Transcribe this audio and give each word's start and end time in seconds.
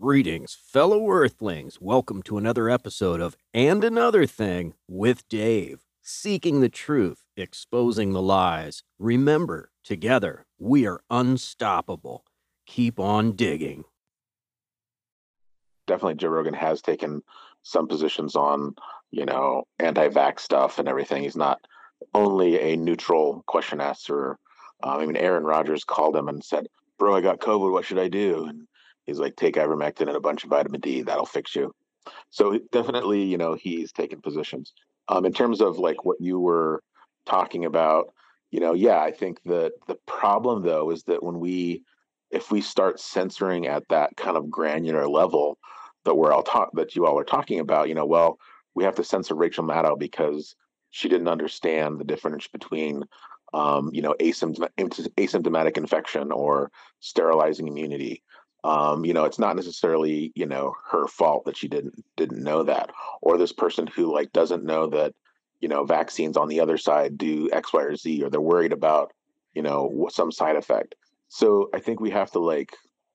Greetings, 0.00 0.54
fellow 0.54 1.10
Earthlings. 1.10 1.80
Welcome 1.80 2.22
to 2.22 2.38
another 2.38 2.70
episode 2.70 3.20
of 3.20 3.36
And 3.52 3.82
Another 3.82 4.26
Thing 4.26 4.74
with 4.86 5.28
Dave. 5.28 5.80
Seeking 6.00 6.60
the 6.60 6.68
truth, 6.68 7.24
exposing 7.36 8.12
the 8.12 8.22
lies. 8.22 8.84
Remember, 9.00 9.72
together, 9.82 10.46
we 10.56 10.86
are 10.86 11.00
unstoppable. 11.10 12.22
Keep 12.64 13.00
on 13.00 13.32
digging. 13.32 13.86
Definitely, 15.88 16.14
Joe 16.14 16.28
Rogan 16.28 16.54
has 16.54 16.80
taken 16.80 17.20
some 17.64 17.88
positions 17.88 18.36
on, 18.36 18.76
you 19.10 19.26
know, 19.26 19.64
anti 19.80 20.10
vax 20.10 20.40
stuff 20.40 20.78
and 20.78 20.88
everything. 20.88 21.24
He's 21.24 21.34
not 21.34 21.60
only 22.14 22.60
a 22.60 22.76
neutral 22.76 23.42
question 23.48 23.80
asker. 23.80 24.38
Um, 24.80 25.00
I 25.00 25.06
mean, 25.06 25.16
Aaron 25.16 25.42
Rodgers 25.42 25.82
called 25.82 26.14
him 26.14 26.28
and 26.28 26.44
said, 26.44 26.68
Bro, 27.00 27.16
I 27.16 27.20
got 27.20 27.40
COVID. 27.40 27.72
What 27.72 27.84
should 27.84 27.98
I 27.98 28.06
do? 28.06 28.44
And 28.44 28.68
He's 29.08 29.18
like, 29.18 29.36
take 29.36 29.54
ivermectin 29.54 30.02
and 30.08 30.16
a 30.16 30.20
bunch 30.20 30.44
of 30.44 30.50
vitamin 30.50 30.82
D. 30.82 31.00
That'll 31.00 31.24
fix 31.24 31.56
you. 31.56 31.74
So 32.28 32.58
definitely, 32.72 33.22
you 33.22 33.38
know, 33.38 33.54
he's 33.54 33.90
taken 33.90 34.20
positions. 34.20 34.74
Um, 35.08 35.24
in 35.24 35.32
terms 35.32 35.62
of 35.62 35.78
like 35.78 36.04
what 36.04 36.20
you 36.20 36.38
were 36.38 36.82
talking 37.24 37.64
about, 37.64 38.12
you 38.50 38.60
know, 38.60 38.74
yeah, 38.74 39.00
I 39.00 39.10
think 39.10 39.40
that 39.46 39.72
the 39.86 39.96
problem 40.06 40.62
though 40.62 40.90
is 40.90 41.04
that 41.04 41.22
when 41.22 41.40
we, 41.40 41.82
if 42.30 42.50
we 42.50 42.60
start 42.60 43.00
censoring 43.00 43.66
at 43.66 43.88
that 43.88 44.14
kind 44.18 44.36
of 44.36 44.50
granular 44.50 45.08
level 45.08 45.58
that 46.04 46.14
we're 46.14 46.32
all 46.32 46.42
talk 46.42 46.70
that 46.74 46.94
you 46.94 47.06
all 47.06 47.18
are 47.18 47.24
talking 47.24 47.60
about, 47.60 47.88
you 47.88 47.94
know, 47.94 48.06
well, 48.06 48.38
we 48.74 48.84
have 48.84 48.94
to 48.96 49.04
censor 49.04 49.34
Rachel 49.34 49.64
Maddow 49.64 49.98
because 49.98 50.54
she 50.90 51.08
didn't 51.08 51.28
understand 51.28 51.98
the 51.98 52.04
difference 52.04 52.46
between 52.46 53.04
um, 53.54 53.90
you 53.94 54.02
know, 54.02 54.14
asymptomatic, 54.20 54.68
asymptomatic 55.16 55.78
infection 55.78 56.30
or 56.32 56.70
sterilizing 57.00 57.66
immunity 57.66 58.22
um, 58.64 59.04
you 59.04 59.12
know 59.12 59.24
it's 59.24 59.38
not 59.38 59.56
necessarily 59.56 60.32
you 60.34 60.46
know 60.46 60.74
her 60.90 61.06
fault 61.06 61.44
that 61.44 61.56
she 61.56 61.68
didn't 61.68 62.04
didn't 62.16 62.42
know 62.42 62.62
that 62.62 62.90
or 63.22 63.38
this 63.38 63.52
person 63.52 63.86
who 63.86 64.12
like 64.12 64.32
doesn't 64.32 64.64
know 64.64 64.86
that 64.88 65.14
you 65.60 65.68
know 65.68 65.84
vaccines 65.84 66.36
on 66.36 66.48
the 66.48 66.60
other 66.60 66.78
side 66.78 67.16
do 67.18 67.48
x 67.52 67.72
y 67.72 67.82
or 67.82 67.96
z 67.96 68.22
or 68.22 68.30
they're 68.30 68.40
worried 68.40 68.72
about 68.72 69.12
you 69.54 69.62
know 69.62 70.08
some 70.10 70.32
side 70.32 70.56
effect. 70.56 70.94
So 71.28 71.70
i 71.74 71.78
think 71.78 72.00
we 72.00 72.10
have 72.10 72.30
to 72.32 72.38
like 72.38 72.72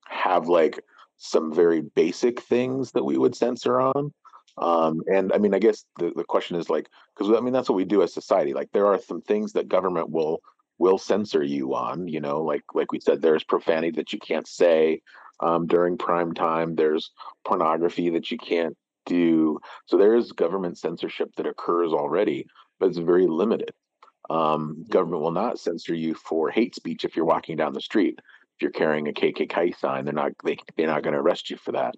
have 0.07 0.47
like 0.47 0.79
some 1.17 1.53
very 1.53 1.81
basic 1.81 2.41
things 2.41 2.91
that 2.91 3.03
we 3.03 3.17
would 3.17 3.35
censor 3.35 3.79
on 3.79 4.13
um 4.57 5.01
and 5.11 5.31
i 5.33 5.37
mean 5.37 5.53
i 5.53 5.59
guess 5.59 5.85
the, 5.97 6.11
the 6.15 6.23
question 6.23 6.57
is 6.57 6.69
like 6.69 6.89
because 7.15 7.35
i 7.35 7.39
mean 7.39 7.53
that's 7.53 7.69
what 7.69 7.75
we 7.75 7.85
do 7.85 8.03
as 8.03 8.13
society 8.13 8.53
like 8.53 8.69
there 8.71 8.85
are 8.85 8.99
some 8.99 9.21
things 9.21 9.53
that 9.53 9.67
government 9.67 10.09
will 10.09 10.41
will 10.77 10.97
censor 10.97 11.43
you 11.43 11.73
on 11.73 12.07
you 12.07 12.19
know 12.19 12.41
like 12.41 12.63
like 12.73 12.91
we 12.91 12.99
said 12.99 13.21
there's 13.21 13.43
profanity 13.43 13.91
that 13.91 14.13
you 14.13 14.19
can't 14.19 14.47
say 14.47 15.01
um, 15.43 15.67
during 15.67 15.97
prime 15.97 16.33
time. 16.33 16.75
There's 16.75 17.11
pornography 17.45 18.09
that 18.11 18.31
you 18.31 18.37
can't 18.37 18.77
do. 19.05 19.59
So 19.85 19.97
there 19.97 20.15
is 20.15 20.31
government 20.31 20.77
censorship 20.77 21.29
that 21.35 21.45
occurs 21.45 21.91
already, 21.91 22.47
but 22.79 22.89
it's 22.89 22.97
very 22.97 23.27
limited. 23.27 23.71
Um, 24.29 24.85
government 24.89 25.21
will 25.21 25.31
not 25.31 25.59
censor 25.59 25.93
you 25.93 26.15
for 26.15 26.49
hate 26.49 26.75
speech 26.75 27.03
if 27.03 27.15
you're 27.15 27.25
walking 27.25 27.57
down 27.57 27.73
the 27.73 27.81
street. 27.81 28.19
If 28.55 28.61
you're 28.61 28.71
carrying 28.71 29.09
a 29.09 29.11
KKK 29.11 29.77
sign, 29.77 30.05
they're 30.05 30.13
not 30.13 30.31
they, 30.45 30.57
they're 30.77 30.87
not 30.87 31.03
going 31.03 31.13
to 31.13 31.19
arrest 31.19 31.49
you 31.49 31.57
for 31.57 31.73
that. 31.73 31.95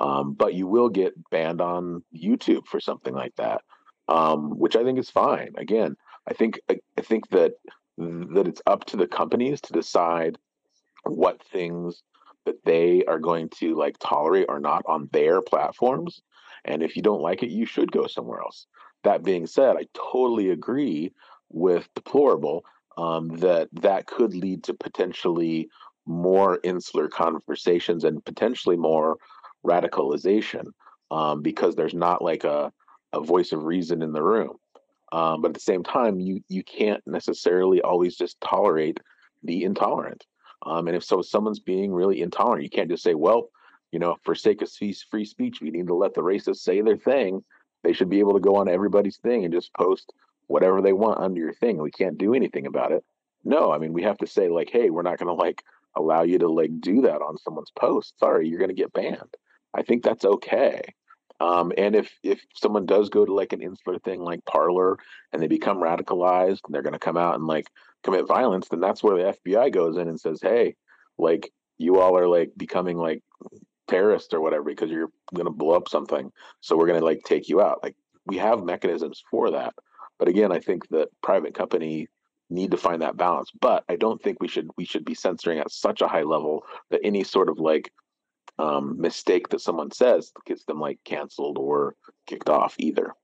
Um, 0.00 0.32
but 0.32 0.54
you 0.54 0.66
will 0.66 0.88
get 0.88 1.12
banned 1.30 1.60
on 1.60 2.02
YouTube 2.14 2.66
for 2.66 2.80
something 2.80 3.14
like 3.14 3.36
that, 3.36 3.60
um, 4.08 4.58
which 4.58 4.74
I 4.74 4.82
think 4.82 4.98
is 4.98 5.10
fine. 5.10 5.52
Again, 5.56 5.94
I 6.28 6.32
think 6.32 6.58
I, 6.68 6.78
I 6.98 7.02
think 7.02 7.28
that 7.30 7.52
that 7.98 8.48
it's 8.48 8.62
up 8.66 8.84
to 8.86 8.96
the 8.96 9.06
companies 9.06 9.60
to 9.60 9.72
decide 9.72 10.38
what 11.04 11.42
things 11.52 12.02
that 12.50 12.64
they 12.64 13.04
are 13.06 13.18
going 13.18 13.48
to 13.48 13.74
like 13.76 13.96
tolerate 14.00 14.46
or 14.48 14.60
not 14.60 14.82
on 14.86 15.08
their 15.12 15.40
platforms. 15.40 16.20
And 16.64 16.82
if 16.82 16.96
you 16.96 17.02
don't 17.02 17.22
like 17.22 17.42
it, 17.42 17.50
you 17.50 17.64
should 17.64 17.92
go 17.92 18.06
somewhere 18.06 18.40
else. 18.40 18.66
That 19.04 19.22
being 19.22 19.46
said, 19.46 19.76
I 19.76 19.86
totally 19.94 20.50
agree 20.50 21.12
with 21.48 21.88
deplorable 21.94 22.64
um, 22.98 23.28
that 23.38 23.68
that 23.80 24.06
could 24.06 24.34
lead 24.34 24.64
to 24.64 24.74
potentially 24.74 25.68
more 26.06 26.58
insular 26.64 27.08
conversations 27.08 28.04
and 28.04 28.24
potentially 28.24 28.76
more 28.76 29.16
radicalization 29.64 30.66
um, 31.10 31.40
because 31.40 31.76
there's 31.76 31.94
not 31.94 32.22
like 32.22 32.44
a, 32.44 32.72
a 33.12 33.20
voice 33.20 33.52
of 33.52 33.64
reason 33.64 34.02
in 34.02 34.12
the 34.12 34.22
room. 34.22 34.56
Um, 35.12 35.40
but 35.40 35.48
at 35.48 35.54
the 35.54 35.60
same 35.60 35.82
time, 35.82 36.20
you 36.20 36.40
you 36.48 36.62
can't 36.62 37.02
necessarily 37.06 37.80
always 37.80 38.16
just 38.16 38.40
tolerate 38.40 39.00
the 39.42 39.64
intolerant. 39.64 40.24
Um, 40.66 40.88
and 40.88 40.96
if 40.96 41.04
so, 41.04 41.22
someone's 41.22 41.60
being 41.60 41.92
really 41.92 42.20
intolerant, 42.20 42.62
you 42.62 42.70
can't 42.70 42.90
just 42.90 43.02
say, 43.02 43.14
well, 43.14 43.48
you 43.92 43.98
know, 43.98 44.16
for 44.22 44.34
sake 44.34 44.62
of 44.62 44.70
free 44.70 45.24
speech, 45.24 45.60
we 45.60 45.70
need 45.70 45.86
to 45.86 45.94
let 45.94 46.14
the 46.14 46.20
racists 46.20 46.58
say 46.58 46.80
their 46.80 46.96
thing. 46.96 47.42
They 47.82 47.92
should 47.92 48.10
be 48.10 48.20
able 48.20 48.34
to 48.34 48.40
go 48.40 48.56
on 48.56 48.68
everybody's 48.68 49.16
thing 49.16 49.44
and 49.44 49.52
just 49.52 49.72
post 49.74 50.12
whatever 50.46 50.82
they 50.82 50.92
want 50.92 51.20
under 51.20 51.40
your 51.40 51.54
thing. 51.54 51.78
We 51.78 51.90
can't 51.90 52.18
do 52.18 52.34
anything 52.34 52.66
about 52.66 52.92
it. 52.92 53.04
No, 53.44 53.72
I 53.72 53.78
mean, 53.78 53.92
we 53.92 54.02
have 54.02 54.18
to 54.18 54.26
say 54.26 54.48
like, 54.48 54.68
hey, 54.70 54.90
we're 54.90 55.02
not 55.02 55.18
going 55.18 55.34
to 55.34 55.42
like 55.42 55.62
allow 55.96 56.22
you 56.22 56.38
to 56.38 56.48
like 56.48 56.80
do 56.80 57.02
that 57.02 57.22
on 57.22 57.38
someone's 57.38 57.70
post. 57.70 58.18
Sorry, 58.18 58.48
you're 58.48 58.58
going 58.58 58.68
to 58.68 58.74
get 58.74 58.92
banned. 58.92 59.34
I 59.74 59.82
think 59.82 60.02
that's 60.02 60.24
okay. 60.24 60.82
Um, 61.40 61.72
and 61.78 61.96
if 61.96 62.12
if 62.22 62.44
someone 62.54 62.84
does 62.86 63.08
go 63.08 63.24
to 63.24 63.32
like 63.32 63.52
an 63.52 63.62
insular 63.62 63.98
thing 63.98 64.20
like 64.20 64.44
Parler 64.44 64.98
and 65.32 65.42
they 65.42 65.46
become 65.46 65.78
radicalized 65.78 66.60
and 66.64 66.74
they're 66.74 66.82
going 66.82 66.92
to 66.92 66.98
come 66.98 67.16
out 67.16 67.36
and 67.36 67.46
like 67.46 67.66
commit 68.04 68.26
violence, 68.26 68.68
then 68.68 68.80
that's 68.80 69.02
where 69.02 69.16
the 69.16 69.38
FBI 69.38 69.72
goes 69.72 69.96
in 69.96 70.08
and 70.08 70.20
says, 70.20 70.40
"Hey, 70.42 70.76
like 71.18 71.50
you 71.78 71.98
all 71.98 72.16
are 72.16 72.28
like 72.28 72.52
becoming 72.56 72.98
like 72.98 73.22
terrorists 73.88 74.34
or 74.34 74.40
whatever 74.40 74.64
because 74.64 74.90
you're 74.90 75.10
going 75.34 75.46
to 75.46 75.52
blow 75.52 75.76
up 75.76 75.88
something, 75.88 76.30
so 76.60 76.76
we're 76.76 76.86
going 76.86 77.00
to 77.00 77.04
like 77.04 77.22
take 77.24 77.48
you 77.48 77.60
out." 77.62 77.82
Like 77.82 77.96
we 78.26 78.36
have 78.36 78.62
mechanisms 78.62 79.22
for 79.30 79.50
that, 79.52 79.72
but 80.18 80.28
again, 80.28 80.52
I 80.52 80.60
think 80.60 80.88
that 80.88 81.08
private 81.22 81.54
company 81.54 82.08
need 82.50 82.72
to 82.72 82.76
find 82.76 83.00
that 83.00 83.16
balance. 83.16 83.50
But 83.58 83.84
I 83.88 83.96
don't 83.96 84.20
think 84.22 84.40
we 84.40 84.48
should 84.48 84.68
we 84.76 84.84
should 84.84 85.06
be 85.06 85.14
censoring 85.14 85.58
at 85.58 85.70
such 85.72 86.02
a 86.02 86.08
high 86.08 86.24
level 86.24 86.64
that 86.90 87.00
any 87.02 87.24
sort 87.24 87.48
of 87.48 87.58
like 87.58 87.90
um, 88.58 89.00
mistake 89.00 89.48
that 89.48 89.60
someone 89.60 89.90
says 89.90 90.32
gets 90.46 90.64
them 90.64 90.80
like 90.80 90.98
canceled 91.04 91.58
or 91.58 91.94
kicked 92.26 92.48
off 92.48 92.74
either. 92.78 93.14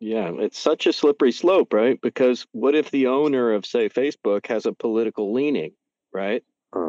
Yeah, 0.00 0.32
it's 0.38 0.58
such 0.58 0.86
a 0.86 0.92
slippery 0.92 1.32
slope, 1.32 1.72
right? 1.72 1.98
Because 2.00 2.46
what 2.52 2.74
if 2.74 2.90
the 2.90 3.06
owner 3.06 3.52
of, 3.52 3.64
say, 3.64 3.88
Facebook 3.88 4.46
has 4.48 4.66
a 4.66 4.72
political 4.72 5.32
leaning, 5.32 5.72
right? 6.12 6.42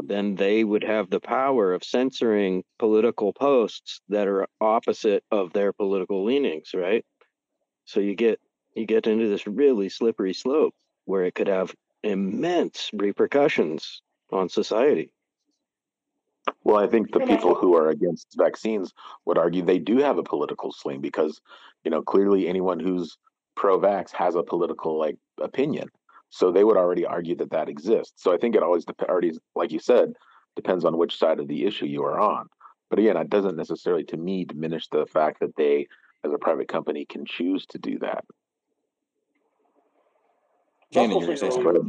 Then 0.04 0.36
they 0.36 0.64
would 0.64 0.84
have 0.84 1.10
the 1.10 1.20
power 1.20 1.74
of 1.74 1.84
censoring 1.84 2.64
political 2.80 3.34
posts 3.34 4.02
that 4.10 4.28
are 4.28 4.48
opposite 4.60 5.24
of 5.32 5.54
their 5.54 5.74
political 5.74 6.26
leanings, 6.26 6.72
right? 6.74 7.06
So 7.86 8.00
you 8.00 8.16
get 8.16 8.40
you 8.76 8.86
get 8.86 9.08
into 9.08 9.30
this 9.30 9.48
really 9.48 9.90
slippery 9.90 10.34
slope 10.34 10.74
where 11.06 11.24
it 11.24 11.36
could 11.36 11.48
have 11.48 11.74
immense 12.04 12.90
repercussions 12.94 14.02
on 14.32 14.50
society. 14.50 15.12
Well, 16.64 16.78
I 16.78 16.88
think 16.88 17.12
the 17.12 17.20
people 17.20 17.56
who 17.56 17.76
are 17.76 17.90
against 17.90 18.36
vaccines 18.38 18.94
would 19.26 19.38
argue 19.38 19.64
they 19.64 19.80
do 19.80 19.98
have 19.98 20.18
a 20.18 20.24
political 20.24 20.72
swing 20.72 21.02
because, 21.02 21.42
you 21.84 21.92
know, 21.92 22.02
clearly 22.02 22.48
anyone 22.48 22.80
who's 22.80 23.18
pro-vax 23.56 24.12
has 24.12 24.36
a 24.36 24.44
political 24.44 25.00
like 25.00 25.18
opinion. 25.42 25.90
So 26.30 26.52
they 26.52 26.64
would 26.64 26.78
already 26.78 27.06
argue 27.06 27.36
that 27.38 27.52
that 27.52 27.70
exists. 27.70 28.22
So 28.22 28.34
I 28.34 28.38
think 28.38 28.56
it 28.56 28.64
always 28.64 28.86
depends, 28.86 29.40
like 29.56 29.72
you 29.72 29.80
said, 29.80 30.14
depends 30.56 30.86
on 30.86 30.98
which 30.98 31.18
side 31.18 31.40
of 31.40 31.48
the 31.48 31.66
issue 31.66 31.86
you 31.86 32.04
are 32.04 32.20
on. 32.20 32.48
But 32.90 33.00
again, 33.00 33.18
it 33.18 33.30
doesn't 33.30 33.56
necessarily, 33.56 34.04
to 34.06 34.18
me, 34.18 34.46
diminish 34.46 34.88
the 34.90 35.06
fact 35.06 35.40
that 35.40 35.56
they, 35.56 35.88
as 36.24 36.34
a 36.34 36.38
private 36.38 36.68
company, 36.68 37.06
can 37.06 37.26
choose 37.26 37.66
to 37.68 37.78
do 37.78 38.00
that. 38.00 38.26
That's 40.92 41.14
what 41.14 41.30
I 41.30 41.36
said 41.36 41.52
earlier. 41.52 41.80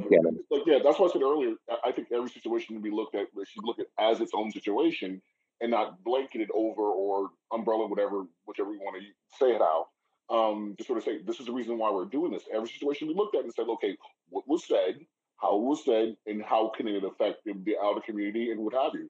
Like, 0.51 0.63
yeah, 0.67 0.79
that's 0.83 0.99
what 0.99 1.11
I 1.11 1.13
said 1.13 1.23
earlier. 1.23 1.55
I 1.85 1.93
think 1.93 2.09
every 2.13 2.31
situation 2.31 2.75
should 2.75 2.83
be 2.83 2.91
looked 2.91 3.15
at 3.15 3.27
should 3.47 3.65
look 3.65 3.79
at 3.79 3.87
as 3.99 4.21
its 4.21 4.33
own 4.35 4.51
situation 4.51 5.23
and 5.61 5.71
not 5.71 6.03
blanket 6.05 6.41
it 6.41 6.49
over 6.55 6.83
or 6.83 7.31
umbrella 7.53 7.87
whatever 7.87 8.25
whichever 8.45 8.73
you 8.73 8.81
want 8.81 9.01
to 9.01 9.39
say 9.39 9.53
it 9.53 9.63
out. 9.63 9.87
Um, 10.29 10.75
just 10.77 10.89
sort 10.89 10.99
of 10.99 11.05
say 11.05 11.23
this 11.23 11.39
is 11.39 11.47
the 11.47 11.53
reason 11.53 11.79
why 11.79 11.91
we're 11.91 12.05
doing 12.05 12.33
this. 12.33 12.43
Every 12.53 12.69
situation 12.69 13.07
we 13.07 13.15
looked 13.15 13.37
at 13.37 13.45
and 13.45 13.53
said, 13.53 13.69
okay, 13.69 13.97
what 14.29 14.47
was 14.49 14.67
said, 14.67 14.99
how 15.37 15.57
it 15.57 15.63
was 15.63 15.85
said, 15.85 16.17
and 16.27 16.43
how 16.43 16.73
can 16.77 16.89
it 16.89 17.05
affect 17.05 17.45
the, 17.45 17.55
the 17.65 17.77
outer 17.83 18.01
community 18.01 18.51
and 18.51 18.61
what 18.61 18.75
have 18.75 18.95
you. 18.95 19.09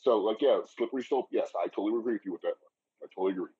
So, 0.00 0.18
like, 0.18 0.42
yeah, 0.42 0.60
slippery 0.76 1.02
slope. 1.02 1.28
Yes, 1.32 1.50
I 1.58 1.68
totally 1.68 1.98
agree 1.98 2.12
with 2.14 2.26
you 2.26 2.32
with 2.32 2.42
that. 2.42 2.54
I 3.02 3.06
totally 3.14 3.32
agree. 3.32 3.50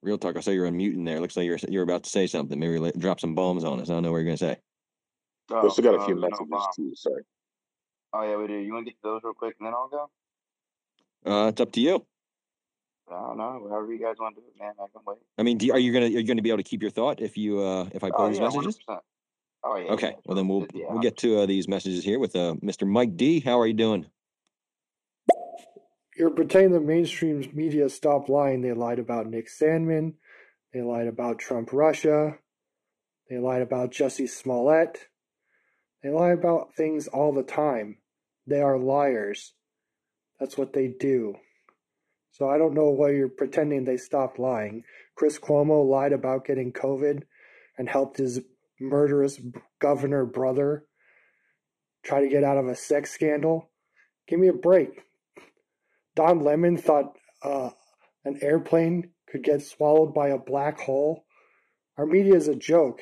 Real 0.00 0.18
talk. 0.18 0.36
I 0.36 0.40
saw 0.40 0.52
you're 0.52 0.70
unmuting 0.70 1.04
there. 1.04 1.20
Looks 1.20 1.36
like 1.36 1.46
you're 1.46 1.58
you're 1.68 1.82
about 1.82 2.04
to 2.04 2.10
say 2.10 2.28
something. 2.28 2.58
Maybe 2.58 2.92
drop 2.98 3.18
some 3.18 3.34
bombs 3.34 3.64
on 3.64 3.80
us. 3.80 3.90
I 3.90 3.94
don't 3.94 4.04
know 4.04 4.12
what 4.12 4.18
you're 4.18 4.26
gonna 4.26 4.36
say. 4.36 4.56
Oh, 5.50 5.62
we 5.62 5.70
still 5.70 5.84
got 5.84 6.02
a 6.02 6.04
few 6.04 6.16
uh, 6.16 6.20
messages 6.20 6.46
no 6.48 6.66
too. 6.74 6.92
Sorry. 6.94 7.22
Oh 8.12 8.22
yeah, 8.22 8.36
we 8.36 8.46
do. 8.46 8.54
You 8.54 8.72
want 8.72 8.86
to 8.86 8.92
get 8.92 9.02
those 9.02 9.20
real 9.22 9.34
quick, 9.34 9.56
and 9.58 9.66
then 9.66 9.74
I'll 9.74 9.88
go. 9.88 10.10
Uh, 11.30 11.48
it's 11.48 11.60
up 11.60 11.72
to 11.72 11.80
you. 11.80 12.06
I 13.10 13.14
don't 13.14 13.38
know. 13.38 13.66
However 13.70 13.92
you 13.92 14.00
guys 14.00 14.16
want 14.18 14.36
to 14.36 14.42
do 14.42 14.46
it, 14.46 14.62
man. 14.62 14.72
I 14.78 14.86
can 14.92 15.02
wait. 15.06 15.18
I 15.38 15.42
mean, 15.42 15.58
do, 15.58 15.72
are 15.72 15.78
you 15.78 15.92
gonna 15.92 16.06
are 16.06 16.08
you 16.08 16.24
gonna 16.24 16.42
be 16.42 16.50
able 16.50 16.58
to 16.58 16.64
keep 16.64 16.82
your 16.82 16.90
thought 16.90 17.20
if 17.20 17.36
you 17.36 17.60
uh 17.60 17.88
if 17.92 18.04
I 18.04 18.10
play 18.10 18.26
oh, 18.26 18.28
these 18.28 18.38
yeah, 18.38 18.44
messages? 18.44 18.78
100%. 18.88 18.98
Oh 19.64 19.76
yeah. 19.76 19.92
Okay. 19.92 20.16
Well 20.24 20.36
then 20.36 20.48
we'll 20.48 20.66
yeah, 20.74 20.86
we'll 20.90 21.00
get 21.00 21.16
to 21.18 21.40
uh, 21.40 21.46
these 21.46 21.68
messages 21.68 22.04
here 22.04 22.18
with 22.18 22.36
uh 22.36 22.54
Mr. 22.62 22.86
Mike 22.86 23.16
D. 23.16 23.40
How 23.40 23.58
are 23.60 23.66
you 23.66 23.74
doing? 23.74 24.06
you're 26.18 26.30
pretending 26.30 26.72
the 26.72 26.80
mainstream 26.80 27.48
media 27.54 27.88
stopped 27.88 28.28
lying. 28.28 28.60
They 28.60 28.72
lied 28.72 28.98
about 28.98 29.28
Nick 29.28 29.48
Sandmann. 29.48 30.14
They 30.74 30.82
lied 30.82 31.06
about 31.06 31.38
Trump 31.38 31.72
Russia. 31.72 32.36
They 33.30 33.38
lied 33.38 33.62
about 33.62 33.92
Jesse 33.92 34.26
Smollett. 34.26 34.98
They 36.02 36.10
lie 36.10 36.30
about 36.30 36.74
things 36.74 37.08
all 37.08 37.32
the 37.32 37.42
time. 37.42 37.98
They 38.46 38.60
are 38.60 38.78
liars. 38.78 39.52
That's 40.38 40.56
what 40.56 40.72
they 40.72 40.88
do. 40.88 41.34
So 42.30 42.48
I 42.48 42.58
don't 42.58 42.74
know 42.74 42.90
why 42.90 43.10
you're 43.10 43.28
pretending 43.28 43.84
they 43.84 43.96
stopped 43.96 44.38
lying. 44.38 44.84
Chris 45.16 45.38
Cuomo 45.38 45.88
lied 45.88 46.12
about 46.12 46.44
getting 46.44 46.72
COVID 46.72 47.22
and 47.76 47.88
helped 47.88 48.18
his 48.18 48.40
murderous 48.80 49.40
governor 49.80 50.24
brother 50.24 50.84
try 52.04 52.20
to 52.20 52.28
get 52.28 52.44
out 52.44 52.58
of 52.58 52.68
a 52.68 52.76
sex 52.76 53.10
scandal. 53.10 53.70
Give 54.28 54.38
me 54.38 54.48
a 54.48 54.52
break. 54.52 55.02
Don 56.14 56.44
Lemon 56.44 56.76
thought 56.76 57.16
uh, 57.42 57.70
an 58.24 58.38
airplane 58.40 59.10
could 59.30 59.42
get 59.42 59.62
swallowed 59.62 60.14
by 60.14 60.28
a 60.28 60.38
black 60.38 60.78
hole. 60.80 61.24
Our 61.96 62.06
media 62.06 62.34
is 62.34 62.48
a 62.48 62.54
joke, 62.54 63.00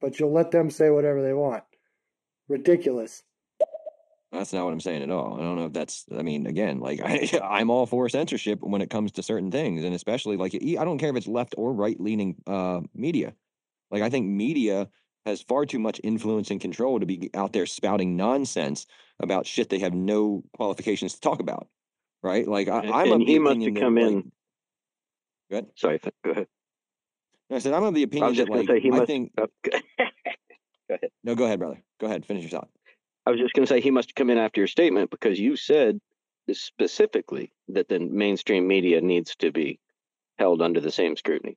but 0.00 0.18
you'll 0.18 0.32
let 0.32 0.50
them 0.50 0.70
say 0.70 0.90
whatever 0.90 1.22
they 1.22 1.32
want. 1.32 1.62
Ridiculous. 2.48 3.22
That's 4.32 4.52
not 4.52 4.64
what 4.64 4.72
I'm 4.72 4.80
saying 4.80 5.02
at 5.02 5.10
all. 5.10 5.34
I 5.34 5.42
don't 5.42 5.56
know 5.56 5.66
if 5.66 5.72
that's. 5.72 6.06
I 6.16 6.22
mean, 6.22 6.46
again, 6.46 6.80
like 6.80 7.00
I, 7.04 7.40
I'm 7.42 7.70
all 7.70 7.86
for 7.86 8.08
censorship 8.08 8.60
when 8.62 8.82
it 8.82 8.90
comes 8.90 9.12
to 9.12 9.22
certain 9.22 9.50
things, 9.50 9.84
and 9.84 9.94
especially 9.94 10.36
like 10.36 10.54
I 10.54 10.84
don't 10.84 10.98
care 10.98 11.10
if 11.10 11.16
it's 11.16 11.28
left 11.28 11.54
or 11.56 11.72
right 11.72 11.98
leaning 12.00 12.36
uh, 12.46 12.80
media. 12.94 13.34
Like 13.90 14.02
I 14.02 14.10
think 14.10 14.26
media 14.26 14.88
has 15.24 15.40
far 15.40 15.64
too 15.64 15.78
much 15.78 16.00
influence 16.04 16.50
and 16.50 16.60
control 16.60 17.00
to 17.00 17.06
be 17.06 17.30
out 17.32 17.52
there 17.52 17.64
spouting 17.64 18.16
nonsense 18.16 18.86
about 19.20 19.46
shit 19.46 19.70
they 19.70 19.78
have 19.78 19.94
no 19.94 20.42
qualifications 20.56 21.14
to 21.14 21.20
talk 21.20 21.40
about 21.40 21.68
right? 22.24 22.48
Like 22.48 22.68
I, 22.68 22.78
I'm 22.78 23.12
and 23.12 23.22
he 23.22 23.38
must 23.38 23.60
have 23.60 23.74
come 23.74 23.98
in. 23.98 24.32
Go 25.50 25.58
ahead. 25.58 25.66
Sorry, 25.76 26.00
go 26.24 26.30
ahead. 26.30 26.46
I 27.52 27.58
said 27.58 27.74
I'm 27.74 27.84
of 27.84 27.94
the 27.94 28.02
opinion 28.02 28.32
I 28.32 28.36
that 28.36 28.48
like 28.48 28.66
say 28.66 28.80
he 28.80 28.88
I 28.88 28.96
must, 28.96 29.06
think. 29.06 29.32
Go 30.88 30.96
ahead. 30.96 31.10
No, 31.22 31.34
go 31.34 31.44
ahead, 31.44 31.58
brother. 31.58 31.82
Go 32.00 32.06
ahead. 32.06 32.24
Finish 32.26 32.42
your 32.42 32.50
thought. 32.50 32.68
I 33.26 33.30
was 33.30 33.40
just 33.40 33.54
going 33.54 33.66
to 33.66 33.72
say 33.72 33.80
he 33.80 33.90
must 33.90 34.14
come 34.14 34.30
in 34.30 34.38
after 34.38 34.60
your 34.60 34.68
statement 34.68 35.10
because 35.10 35.38
you 35.40 35.56
said 35.56 35.98
specifically 36.52 37.52
that 37.68 37.88
the 37.88 37.98
mainstream 37.98 38.66
media 38.68 39.00
needs 39.00 39.34
to 39.36 39.50
be 39.50 39.80
held 40.38 40.60
under 40.60 40.80
the 40.80 40.90
same 40.90 41.16
scrutiny. 41.16 41.56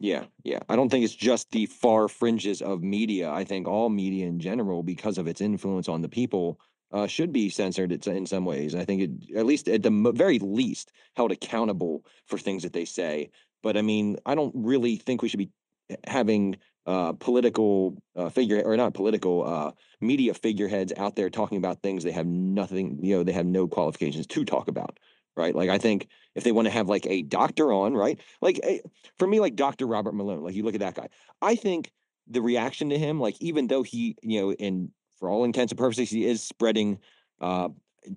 Yeah, 0.00 0.24
yeah. 0.42 0.58
I 0.68 0.74
don't 0.74 0.88
think 0.88 1.04
it's 1.04 1.14
just 1.14 1.50
the 1.52 1.66
far 1.66 2.08
fringes 2.08 2.60
of 2.60 2.82
media. 2.82 3.30
I 3.30 3.44
think 3.44 3.68
all 3.68 3.88
media 3.88 4.26
in 4.26 4.40
general, 4.40 4.82
because 4.82 5.18
of 5.18 5.28
its 5.28 5.40
influence 5.40 5.88
on 5.88 6.02
the 6.02 6.08
people, 6.08 6.58
uh, 6.92 7.06
should 7.06 7.32
be 7.32 7.48
censored 7.48 7.92
in 8.06 8.26
some 8.26 8.44
ways. 8.44 8.74
I 8.74 8.84
think 8.84 9.02
it, 9.02 9.36
at 9.36 9.46
least 9.46 9.68
at 9.68 9.82
the 9.82 10.12
very 10.14 10.38
least, 10.38 10.92
held 11.16 11.32
accountable 11.32 12.04
for 12.26 12.38
things 12.38 12.64
that 12.64 12.72
they 12.72 12.84
say. 12.84 13.30
But 13.62 13.76
I 13.76 13.82
mean, 13.82 14.16
I 14.26 14.34
don't 14.34 14.54
really 14.54 14.96
think 14.96 15.22
we 15.22 15.28
should 15.28 15.38
be 15.38 15.50
eh, 15.90 15.96
having 16.06 16.56
uh, 16.86 17.12
political 17.14 17.96
uh, 18.16 18.28
figure 18.28 18.62
or 18.64 18.76
not 18.76 18.94
political 18.94 19.44
uh, 19.46 19.72
media 20.00 20.34
figureheads 20.34 20.92
out 20.96 21.16
there 21.16 21.30
talking 21.30 21.58
about 21.58 21.82
things 21.82 22.04
they 22.04 22.12
have 22.12 22.26
nothing, 22.26 22.98
you 23.02 23.16
know, 23.16 23.22
they 23.22 23.32
have 23.32 23.46
no 23.46 23.66
qualifications 23.66 24.26
to 24.26 24.44
talk 24.44 24.68
about. 24.68 24.98
Right. 25.36 25.54
Like, 25.54 25.68
I 25.68 25.78
think 25.78 26.08
if 26.36 26.44
they 26.44 26.52
want 26.52 26.66
to 26.66 26.70
have 26.70 26.88
like 26.88 27.06
a 27.06 27.22
doctor 27.22 27.72
on, 27.72 27.94
right? 27.94 28.20
Like, 28.40 28.60
eh, 28.62 28.78
for 29.18 29.26
me, 29.26 29.40
like 29.40 29.56
Dr. 29.56 29.86
Robert 29.86 30.14
Malone, 30.14 30.44
like 30.44 30.54
you 30.54 30.62
look 30.62 30.74
at 30.74 30.80
that 30.80 30.94
guy, 30.94 31.08
I 31.42 31.56
think 31.56 31.90
the 32.28 32.40
reaction 32.40 32.90
to 32.90 32.98
him, 32.98 33.18
like, 33.18 33.36
even 33.40 33.66
though 33.66 33.82
he, 33.82 34.16
you 34.22 34.40
know, 34.40 34.52
in 34.52 34.90
for 35.18 35.28
all 35.28 35.44
intents 35.44 35.72
and 35.72 35.78
purposes, 35.78 36.10
he 36.10 36.24
is 36.24 36.42
spreading, 36.42 36.98
uh, 37.40 37.68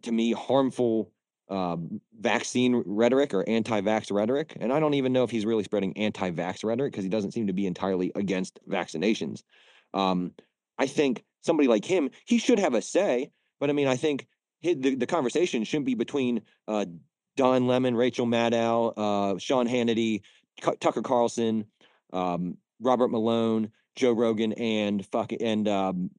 to 0.04 0.12
me, 0.12 0.32
harmful 0.34 1.12
uh, 1.50 1.78
vaccine 2.20 2.84
rhetoric 2.86 3.34
or 3.34 3.48
anti-vax 3.48 4.12
rhetoric. 4.12 4.58
And 4.60 4.72
I 4.74 4.80
don't 4.80 4.96
even 4.96 5.14
know 5.14 5.24
if 5.24 5.32
he's 5.32 5.46
really 5.46 5.64
spreading 5.64 5.98
anti-vax 5.98 6.64
rhetoric 6.64 6.92
because 6.92 7.04
he 7.04 7.10
doesn't 7.10 7.32
seem 7.32 7.48
to 7.48 7.54
be 7.54 7.66
entirely 7.66 8.12
against 8.16 8.60
vaccinations. 8.70 9.44
Um, 9.94 10.34
I 10.78 10.88
think 10.88 11.24
somebody 11.42 11.68
like 11.68 11.86
him, 11.86 12.10
he 12.26 12.38
should 12.38 12.60
have 12.60 12.74
a 12.74 12.82
say. 12.82 13.32
But 13.60 13.70
I 13.70 13.74
mean, 13.74 13.88
I 13.88 13.96
think 13.96 14.28
the, 14.62 14.96
the 14.96 15.08
conversation 15.08 15.64
shouldn't 15.64 15.86
be 15.86 15.96
between 15.96 16.42
uh, 16.68 16.86
Don 17.36 17.68
Lemon, 17.68 17.96
Rachel 17.96 18.26
Maddow, 18.26 18.94
uh, 18.98 19.38
Sean 19.38 19.68
Hannity, 19.68 20.22
C- 20.64 20.76
Tucker 20.80 21.02
Carlson, 21.02 21.66
um, 22.14 22.58
Robert 22.82 23.10
Malone, 23.10 23.72
Joe 23.96 24.12
Rogan, 24.12 24.54
and 24.54 25.06
fuck 25.06 25.32
and 25.40 25.68
um, 25.68 26.12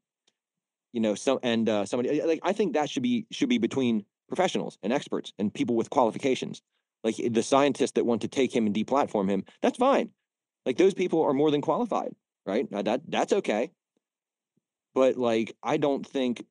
you 0.92 1.00
know, 1.00 1.14
some 1.14 1.38
and 1.42 1.68
uh, 1.68 1.84
somebody 1.84 2.22
like 2.22 2.40
I 2.42 2.52
think 2.52 2.74
that 2.74 2.88
should 2.88 3.02
be 3.02 3.26
should 3.30 3.48
be 3.48 3.58
between 3.58 4.04
professionals 4.28 4.78
and 4.82 4.92
experts 4.92 5.32
and 5.38 5.52
people 5.52 5.76
with 5.76 5.90
qualifications. 5.90 6.62
Like 7.04 7.16
the 7.30 7.42
scientists 7.42 7.92
that 7.92 8.06
want 8.06 8.22
to 8.22 8.28
take 8.28 8.54
him 8.54 8.66
and 8.66 8.74
deplatform 8.74 9.28
him, 9.30 9.44
that's 9.62 9.78
fine. 9.78 10.10
Like 10.66 10.76
those 10.76 10.94
people 10.94 11.22
are 11.22 11.32
more 11.32 11.50
than 11.50 11.60
qualified, 11.60 12.14
right? 12.44 12.70
Now 12.70 12.82
that 12.82 13.02
that's 13.08 13.32
okay. 13.32 13.70
But 14.94 15.16
like 15.16 15.56
I 15.62 15.76
don't 15.76 16.06
think 16.06 16.44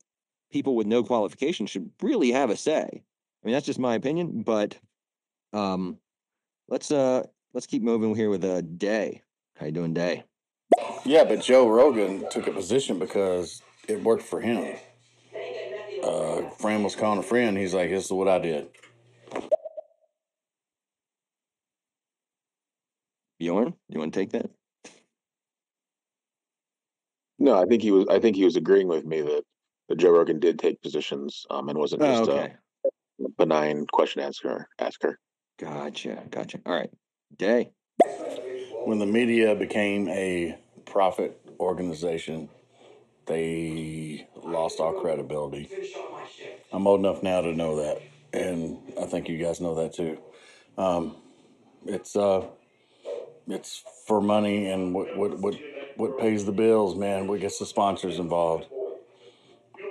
people 0.51 0.75
with 0.75 0.87
no 0.87 1.03
qualifications 1.03 1.69
should 1.69 1.91
really 2.01 2.31
have 2.31 2.49
a 2.49 2.57
say. 2.57 2.83
I 2.83 3.45
mean, 3.45 3.53
that's 3.53 3.65
just 3.65 3.79
my 3.79 3.95
opinion, 3.95 4.43
but 4.43 4.77
um 5.53 5.97
let's 6.69 6.91
uh 6.91 7.23
let's 7.53 7.67
keep 7.67 7.83
moving 7.83 8.15
here 8.15 8.29
with 8.29 8.43
a 8.43 8.57
uh, 8.57 8.61
day. 8.61 9.21
How 9.57 9.65
you 9.65 9.71
doing, 9.71 9.93
Day? 9.93 10.23
Yeah, 11.05 11.23
but 11.23 11.41
Joe 11.41 11.67
Rogan 11.67 12.29
took 12.29 12.47
a 12.47 12.51
position 12.51 12.99
because 12.99 13.61
it 13.87 14.03
worked 14.03 14.23
for 14.23 14.39
him. 14.39 14.77
Uh, 16.07 16.49
friend 16.51 16.83
was 16.83 16.95
calling 16.95 17.19
a 17.19 17.23
friend. 17.23 17.57
He's 17.57 17.73
like, 17.73 17.89
"This 17.89 18.05
is 18.05 18.11
what 18.11 18.27
I 18.27 18.39
did." 18.39 18.69
Bjorn, 23.39 23.73
you 23.89 23.99
want 23.99 24.13
to 24.13 24.19
take 24.19 24.31
that? 24.31 24.49
No, 27.39 27.61
I 27.61 27.65
think 27.65 27.81
he 27.81 27.91
was. 27.91 28.05
I 28.09 28.19
think 28.19 28.35
he 28.35 28.45
was 28.45 28.55
agreeing 28.55 28.87
with 28.87 29.05
me 29.05 29.21
that, 29.21 29.43
that 29.89 29.97
Joe 29.97 30.11
Rogan 30.11 30.39
did 30.39 30.57
take 30.57 30.81
positions 30.81 31.45
um, 31.49 31.69
and 31.69 31.77
wasn't 31.77 32.01
just 32.01 32.29
oh, 32.29 32.33
okay. 32.33 32.53
a 33.23 33.29
benign 33.37 33.85
question 33.91 34.21
asker. 34.21 34.67
Asker. 34.79 35.19
Gotcha. 35.59 36.23
Gotcha. 36.29 36.59
All 36.65 36.73
right. 36.73 36.89
Day. 37.35 37.71
When 38.85 38.99
the 38.99 39.05
media 39.05 39.53
became 39.55 40.07
a 40.07 40.57
profit 40.85 41.39
organization, 41.59 42.49
they 43.27 44.27
lost 44.43 44.79
all 44.79 44.93
credibility. 44.93 45.69
I'm 46.71 46.87
old 46.87 47.01
enough 47.01 47.23
now 47.23 47.41
to 47.41 47.53
know 47.53 47.77
that, 47.77 48.01
and 48.33 48.77
I 48.99 49.05
think 49.05 49.29
you 49.29 49.37
guys 49.37 49.61
know 49.61 49.75
that 49.75 49.93
too. 49.93 50.17
Um, 50.77 51.15
it's 51.85 52.15
uh, 52.15 52.45
it's 53.47 53.83
for 54.07 54.21
money 54.21 54.69
and 54.69 54.93
what 54.93 55.15
what 55.17 55.39
what 55.39 55.55
what 55.97 56.19
pays 56.19 56.45
the 56.45 56.51
bills, 56.51 56.95
man. 56.95 57.27
What 57.27 57.41
gets 57.41 57.59
the 57.59 57.65
sponsors 57.65 58.19
involved, 58.19 58.67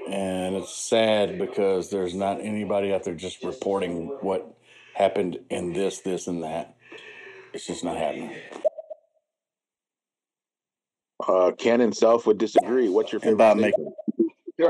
and 0.08 0.56
it's 0.56 0.74
sad 0.76 1.38
because 1.38 1.90
there's 1.90 2.14
not 2.14 2.40
anybody 2.40 2.92
out 2.92 3.04
there 3.04 3.14
just 3.14 3.42
reporting 3.44 4.08
what 4.20 4.46
happened 4.94 5.38
in 5.50 5.72
this, 5.72 6.00
this, 6.00 6.26
and 6.26 6.42
that. 6.42 6.76
It's 7.52 7.66
just 7.66 7.84
not 7.84 7.96
happening. 7.96 8.32
Uh, 11.26 11.52
Ken 11.52 11.80
himself 11.80 12.26
would 12.26 12.38
disagree. 12.38 12.88
What's 12.88 13.12
your 13.12 13.20
favorite 13.20 13.34
about 13.34 13.56
making? 13.56 13.92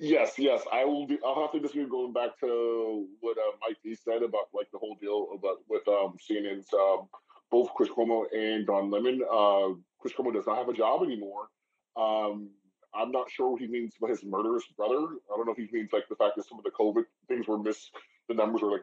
yes, 0.00 0.34
yes, 0.38 0.62
I 0.72 0.84
will. 0.84 1.06
Be, 1.06 1.18
I'll 1.24 1.42
have 1.42 1.52
to 1.52 1.60
disagree. 1.60 1.86
Going 1.86 2.12
back 2.12 2.38
to 2.40 3.06
what 3.20 3.36
uh, 3.36 3.56
Mike 3.60 3.76
D 3.84 3.94
said 3.94 4.22
about 4.22 4.48
like 4.54 4.70
the 4.72 4.78
whole 4.78 4.96
deal 5.00 5.28
about 5.34 5.58
with 5.68 5.86
um, 5.88 6.16
CNN's 6.18 6.72
um, 6.72 7.08
both 7.50 7.72
Chris 7.74 7.90
Cuomo 7.90 8.24
and 8.34 8.66
Don 8.66 8.90
Lemon. 8.90 9.22
Uh, 9.22 9.74
Chris 10.00 10.14
Cuomo 10.14 10.32
does 10.32 10.46
not 10.46 10.58
have 10.58 10.68
a 10.68 10.74
job 10.74 11.02
anymore. 11.02 11.48
Um, 11.96 12.50
I'm 12.94 13.10
not 13.10 13.30
sure 13.30 13.50
what 13.50 13.60
he 13.60 13.66
means 13.66 13.94
by 14.00 14.08
his 14.08 14.24
murderous 14.24 14.64
brother. 14.76 14.94
I 14.94 15.36
don't 15.36 15.46
know 15.46 15.52
if 15.52 15.58
he 15.58 15.68
means 15.70 15.90
like 15.92 16.08
the 16.08 16.16
fact 16.16 16.36
that 16.36 16.48
some 16.48 16.58
of 16.58 16.64
the 16.64 16.70
COVID 16.70 17.04
things 17.28 17.46
were 17.46 17.58
mis, 17.58 17.90
the 18.28 18.34
numbers 18.34 18.62
were 18.62 18.72
like 18.72 18.82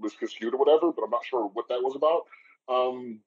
misconstrued 0.00 0.54
or 0.54 0.58
whatever. 0.58 0.92
But 0.92 1.04
I'm 1.04 1.10
not 1.10 1.24
sure 1.24 1.48
what 1.52 1.68
that 1.68 1.80
was 1.80 1.96
about. 1.96 2.22
Um, 2.68 3.20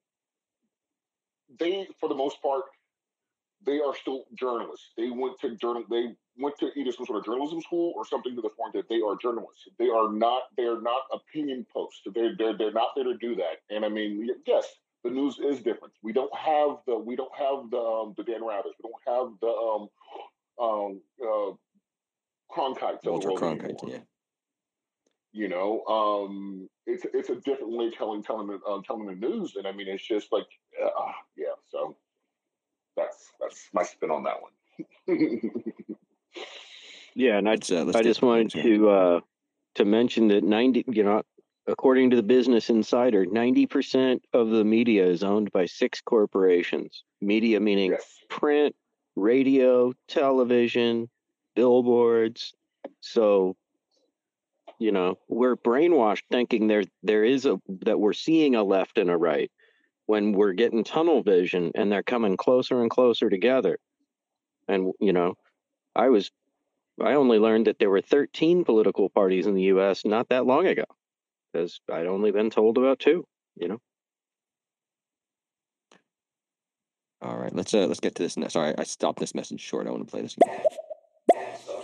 they, 1.58 1.88
for 2.00 2.08
the 2.08 2.14
most 2.14 2.40
part, 2.42 2.64
they 3.64 3.80
are 3.80 3.94
still 3.94 4.24
journalists. 4.34 4.90
They 4.96 5.10
went 5.10 5.38
to 5.40 5.56
journal. 5.56 5.84
They 5.90 6.14
went 6.36 6.58
to 6.58 6.70
either 6.76 6.92
some 6.92 7.06
sort 7.06 7.18
of 7.18 7.24
journalism 7.24 7.60
school 7.60 7.92
or 7.96 8.06
something 8.06 8.36
to 8.36 8.42
the 8.42 8.50
point 8.50 8.72
that 8.74 8.88
they 8.88 9.00
are 9.00 9.16
journalists. 9.20 9.68
They 9.78 9.88
are 9.88 10.10
not. 10.12 10.42
They 10.56 10.64
are 10.64 10.80
not 10.80 11.02
opinion 11.12 11.66
posts. 11.72 12.02
They're 12.14 12.36
they're 12.36 12.56
they're 12.56 12.72
not 12.72 12.90
there 12.94 13.04
to 13.04 13.16
do 13.16 13.34
that. 13.36 13.58
And 13.70 13.84
I 13.84 13.88
mean, 13.88 14.28
yes, 14.46 14.66
the 15.02 15.10
news 15.10 15.38
is 15.38 15.60
different. 15.60 15.92
We 16.02 16.12
don't 16.12 16.34
have 16.36 16.78
the 16.86 16.96
we 16.98 17.16
don't 17.16 17.34
have 17.36 17.70
the 17.70 17.78
um, 17.78 18.14
the 18.16 18.22
Dan 18.22 18.42
Rathers. 18.42 18.74
We 18.82 18.90
don't 18.90 19.06
have 19.06 19.32
the 19.40 19.48
um 19.48 19.88
um 20.60 21.00
uh, 21.20 21.52
Cronkites. 22.54 23.04
Walter 23.04 23.30
Cronkite, 23.30 23.80
yeah 23.88 23.98
you 25.32 25.48
know 25.48 25.84
um 25.86 26.68
it's 26.86 27.04
it's 27.12 27.28
a 27.28 27.36
different 27.36 27.76
way 27.76 27.86
of 27.86 27.94
telling 27.94 28.22
telling 28.22 28.58
uh, 28.68 28.78
telling 28.86 29.06
the 29.06 29.14
news 29.14 29.54
and 29.56 29.66
i 29.66 29.72
mean 29.72 29.86
it's 29.86 30.06
just 30.06 30.32
like 30.32 30.46
uh, 30.84 31.12
yeah 31.36 31.54
so 31.70 31.96
that's 32.96 33.32
that's 33.40 33.68
my 33.72 33.82
spin 33.82 34.10
on 34.10 34.24
that 34.24 34.36
one 34.40 34.52
yeah 37.14 37.38
and 37.38 37.48
i, 37.48 37.54
uh, 37.70 37.92
I 37.94 38.02
just 38.02 38.22
wanted 38.22 38.50
to 38.50 38.88
uh 38.88 39.20
to 39.78 39.84
mention 39.84 40.28
that 40.28 40.42
90, 40.42 40.84
you 40.88 41.04
know, 41.04 41.22
according 41.68 42.10
to 42.10 42.16
the 42.16 42.22
Business 42.22 42.68
Insider, 42.68 43.24
90% 43.26 44.20
of 44.32 44.50
the 44.50 44.64
media 44.64 45.06
is 45.06 45.22
owned 45.22 45.52
by 45.52 45.66
six 45.66 46.00
corporations. 46.00 47.04
Media 47.20 47.60
meaning 47.60 47.92
yes. 47.92 48.18
print, 48.28 48.74
radio, 49.14 49.92
television, 50.08 51.08
billboards. 51.54 52.54
So, 53.00 53.56
you 54.80 54.90
know, 54.90 55.18
we're 55.28 55.56
brainwashed 55.56 56.22
thinking 56.28 56.66
there 56.66 56.84
there 57.04 57.24
is 57.24 57.46
a 57.46 57.60
that 57.82 58.00
we're 58.00 58.14
seeing 58.14 58.56
a 58.56 58.64
left 58.64 58.98
and 58.98 59.10
a 59.10 59.16
right 59.16 59.50
when 60.08 60.32
we're 60.32 60.54
getting 60.54 60.82
tunnel 60.82 61.22
vision 61.22 61.70
and 61.74 61.92
they're 61.92 62.02
coming 62.02 62.34
closer 62.34 62.80
and 62.80 62.90
closer 62.90 63.28
together. 63.28 63.78
And 64.66 64.92
you 65.00 65.12
know, 65.12 65.34
I 65.94 66.08
was 66.08 66.30
I 67.00 67.12
only 67.12 67.38
learned 67.38 67.66
that 67.66 67.78
there 67.78 67.90
were 67.90 68.00
13 68.00 68.64
political 68.64 69.10
parties 69.10 69.46
in 69.46 69.54
the 69.54 69.64
US 69.64 70.06
not 70.06 70.30
that 70.30 70.46
long 70.46 70.66
ago 70.66 70.84
because 71.52 71.80
I'd 71.92 72.06
only 72.06 72.30
been 72.30 72.48
told 72.48 72.78
about 72.78 72.98
two, 72.98 73.26
you 73.54 73.68
know. 73.68 73.78
All 77.20 77.36
right, 77.36 77.54
let's 77.54 77.74
uh 77.74 77.86
let's 77.86 78.00
get 78.00 78.14
to 78.14 78.22
this. 78.22 78.38
Next. 78.38 78.54
Sorry, 78.54 78.74
I 78.78 78.84
stopped 78.84 79.20
this 79.20 79.34
message 79.34 79.60
short. 79.60 79.86
I 79.86 79.90
want 79.90 80.06
to 80.06 80.10
play 80.10 80.22
this 80.22 80.36
again. 80.40 80.60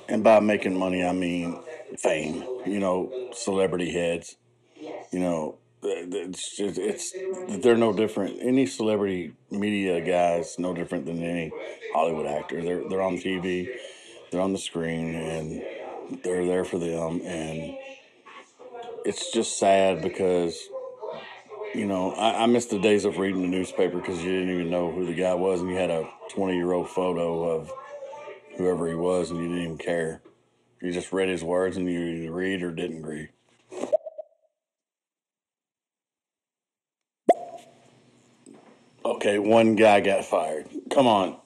And 0.09 0.25
by 0.25 0.40
making 0.40 0.78
money, 0.78 1.04
I 1.04 1.12
mean 1.12 1.61
fame. 1.99 2.43
You 2.64 2.81
know, 2.81 3.31
celebrity 3.35 3.93
heads. 3.93 4.37
You 5.12 5.21
know, 5.21 5.59
it's 5.85 6.57
just 6.57 6.79
it's 6.79 7.12
they're 7.62 7.76
no 7.76 7.93
different. 7.93 8.38
Any 8.41 8.67
celebrity 8.67 9.35
media 9.50 10.00
guys 10.00 10.57
no 10.59 10.75
different 10.75 11.07
than 11.07 11.23
any 11.23 11.53
Hollywood 11.93 12.26
actor. 12.26 12.62
They're 12.62 12.88
they're 12.88 13.03
on 13.03 13.17
TV, 13.17 13.69
they're 14.31 14.41
on 14.41 14.53
the 14.53 14.59
screen, 14.59 15.14
and 15.14 15.62
they're 16.23 16.47
there 16.47 16.64
for 16.64 16.79
them. 16.79 17.21
And 17.25 17.76
it's 19.05 19.33
just 19.33 19.59
sad 19.59 20.03
because 20.03 20.59
you 21.75 21.87
know 21.87 22.12
I, 22.12 22.45
I 22.45 22.47
miss 22.47 22.67
the 22.67 22.79
days 22.79 23.05
of 23.05 23.19
reading 23.19 23.43
the 23.43 23.49
newspaper 23.49 23.99
because 23.99 24.23
you 24.23 24.31
didn't 24.31 24.55
even 24.55 24.71
know 24.71 24.91
who 24.91 25.07
the 25.07 25.14
guy 25.14 25.35
was, 25.35 25.61
and 25.61 25.71
you 25.71 25.76
had 25.76 25.91
a 25.91 26.09
twenty 26.31 26.57
year 26.57 26.73
old 26.73 26.88
photo 26.88 27.49
of 27.50 27.71
whoever 28.57 28.88
he 28.88 28.95
was, 28.95 29.31
and 29.31 29.41
you 29.41 29.49
didn't 29.49 29.62
even 29.62 29.79
care. 29.79 30.23
You 30.81 30.93
just 30.93 31.12
read 31.12 31.29
his 31.29 31.43
words, 31.43 31.76
and 31.76 31.91
you 31.91 32.00
either 32.00 32.33
read 32.33 32.62
or 32.62 32.71
didn't 32.71 33.05
read. 33.05 33.31
Okay, 39.05 39.39
one 39.39 39.75
guy 39.77 40.01
got 40.01 40.25
fired. 40.25 40.67
Come 40.91 41.07
on. 41.07 41.37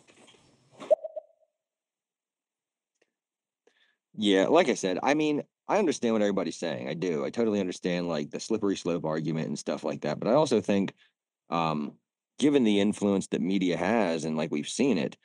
Yeah, 4.15 4.47
like 4.47 4.69
I 4.69 4.75
said, 4.75 4.99
I 5.03 5.15
mean, 5.15 5.43
I 5.69 5.79
understand 5.79 6.15
what 6.15 6.23
everybody's 6.23 6.57
saying. 6.57 6.89
I 6.89 6.95
do. 6.95 7.25
I 7.25 7.31
totally 7.31 7.61
understand 7.61 8.09
like 8.09 8.31
the 8.31 8.41
slippery 8.41 8.77
slope 8.77 9.05
argument 9.05 9.49
and 9.49 9.59
stuff 9.59 9.85
like 9.85 10.01
that. 10.03 10.19
But 10.19 10.29
I 10.29 10.33
also 10.33 10.61
think, 10.61 10.95
um, 11.51 11.93
given 12.39 12.65
the 12.65 12.81
influence 12.81 13.27
that 13.29 13.41
media 13.43 13.77
has, 13.77 14.25
and 14.25 14.37
like 14.37 14.51
we've 14.51 14.69
seen 14.69 14.99
it, 14.99 15.17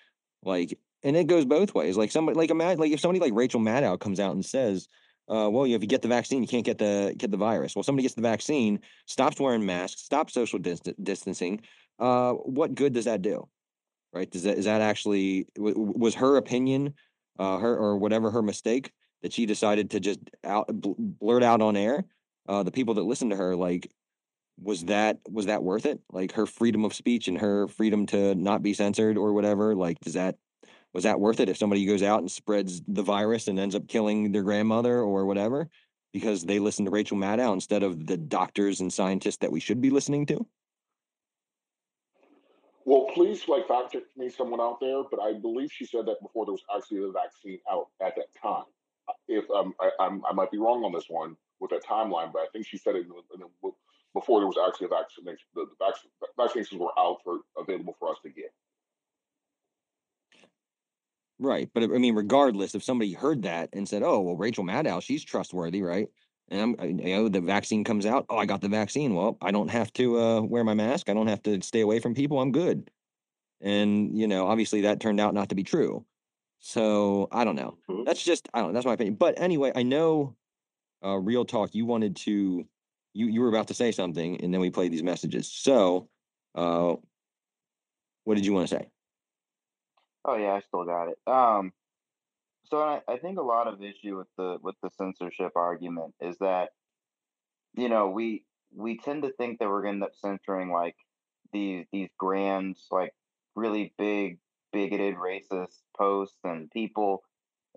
like, 0.44 0.78
and 1.04 1.16
it 1.16 1.28
goes 1.28 1.46
both 1.46 1.74
ways. 1.74 1.98
Like 1.98 2.12
somebody, 2.12 2.38
like 2.38 2.50
imagine, 2.50 2.80
like 2.80 2.92
if 2.92 3.00
somebody 3.00 3.20
like 3.20 3.34
Rachel 3.34 3.62
Maddow 3.62 4.00
comes 4.00 4.20
out 4.20 4.34
and 4.34 4.46
says, 4.46 4.88
uh, 5.30 5.50
well, 5.50 5.66
if 5.66 5.82
you 5.82 5.88
get 5.88 6.02
the 6.02 6.08
vaccine, 6.08 6.42
you 6.42 6.48
can't 6.48 6.66
get 6.66 6.78
the 6.78 7.14
get 7.18 7.32
the 7.32 7.38
virus. 7.38 7.76
Well, 7.76 7.84
somebody 7.84 8.04
gets 8.04 8.16
the 8.16 8.22
vaccine, 8.22 8.80
stops 9.06 9.40
wearing 9.40 9.66
masks, 9.66 10.02
stops 10.02 10.34
social 10.34 10.60
distancing, 10.60 11.62
uh, 12.04 12.34
what 12.34 12.76
good 12.76 12.92
does 12.92 13.06
that 13.06 13.22
do? 13.22 13.48
Right? 14.12 14.30
Does 14.30 14.44
that 14.44 14.58
is 14.58 14.66
that 14.66 14.82
actually 14.82 15.48
was 15.58 16.16
her 16.16 16.36
opinion, 16.36 16.96
uh, 17.40 17.58
her 17.58 17.76
or 17.76 17.98
whatever 17.98 18.30
her 18.30 18.42
mistake 18.42 18.92
that 19.22 19.32
she 19.32 19.46
decided 19.46 19.92
to 19.92 20.02
just 20.02 20.20
out 20.44 20.68
blurt 20.70 21.44
out 21.44 21.62
on 21.62 21.78
air? 21.78 22.04
Uh, 22.48 22.62
the 22.62 22.72
people 22.72 22.96
that 22.96 23.04
listened 23.04 23.32
to 23.32 23.38
her, 23.38 23.56
like, 23.56 23.90
was 24.62 24.84
that 24.86 25.20
was 25.30 25.46
that 25.46 25.64
worth 25.64 25.86
it? 25.86 26.02
Like 26.12 26.34
her 26.34 26.46
freedom 26.46 26.84
of 26.84 26.94
speech 26.94 27.30
and 27.30 27.40
her 27.40 27.70
freedom 27.70 28.06
to 28.08 28.36
not 28.36 28.62
be 28.62 28.74
censored 28.74 29.18
or 29.18 29.32
whatever. 29.32 29.74
Like, 29.74 30.00
does 30.02 30.14
that 30.14 30.36
was 30.94 31.06
that 31.06 31.22
worth 31.22 31.40
it 31.40 31.48
if 31.50 31.58
somebody 31.58 31.86
goes 31.86 32.04
out 32.04 32.20
and 32.20 32.30
spreads 32.30 32.82
the 32.86 33.02
virus 33.02 33.48
and 33.48 33.58
ends 33.58 33.76
up 33.76 33.88
killing 33.88 34.34
their 34.34 34.44
grandmother 34.44 35.00
or 35.00 35.26
whatever 35.26 35.70
because 36.12 36.44
they 36.44 36.60
listen 36.60 36.84
to 36.84 36.92
Rachel 36.92 37.18
Maddow 37.18 37.54
instead 37.54 37.82
of 37.82 38.06
the 38.06 38.18
doctors 38.18 38.82
and 38.82 38.92
scientists 38.92 39.38
that 39.38 39.52
we 39.52 39.62
should 39.62 39.80
be 39.80 39.90
listening 39.90 40.26
to? 40.28 40.46
Well, 42.86 43.08
please, 43.14 43.48
like, 43.48 43.68
fact 43.68 43.94
check 43.94 44.04
me, 44.18 44.30
someone 44.30 44.60
out 44.60 44.80
there, 44.82 45.04
but 45.10 45.20
I 45.22 45.34
believe 45.34 45.72
she 45.72 45.86
said 45.86 46.06
that 46.08 46.22
before 46.22 46.46
there 46.46 46.54
was 46.54 46.64
actually 46.76 47.00
the 47.00 47.12
vaccine 47.12 47.60
out 47.72 47.88
at 48.02 48.16
that 48.16 48.28
time. 48.42 48.66
If 49.28 49.50
um, 49.52 49.74
I, 49.80 49.92
I'm, 50.00 50.22
I 50.30 50.34
might 50.34 50.52
be 50.52 50.58
wrong 50.58 50.84
on 50.84 50.92
this 50.92 51.06
one 51.08 51.38
with 51.60 51.72
that 51.72 51.86
timeline, 51.86 52.34
but 52.34 52.40
I 52.40 52.48
think 52.52 52.68
she 52.68 52.78
said 52.78 52.96
it 52.96 53.06
in, 53.06 53.42
in, 53.42 53.72
before 54.14 54.40
there 54.40 54.48
was 54.48 54.58
actually 54.68 54.86
a 54.86 54.90
vaccination. 54.90 55.46
The, 55.56 55.66
the 55.66 55.86
vac- 55.86 56.50
vaccinations 56.50 56.78
were 56.78 56.92
out 56.98 57.18
for 57.24 57.40
available 57.58 57.96
for 58.00 58.12
us 58.12 58.18
to 58.24 58.30
get. 58.30 58.52
Right, 61.40 61.70
but 61.74 61.84
I 61.84 61.88
mean, 61.88 62.16
regardless, 62.16 62.76
if 62.76 62.84
somebody 62.84 63.14
heard 63.14 63.42
that 63.44 63.70
and 63.74 63.88
said, 63.90 64.04
"Oh, 64.04 64.22
well, 64.22 64.38
Rachel 64.38 64.64
Maddow, 64.64 65.02
she's 65.02 65.24
trustworthy, 65.24 65.82
right?" 65.82 66.08
And 66.50 66.78
I'm, 66.80 67.00
you 67.00 67.16
know, 67.16 67.30
the 67.30 67.42
vaccine 67.42 67.84
comes 67.84 68.06
out. 68.06 68.26
Oh, 68.30 68.38
I 68.38 68.46
got 68.46 68.62
the 68.62 68.70
vaccine. 68.70 69.16
Well, 69.16 69.38
I 69.42 69.52
don't 69.52 69.70
have 69.70 69.92
to 69.94 70.20
uh, 70.20 70.42
wear 70.42 70.64
my 70.64 70.74
mask. 70.74 71.10
I 71.10 71.14
don't 71.14 71.28
have 71.28 71.44
to 71.44 71.62
stay 71.62 71.82
away 71.82 72.00
from 72.00 72.14
people. 72.14 72.40
I'm 72.40 72.52
good. 72.52 72.90
And 73.62 74.18
you 74.18 74.28
know, 74.28 74.48
obviously, 74.48 74.82
that 74.82 75.00
turned 75.00 75.20
out 75.20 75.34
not 75.34 75.50
to 75.50 75.56
be 75.56 75.64
true. 75.64 76.06
So 76.60 77.28
I 77.32 77.44
don't 77.44 77.56
know. 77.56 77.78
Mm-hmm. 77.90 78.04
That's 78.04 78.24
just 78.24 78.48
I 78.54 78.60
don't 78.60 78.70
know. 78.70 78.74
That's 78.74 78.86
my 78.86 78.94
opinion. 78.94 79.16
But 79.16 79.40
anyway, 79.40 79.72
I 79.76 79.84
know. 79.84 80.36
Uh, 81.04 81.18
real 81.18 81.44
talk. 81.44 81.76
You 81.76 81.86
wanted 81.86 82.16
to. 82.18 82.66
You 83.14 83.28
you 83.28 83.42
were 83.42 83.50
about 83.50 83.68
to 83.68 83.74
say 83.74 83.92
something, 83.92 84.42
and 84.42 84.54
then 84.54 84.62
we 84.62 84.70
played 84.70 84.92
these 84.92 85.04
messages. 85.04 85.52
So, 85.52 86.08
uh, 86.56 86.96
what 88.24 88.36
did 88.36 88.46
you 88.46 88.54
want 88.54 88.70
to 88.70 88.76
say? 88.76 88.88
Oh 90.26 90.38
yeah, 90.38 90.54
I 90.54 90.62
still 90.62 90.86
got 90.86 91.10
it. 91.10 91.18
Um, 91.28 91.74
so 92.74 92.82
I, 92.82 93.02
I 93.08 93.18
think 93.18 93.38
a 93.38 93.44
lot 93.44 93.68
of 93.68 93.84
issue 93.84 94.18
with 94.18 94.28
the 94.36 94.58
with 94.64 94.74
the 94.82 94.90
censorship 94.98 95.52
argument 95.56 96.16
is 96.20 96.36
that 96.40 96.70
you 97.76 97.88
know 97.88 98.10
we 98.10 98.46
we 98.76 98.98
tend 98.98 99.22
to 99.22 99.32
think 99.32 99.60
that 99.60 99.70
we're 99.70 99.84
going 99.84 100.00
to 100.00 100.06
end 100.06 100.12
up 100.12 100.16
censoring 100.16 100.72
like 100.72 100.96
these 101.52 101.86
these 101.92 102.10
grand 102.18 102.76
like 102.90 103.14
really 103.56 103.94
big 104.00 104.40
bigoted 104.72 105.18
racist 105.18 105.82
posts 105.96 106.40
and 106.44 106.72
people 106.72 107.22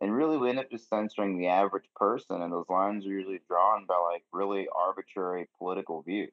and 0.01 0.15
really 0.15 0.39
we 0.39 0.49
end 0.49 0.59
up 0.59 0.71
just 0.71 0.89
censoring 0.89 1.37
the 1.37 1.49
average 1.49 1.91
person 1.95 2.41
and 2.41 2.51
those 2.51 2.71
lines 2.71 3.05
are 3.05 3.11
usually 3.11 3.41
drawn 3.47 3.85
by 3.85 3.97
like 4.11 4.23
really 4.33 4.67
arbitrary 4.75 5.47
political 5.59 6.01
views 6.01 6.33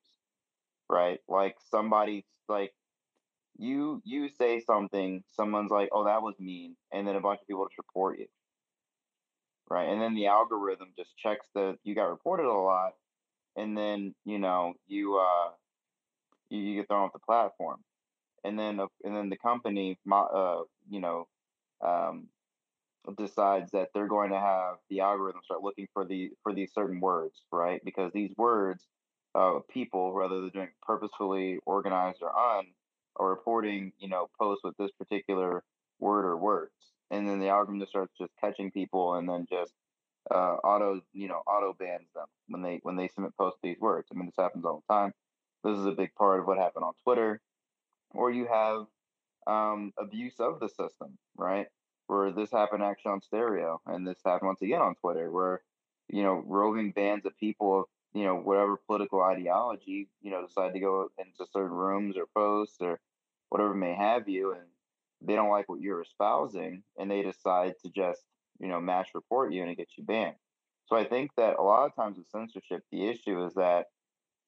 right? 0.90 1.20
Like 1.28 1.58
somebody's 1.70 2.24
like 2.48 2.72
you 3.58 4.02
you 4.06 4.30
say 4.30 4.62
something 4.62 5.22
someone's 5.32 5.70
like 5.70 5.90
oh 5.92 6.06
that 6.06 6.22
was 6.22 6.34
mean 6.40 6.76
and 6.94 7.06
then 7.06 7.16
a 7.16 7.22
bunch 7.22 7.40
of 7.42 7.48
people 7.48 7.66
just 7.66 7.78
report 7.78 8.18
you 8.18 8.26
right? 9.74 9.90
And 9.90 10.02
then 10.02 10.14
the 10.14 10.28
algorithm 10.28 10.90
just 10.98 11.18
checks 11.18 11.48
that 11.56 11.80
you 11.84 11.96
got 11.96 12.10
reported 12.10 12.46
a 12.46 12.54
lot, 12.54 12.94
and 13.56 13.76
then 13.78 14.14
you 14.26 14.38
know 14.40 14.76
you 14.88 15.18
uh 15.18 15.50
you, 16.50 16.60
you 16.60 16.76
get 16.80 16.88
thrown 16.88 17.06
off 17.06 17.14
the 17.14 17.20
platform, 17.20 17.80
and 18.44 18.58
then 18.58 18.80
uh, 18.80 18.88
and 19.04 19.16
then 19.16 19.30
the 19.30 19.38
company 19.38 19.98
uh 20.12 20.62
you 20.90 21.00
know 21.00 21.28
um 21.82 22.28
decides 23.18 23.72
that 23.72 23.90
they're 23.94 24.08
going 24.08 24.30
to 24.32 24.40
have 24.40 24.78
the 24.90 25.02
algorithm 25.02 25.42
start 25.44 25.64
looking 25.64 25.88
for 25.94 26.06
the 26.06 26.32
for 26.44 26.54
these 26.54 26.72
certain 26.74 27.00
words, 27.00 27.42
right? 27.52 27.82
Because 27.84 28.14
these 28.14 28.34
words, 28.38 28.86
uh, 29.36 29.60
people, 29.70 30.14
whether 30.14 30.40
they're 30.42 30.50
doing 30.52 30.70
purposefully 30.84 31.60
organized 31.66 32.20
or 32.22 32.32
un, 32.38 32.68
are 33.18 33.30
reporting, 33.30 33.92
you 34.00 34.08
know, 34.08 34.30
posts 34.40 34.64
with 34.64 34.78
this 34.78 34.92
particular 34.92 35.64
word 36.00 36.26
or 36.26 36.38
words 36.38 36.93
and 37.12 37.28
then 37.28 37.40
the 37.40 37.50
algorithm 37.50 37.80
just 37.80 37.92
starts 37.92 38.14
just 38.18 38.32
catching 38.40 38.72
people 38.72 39.16
and 39.16 39.28
then 39.28 39.46
just 39.50 39.74
uh, 40.32 40.56
auto 40.64 41.02
you 41.14 41.28
know 41.28 41.42
auto 41.48 41.76
bans 41.78 42.08
them 42.16 42.26
when 42.48 42.62
they 42.62 42.80
when 42.84 42.96
they 42.96 43.08
submit 43.08 43.36
post 43.38 43.58
these 43.62 43.80
words. 43.80 44.08
I 44.12 44.16
mean 44.16 44.28
this 44.28 44.36
happens 44.38 44.66
all 44.66 44.84
the 44.88 44.94
time. 44.94 45.14
This 45.64 45.78
is 45.78 45.86
a 45.86 45.92
big 45.92 46.14
part 46.16 46.40
of 46.40 46.48
what 46.48 46.58
happened 46.58 46.86
on 46.86 46.94
Twitter, 47.04 47.42
or 48.12 48.32
you 48.32 48.48
have 48.48 48.86
um, 49.48 49.94
abuse 49.98 50.40
of 50.40 50.60
the 50.60 50.70
system, 50.70 51.18
right? 51.38 51.68
Where 52.08 52.32
this 52.32 52.52
happened 52.52 52.84
actually 52.84 53.14
on 53.14 53.22
stereo, 53.22 53.82
and 53.86 54.08
this 54.08 54.20
happened 54.26 54.48
once 54.48 54.62
again 54.62 54.82
on 54.82 54.96
Twitter, 54.96 55.32
where 55.32 55.62
you 56.10 56.24
know 56.24 56.44
roving 56.46 56.92
bands 56.92 57.26
of 57.26 57.38
people 57.38 57.82
of 57.82 57.86
you 58.14 58.24
know 58.24 58.36
whatever 58.36 58.78
political 58.88 59.22
ideology 59.22 60.10
you 60.22 60.32
know 60.32 60.46
decide 60.46 60.74
to 60.74 60.80
go 60.80 61.10
into 61.18 61.52
certain 61.52 61.72
rooms 61.72 62.16
or 62.18 62.26
posts 62.36 62.78
or 62.82 63.00
whatever 63.50 63.74
may 63.74 63.94
have 63.94 64.28
you, 64.28 64.52
and 64.52 64.68
they 65.26 65.36
don't 65.36 65.50
like 65.50 65.70
what 65.70 65.82
you're 65.82 66.02
espousing 66.02 66.84
and 66.98 67.10
they 67.10 67.22
decide 67.22 67.74
to 67.84 67.90
just 67.90 68.22
you 68.60 68.68
know 68.68 68.80
mass 68.80 69.08
report 69.14 69.54
you 69.54 69.62
and 69.62 69.72
it 69.72 69.78
gets 69.78 69.98
you 69.98 70.04
banned 70.04 70.36
so 70.86 70.96
i 70.96 71.04
think 71.04 71.32
that 71.38 71.58
a 71.58 71.62
lot 71.62 71.86
of 71.86 71.96
times 71.96 72.18
with 72.18 72.28
censorship 72.30 72.84
the 72.92 73.08
issue 73.08 73.46
is 73.46 73.54
that 73.54 73.86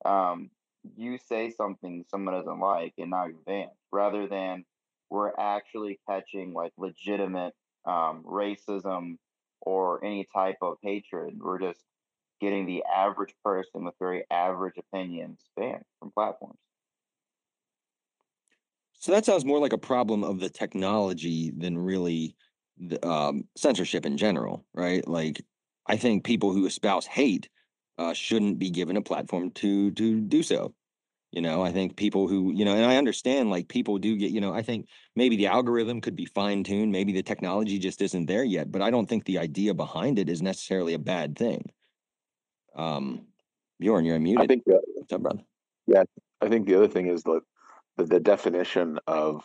um, 0.05 0.49
you 0.95 1.17
say 1.17 1.49
something 1.49 2.05
someone 2.09 2.35
doesn't 2.35 2.59
like 2.59 2.93
and 2.97 3.09
now 3.09 3.25
you're 3.25 3.37
banned 3.45 3.71
rather 3.91 4.27
than 4.27 4.63
we're 5.09 5.31
actually 5.39 5.99
catching 6.07 6.53
like 6.53 6.73
legitimate 6.77 7.53
um, 7.85 8.23
racism 8.25 9.17
or 9.61 10.03
any 10.03 10.27
type 10.33 10.57
of 10.61 10.77
hatred 10.81 11.39
we're 11.39 11.59
just 11.59 11.83
getting 12.41 12.65
the 12.65 12.83
average 12.93 13.33
person 13.43 13.85
with 13.85 13.95
very 13.99 14.23
average 14.29 14.75
opinions 14.77 15.39
banned 15.55 15.83
from 15.99 16.11
platforms. 16.11 16.59
So 19.05 19.11
that 19.11 19.23
sounds 19.23 19.45
more 19.45 19.59
like 19.59 19.71
a 19.71 19.77
problem 19.77 20.23
of 20.23 20.39
the 20.39 20.49
technology 20.49 21.51
than 21.55 21.77
really 21.77 22.35
the 22.79 23.07
um, 23.07 23.43
censorship 23.55 24.03
in 24.03 24.17
general, 24.17 24.65
right? 24.73 25.07
Like, 25.07 25.45
I 25.85 25.95
think 25.95 26.23
people 26.23 26.51
who 26.51 26.65
espouse 26.65 27.05
hate 27.05 27.47
uh, 27.99 28.13
shouldn't 28.13 28.57
be 28.57 28.71
given 28.71 28.97
a 28.97 29.03
platform 29.03 29.51
to 29.61 29.91
to 29.91 30.21
do 30.21 30.41
so. 30.41 30.73
You 31.31 31.43
know, 31.43 31.61
I 31.61 31.71
think 31.71 31.97
people 31.97 32.27
who, 32.27 32.51
you 32.55 32.65
know, 32.65 32.73
and 32.73 32.83
I 32.83 32.97
understand 32.97 33.51
like 33.51 33.67
people 33.67 33.99
do 33.99 34.17
get, 34.17 34.31
you 34.31 34.41
know, 34.41 34.55
I 34.55 34.63
think 34.63 34.87
maybe 35.15 35.35
the 35.35 35.47
algorithm 35.53 36.01
could 36.01 36.15
be 36.15 36.25
fine 36.25 36.63
tuned, 36.63 36.91
maybe 36.91 37.13
the 37.13 37.21
technology 37.21 37.77
just 37.77 38.01
isn't 38.01 38.25
there 38.25 38.43
yet, 38.43 38.71
but 38.71 38.81
I 38.81 38.89
don't 38.89 39.07
think 39.07 39.25
the 39.25 39.37
idea 39.37 39.75
behind 39.75 40.17
it 40.17 40.29
is 40.29 40.41
necessarily 40.41 40.95
a 40.95 40.99
bad 41.13 41.37
thing. 41.37 41.69
Um, 42.75 43.27
Bjorn, 43.79 44.03
you're 44.03 44.17
unmuted. 44.17 44.41
I 44.41 44.47
think 44.47 44.63
that, 44.65 44.81
What's 44.95 45.13
up, 45.13 45.21
brother? 45.21 45.43
yeah, 45.85 46.05
I 46.41 46.49
think 46.49 46.65
the 46.65 46.73
other 46.73 46.87
thing 46.87 47.05
is 47.05 47.21
the, 47.21 47.41
the 47.97 48.05
the 48.05 48.19
definition 48.19 48.99
of 49.07 49.43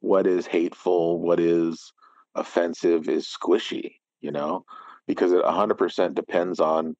what 0.00 0.26
is 0.26 0.46
hateful, 0.46 1.20
what 1.20 1.40
is 1.40 1.92
offensive 2.34 3.08
is 3.08 3.26
squishy, 3.26 3.96
you 4.20 4.30
know, 4.30 4.64
because 5.06 5.32
it 5.32 5.42
100% 5.44 6.14
depends 6.14 6.60
on 6.60 6.94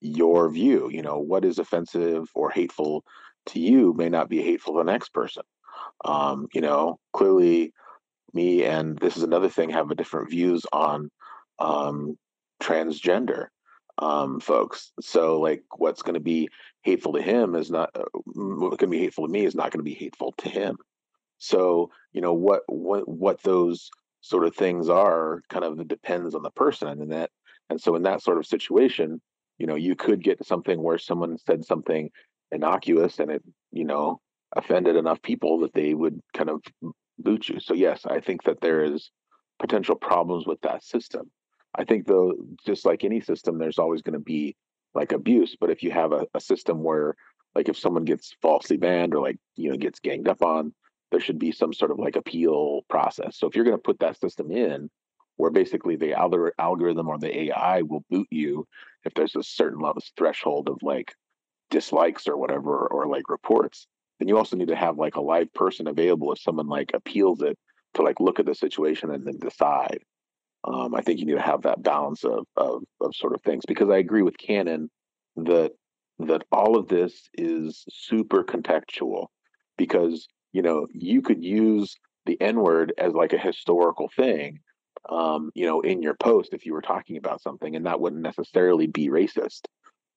your 0.00 0.50
view. 0.50 0.90
You 0.90 1.02
know, 1.02 1.18
what 1.18 1.44
is 1.44 1.58
offensive 1.58 2.28
or 2.34 2.50
hateful 2.50 3.04
to 3.46 3.60
you 3.60 3.94
may 3.94 4.08
not 4.08 4.28
be 4.28 4.42
hateful 4.42 4.74
to 4.74 4.78
the 4.78 4.90
next 4.90 5.12
person. 5.12 5.42
Um, 6.04 6.48
you 6.52 6.60
know, 6.60 6.98
clearly, 7.12 7.72
me 8.34 8.64
and 8.64 8.98
this 8.98 9.16
is 9.16 9.22
another 9.22 9.48
thing 9.48 9.70
have 9.70 9.90
a 9.90 9.94
different 9.94 10.30
views 10.30 10.64
on 10.72 11.10
um, 11.58 12.16
transgender 12.62 13.46
um, 13.98 14.40
folks. 14.40 14.92
So, 15.00 15.40
like, 15.40 15.62
what's 15.76 16.02
going 16.02 16.14
to 16.14 16.20
be 16.20 16.48
hateful 16.82 17.12
to 17.14 17.22
him 17.22 17.54
is 17.54 17.70
not 17.70 17.90
uh, 17.94 18.04
what's 18.12 18.76
going 18.76 18.90
to 18.90 18.96
be 18.96 18.98
hateful 18.98 19.26
to 19.26 19.32
me 19.32 19.44
is 19.44 19.54
not 19.54 19.70
going 19.70 19.80
to 19.80 19.84
be 19.84 19.94
hateful 19.94 20.32
to 20.38 20.48
him. 20.48 20.76
So, 21.38 21.90
you 22.12 22.20
know, 22.20 22.34
what 22.34 22.62
what 22.66 23.08
what 23.08 23.42
those 23.42 23.90
sort 24.20 24.46
of 24.46 24.54
things 24.54 24.88
are 24.88 25.42
kind 25.48 25.64
of 25.64 25.88
depends 25.88 26.34
on 26.34 26.42
the 26.42 26.50
person, 26.50 26.88
and 26.88 27.12
that 27.12 27.30
and 27.70 27.80
so 27.80 27.96
in 27.96 28.02
that 28.02 28.22
sort 28.22 28.38
of 28.38 28.46
situation, 28.46 29.20
you 29.58 29.66
know, 29.66 29.74
you 29.74 29.96
could 29.96 30.22
get 30.22 30.44
something 30.46 30.82
where 30.82 30.98
someone 30.98 31.38
said 31.38 31.64
something 31.64 32.10
innocuous 32.50 33.18
and 33.18 33.30
it, 33.30 33.42
you 33.72 33.84
know, 33.84 34.20
offended 34.54 34.96
enough 34.96 35.22
people 35.22 35.60
that 35.60 35.72
they 35.74 35.94
would 35.94 36.20
kind 36.34 36.50
of 36.50 36.60
boot 37.18 37.48
you. 37.48 37.60
So 37.60 37.74
yes, 37.74 38.04
I 38.06 38.20
think 38.20 38.42
that 38.44 38.60
there 38.60 38.84
is 38.84 39.10
potential 39.58 39.94
problems 39.94 40.46
with 40.46 40.60
that 40.62 40.84
system. 40.84 41.30
I 41.74 41.84
think 41.84 42.06
though, 42.06 42.34
just 42.66 42.84
like 42.84 43.04
any 43.04 43.20
system, 43.20 43.58
there's 43.58 43.78
always 43.78 44.02
going 44.02 44.14
to 44.14 44.20
be 44.20 44.54
like 44.94 45.12
abuse. 45.12 45.56
But 45.58 45.70
if 45.70 45.82
you 45.82 45.90
have 45.90 46.12
a, 46.12 46.26
a 46.34 46.40
system 46.40 46.82
where, 46.82 47.14
like, 47.54 47.68
if 47.68 47.78
someone 47.78 48.04
gets 48.04 48.34
falsely 48.42 48.76
banned 48.76 49.14
or 49.14 49.20
like 49.20 49.38
you 49.56 49.70
know 49.70 49.76
gets 49.76 50.00
ganged 50.00 50.28
up 50.28 50.42
on, 50.42 50.74
there 51.10 51.20
should 51.20 51.38
be 51.38 51.52
some 51.52 51.72
sort 51.72 51.90
of 51.90 51.98
like 51.98 52.16
appeal 52.16 52.82
process. 52.88 53.38
So 53.38 53.46
if 53.46 53.54
you're 53.54 53.64
going 53.64 53.76
to 53.76 53.82
put 53.82 54.00
that 54.00 54.18
system 54.18 54.50
in, 54.50 54.90
where 55.36 55.50
basically 55.50 55.96
the 55.96 56.14
algorithm 56.58 57.08
or 57.08 57.18
the 57.18 57.42
AI 57.44 57.82
will 57.82 58.04
boot 58.10 58.28
you 58.30 58.66
if 59.04 59.14
there's 59.14 59.36
a 59.36 59.42
certain 59.42 59.80
level 59.80 59.98
of 59.98 60.04
threshold 60.16 60.68
of 60.68 60.78
like 60.82 61.14
dislikes 61.70 62.28
or 62.28 62.36
whatever 62.36 62.86
or 62.86 63.08
like 63.08 63.28
reports, 63.28 63.86
then 64.18 64.28
you 64.28 64.36
also 64.36 64.56
need 64.56 64.68
to 64.68 64.76
have 64.76 64.98
like 64.98 65.16
a 65.16 65.20
live 65.20 65.52
person 65.54 65.88
available 65.88 66.32
if 66.32 66.40
someone 66.40 66.68
like 66.68 66.92
appeals 66.94 67.42
it 67.42 67.58
to 67.94 68.02
like 68.02 68.20
look 68.20 68.38
at 68.38 68.46
the 68.46 68.54
situation 68.54 69.10
and 69.10 69.26
then 69.26 69.38
decide. 69.38 70.00
Um, 70.64 70.94
I 70.94 71.00
think 71.00 71.18
you 71.18 71.26
need 71.26 71.34
to 71.34 71.40
have 71.42 71.62
that 71.62 71.82
balance 71.82 72.24
of, 72.24 72.46
of 72.56 72.82
of 73.00 73.14
sort 73.14 73.34
of 73.34 73.42
things 73.42 73.64
because 73.66 73.90
I 73.90 73.98
agree 73.98 74.22
with 74.22 74.38
Cannon 74.38 74.90
that 75.36 75.72
that 76.20 76.44
all 76.52 76.78
of 76.78 76.88
this 76.88 77.28
is 77.34 77.84
super 77.90 78.44
contextual 78.44 79.26
because 79.76 80.28
you 80.52 80.62
know 80.62 80.86
you 80.92 81.22
could 81.22 81.42
use 81.42 81.96
the 82.26 82.40
N 82.40 82.60
word 82.60 82.92
as 82.98 83.12
like 83.12 83.32
a 83.32 83.38
historical 83.38 84.08
thing, 84.14 84.60
um, 85.08 85.50
you 85.54 85.66
know, 85.66 85.80
in 85.80 86.02
your 86.02 86.14
post 86.14 86.50
if 86.52 86.64
you 86.64 86.72
were 86.72 86.82
talking 86.82 87.16
about 87.16 87.42
something, 87.42 87.74
and 87.74 87.86
that 87.86 88.00
wouldn't 88.00 88.22
necessarily 88.22 88.86
be 88.86 89.08
racist. 89.08 89.62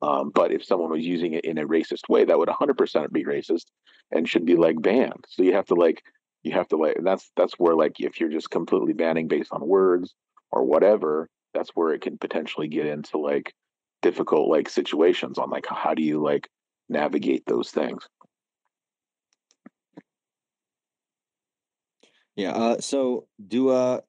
Um, 0.02 0.32
but 0.34 0.52
if 0.52 0.64
someone 0.64 0.92
was 0.92 1.06
using 1.06 1.34
it 1.34 1.46
in 1.46 1.58
a 1.58 1.68
racist 1.68 2.10
way, 2.10 2.26
that 2.26 2.38
would 2.38 2.50
100% 2.50 3.12
be 3.12 3.24
racist 3.24 3.66
and 4.12 4.30
should 4.30 4.46
be 4.46 4.56
like 4.56 4.80
banned. 4.82 5.26
So 5.30 5.42
you 5.42 5.54
have 5.54 5.66
to 5.68 5.74
like, 5.74 6.04
you 6.44 6.52
have 6.52 6.68
to 6.68 6.78
like, 6.78 6.98
that's 7.02 7.32
that's 7.36 7.54
where 7.54 7.76
like 7.76 7.94
if 8.00 8.20
you're 8.20 8.30
just 8.30 8.52
completely 8.52 8.94
banning 8.94 9.28
based 9.28 9.52
on 9.52 9.66
words 9.66 10.14
or 10.56 10.64
whatever, 10.64 11.30
that's 11.54 11.70
where 11.76 11.94
it 11.94 12.02
can 12.02 12.18
potentially 12.18 12.68
get 12.68 12.88
into 12.88 13.18
like 13.18 13.54
difficult 14.02 14.50
like 14.50 14.70
situations 14.70 15.38
on 15.38 15.50
like 15.50 15.66
how 15.70 15.94
do 15.94 16.02
you 16.02 16.22
like 16.24 16.50
navigate 16.90 17.44
those 17.46 17.70
things. 17.70 18.08
Yeah. 22.36 22.52
Uh, 22.52 22.80
so 22.80 23.28
do 23.46 23.70
uh 23.70 24.00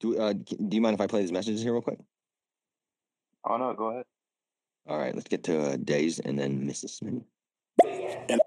do 0.00 0.18
uh 0.18 0.32
do 0.32 0.76
you 0.76 0.80
mind 0.80 0.94
if 0.94 1.00
I 1.00 1.06
play 1.06 1.20
these 1.20 1.32
messages 1.32 1.62
here 1.62 1.72
real 1.72 1.82
quick? 1.82 1.98
Oh 3.48 3.56
no, 3.56 3.72
go 3.74 3.90
ahead. 3.90 4.04
All 4.88 4.98
right, 4.98 5.14
let's 5.14 5.28
get 5.28 5.44
to 5.44 5.72
uh, 5.72 5.76
Days 5.76 6.18
and 6.18 6.38
then 6.38 6.66
Mrs. 6.66 6.90
Smith. 6.90 7.22
And, 7.84 8.40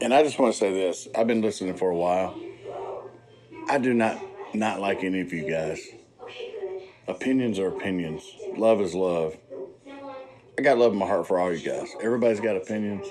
and 0.00 0.14
I 0.14 0.22
just 0.22 0.38
want 0.38 0.52
to 0.52 0.58
say 0.58 0.72
this: 0.72 1.08
I've 1.14 1.26
been 1.26 1.42
listening 1.42 1.76
for 1.76 1.90
a 1.90 1.96
while. 1.96 2.38
I 3.68 3.78
do 3.78 3.92
not 3.94 4.18
not 4.54 4.80
like 4.80 5.04
any 5.04 5.20
of 5.20 5.32
you 5.32 5.42
guys. 5.42 5.80
Opinions 7.08 7.58
are 7.58 7.68
opinions. 7.68 8.22
Love 8.56 8.80
is 8.80 8.94
love. 8.94 9.36
I 10.58 10.62
got 10.62 10.78
love 10.78 10.92
in 10.92 10.98
my 10.98 11.06
heart 11.06 11.26
for 11.26 11.38
all 11.38 11.52
you 11.52 11.64
guys. 11.64 11.94
Everybody's 12.00 12.40
got 12.40 12.56
opinions, 12.56 13.06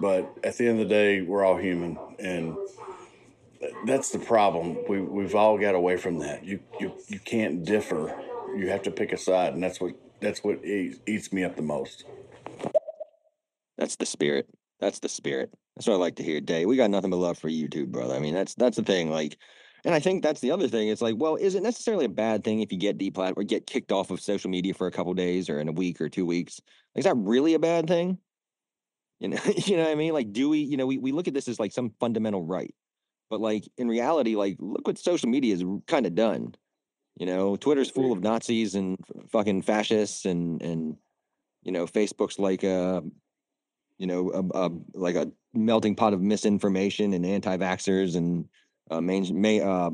but 0.00 0.30
at 0.44 0.56
the 0.58 0.68
end 0.68 0.80
of 0.80 0.88
the 0.88 0.94
day, 0.94 1.22
we're 1.22 1.44
all 1.44 1.56
human, 1.56 1.98
and 2.18 2.56
that's 3.86 4.10
the 4.10 4.18
problem. 4.18 4.84
We 4.86 5.00
we've 5.00 5.34
all 5.34 5.58
got 5.58 5.74
away 5.74 5.96
from 5.96 6.18
that. 6.18 6.44
You 6.44 6.60
you 6.78 6.92
you 7.08 7.18
can't 7.18 7.64
differ. 7.64 8.14
You 8.56 8.68
have 8.68 8.82
to 8.82 8.90
pick 8.90 9.12
a 9.12 9.16
side, 9.16 9.54
and 9.54 9.62
that's 9.62 9.80
what 9.80 9.94
that's 10.20 10.44
what 10.44 10.64
eats, 10.64 10.98
eats 11.06 11.32
me 11.32 11.42
up 11.44 11.56
the 11.56 11.62
most. 11.62 12.04
That's 13.78 13.96
the 13.96 14.06
spirit. 14.06 14.48
That's 14.78 14.98
the 14.98 15.08
spirit. 15.08 15.52
That's 15.74 15.86
what 15.86 15.94
I 15.94 15.98
like 15.98 16.16
to 16.16 16.22
hear, 16.22 16.40
Day. 16.40 16.66
We 16.66 16.76
got 16.76 16.90
nothing 16.90 17.10
but 17.10 17.16
love 17.16 17.38
for 17.38 17.48
you 17.48 17.68
too, 17.68 17.86
brother. 17.86 18.14
I 18.14 18.18
mean, 18.18 18.34
that's 18.34 18.54
that's 18.54 18.76
the 18.76 18.82
thing. 18.82 19.10
Like, 19.10 19.38
and 19.84 19.94
I 19.94 20.00
think 20.00 20.22
that's 20.22 20.40
the 20.40 20.52
other 20.52 20.68
thing. 20.68 20.88
It's 20.88 21.02
like, 21.02 21.16
well, 21.18 21.34
is 21.36 21.54
it 21.54 21.62
necessarily 21.62 22.04
a 22.04 22.10
bad 22.10 22.44
thing 22.44 22.60
if 22.60 22.70
you 22.70 22.78
get 22.78 22.98
deplat 22.98 23.34
or 23.36 23.42
get 23.42 23.66
kicked 23.66 23.90
off 23.90 24.10
of 24.10 24.20
social 24.20 24.50
media 24.50 24.74
for 24.74 24.86
a 24.86 24.92
couple 24.92 25.12
days 25.14 25.50
or 25.50 25.58
in 25.58 25.68
a 25.68 25.72
week 25.72 26.00
or 26.00 26.08
two 26.08 26.24
weeks? 26.24 26.60
Like, 26.94 27.00
is 27.00 27.04
that 27.04 27.16
really 27.16 27.54
a 27.54 27.58
bad 27.58 27.88
thing? 27.88 28.18
You 29.18 29.28
know, 29.28 29.38
you 29.56 29.76
know 29.76 29.84
what 29.84 29.92
I 29.92 29.96
mean? 29.96 30.12
Like, 30.12 30.32
do 30.32 30.48
we, 30.48 30.58
you 30.58 30.76
know, 30.76 30.86
we, 30.86 30.98
we 30.98 31.12
look 31.12 31.26
at 31.26 31.34
this 31.34 31.48
as 31.48 31.58
like 31.58 31.72
some 31.72 31.92
fundamental 31.98 32.44
right. 32.44 32.74
But 33.28 33.40
like 33.40 33.64
in 33.78 33.88
reality, 33.88 34.36
like 34.36 34.56
look 34.60 34.86
what 34.86 34.98
social 34.98 35.28
media 35.28 35.54
has 35.54 35.64
kind 35.86 36.06
of 36.06 36.14
done. 36.14 36.54
You 37.16 37.26
know, 37.26 37.56
Twitter's 37.56 37.90
full 37.90 38.12
of 38.12 38.22
Nazis 38.22 38.74
and 38.74 38.98
fucking 39.30 39.62
fascists, 39.62 40.26
and 40.26 40.60
and 40.62 40.96
you 41.62 41.72
know, 41.72 41.86
Facebook's 41.86 42.38
like 42.38 42.62
a, 42.62 43.02
you 43.98 44.06
know, 44.06 44.30
a, 44.32 44.66
a 44.66 44.70
like 44.94 45.14
a 45.14 45.30
melting 45.54 45.94
pot 45.94 46.12
of 46.12 46.20
misinformation 46.20 47.14
and 47.14 47.24
anti-vaxxers 47.24 48.16
and 48.16 48.46
uh, 48.90 49.00
main, 49.00 49.40
may, 49.40 49.60
uh, 49.60 49.90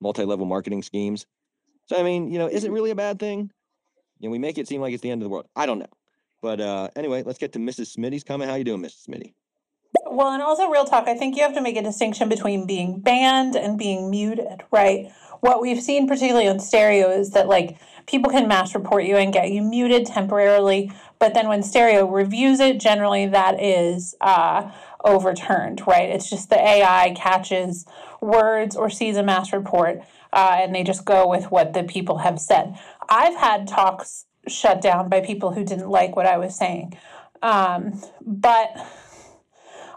multi-level 0.00 0.46
marketing 0.46 0.82
schemes. 0.82 1.26
So 1.86 1.98
I 1.98 2.02
mean, 2.02 2.30
you 2.30 2.38
know, 2.38 2.46
is 2.46 2.64
it 2.64 2.70
really 2.70 2.90
a 2.90 2.94
bad 2.94 3.18
thing? 3.18 3.50
You 4.18 4.28
know, 4.28 4.32
we 4.32 4.38
make 4.38 4.58
it 4.58 4.68
seem 4.68 4.80
like 4.80 4.92
it's 4.92 5.02
the 5.02 5.10
end 5.10 5.22
of 5.22 5.24
the 5.24 5.30
world. 5.30 5.46
I 5.56 5.66
don't 5.66 5.78
know. 5.78 5.86
But 6.42 6.60
uh, 6.60 6.88
anyway, 6.96 7.22
let's 7.22 7.38
get 7.38 7.52
to 7.52 7.58
Mrs. 7.58 7.96
Smitty's 7.96 8.24
comment. 8.24 8.50
How 8.50 8.56
you 8.56 8.64
doing, 8.64 8.82
Mrs. 8.82 9.08
Smitty? 9.08 9.34
Well, 10.10 10.32
and 10.32 10.42
also 10.42 10.68
real 10.68 10.84
talk, 10.84 11.08
I 11.08 11.14
think 11.14 11.36
you 11.36 11.42
have 11.42 11.54
to 11.54 11.60
make 11.60 11.76
a 11.76 11.82
distinction 11.82 12.28
between 12.28 12.66
being 12.66 13.00
banned 13.00 13.56
and 13.56 13.78
being 13.78 14.10
muted, 14.10 14.62
right? 14.70 15.10
What 15.40 15.60
we've 15.60 15.82
seen, 15.82 16.06
particularly 16.06 16.48
on 16.48 16.60
stereo, 16.60 17.10
is 17.10 17.30
that 17.30 17.48
like 17.48 17.78
people 18.06 18.30
can 18.30 18.48
mass 18.48 18.74
report 18.74 19.04
you 19.04 19.16
and 19.16 19.32
get 19.32 19.50
you 19.50 19.62
muted 19.62 20.06
temporarily, 20.06 20.92
but 21.18 21.34
then 21.34 21.48
when 21.48 21.62
stereo 21.62 22.06
reviews 22.06 22.60
it, 22.60 22.80
generally 22.80 23.26
that 23.26 23.62
is 23.62 24.14
uh, 24.20 24.70
overturned, 25.04 25.82
right? 25.86 26.08
It's 26.08 26.28
just 26.28 26.50
the 26.50 26.60
AI 26.60 27.14
catches 27.16 27.86
words 28.20 28.76
or 28.76 28.90
sees 28.90 29.16
a 29.16 29.22
mass 29.22 29.52
report 29.52 30.00
uh, 30.32 30.58
and 30.60 30.74
they 30.74 30.84
just 30.84 31.04
go 31.04 31.28
with 31.28 31.50
what 31.50 31.72
the 31.72 31.82
people 31.82 32.18
have 32.18 32.38
said. 32.38 32.78
I've 33.08 33.36
had 33.36 33.66
talks 33.66 34.26
shut 34.46 34.80
down 34.80 35.08
by 35.08 35.20
people 35.20 35.52
who 35.52 35.64
didn't 35.64 35.88
like 35.88 36.16
what 36.16 36.26
I 36.26 36.38
was 36.38 36.56
saying. 36.56 36.94
Um, 37.42 38.00
but 38.20 38.76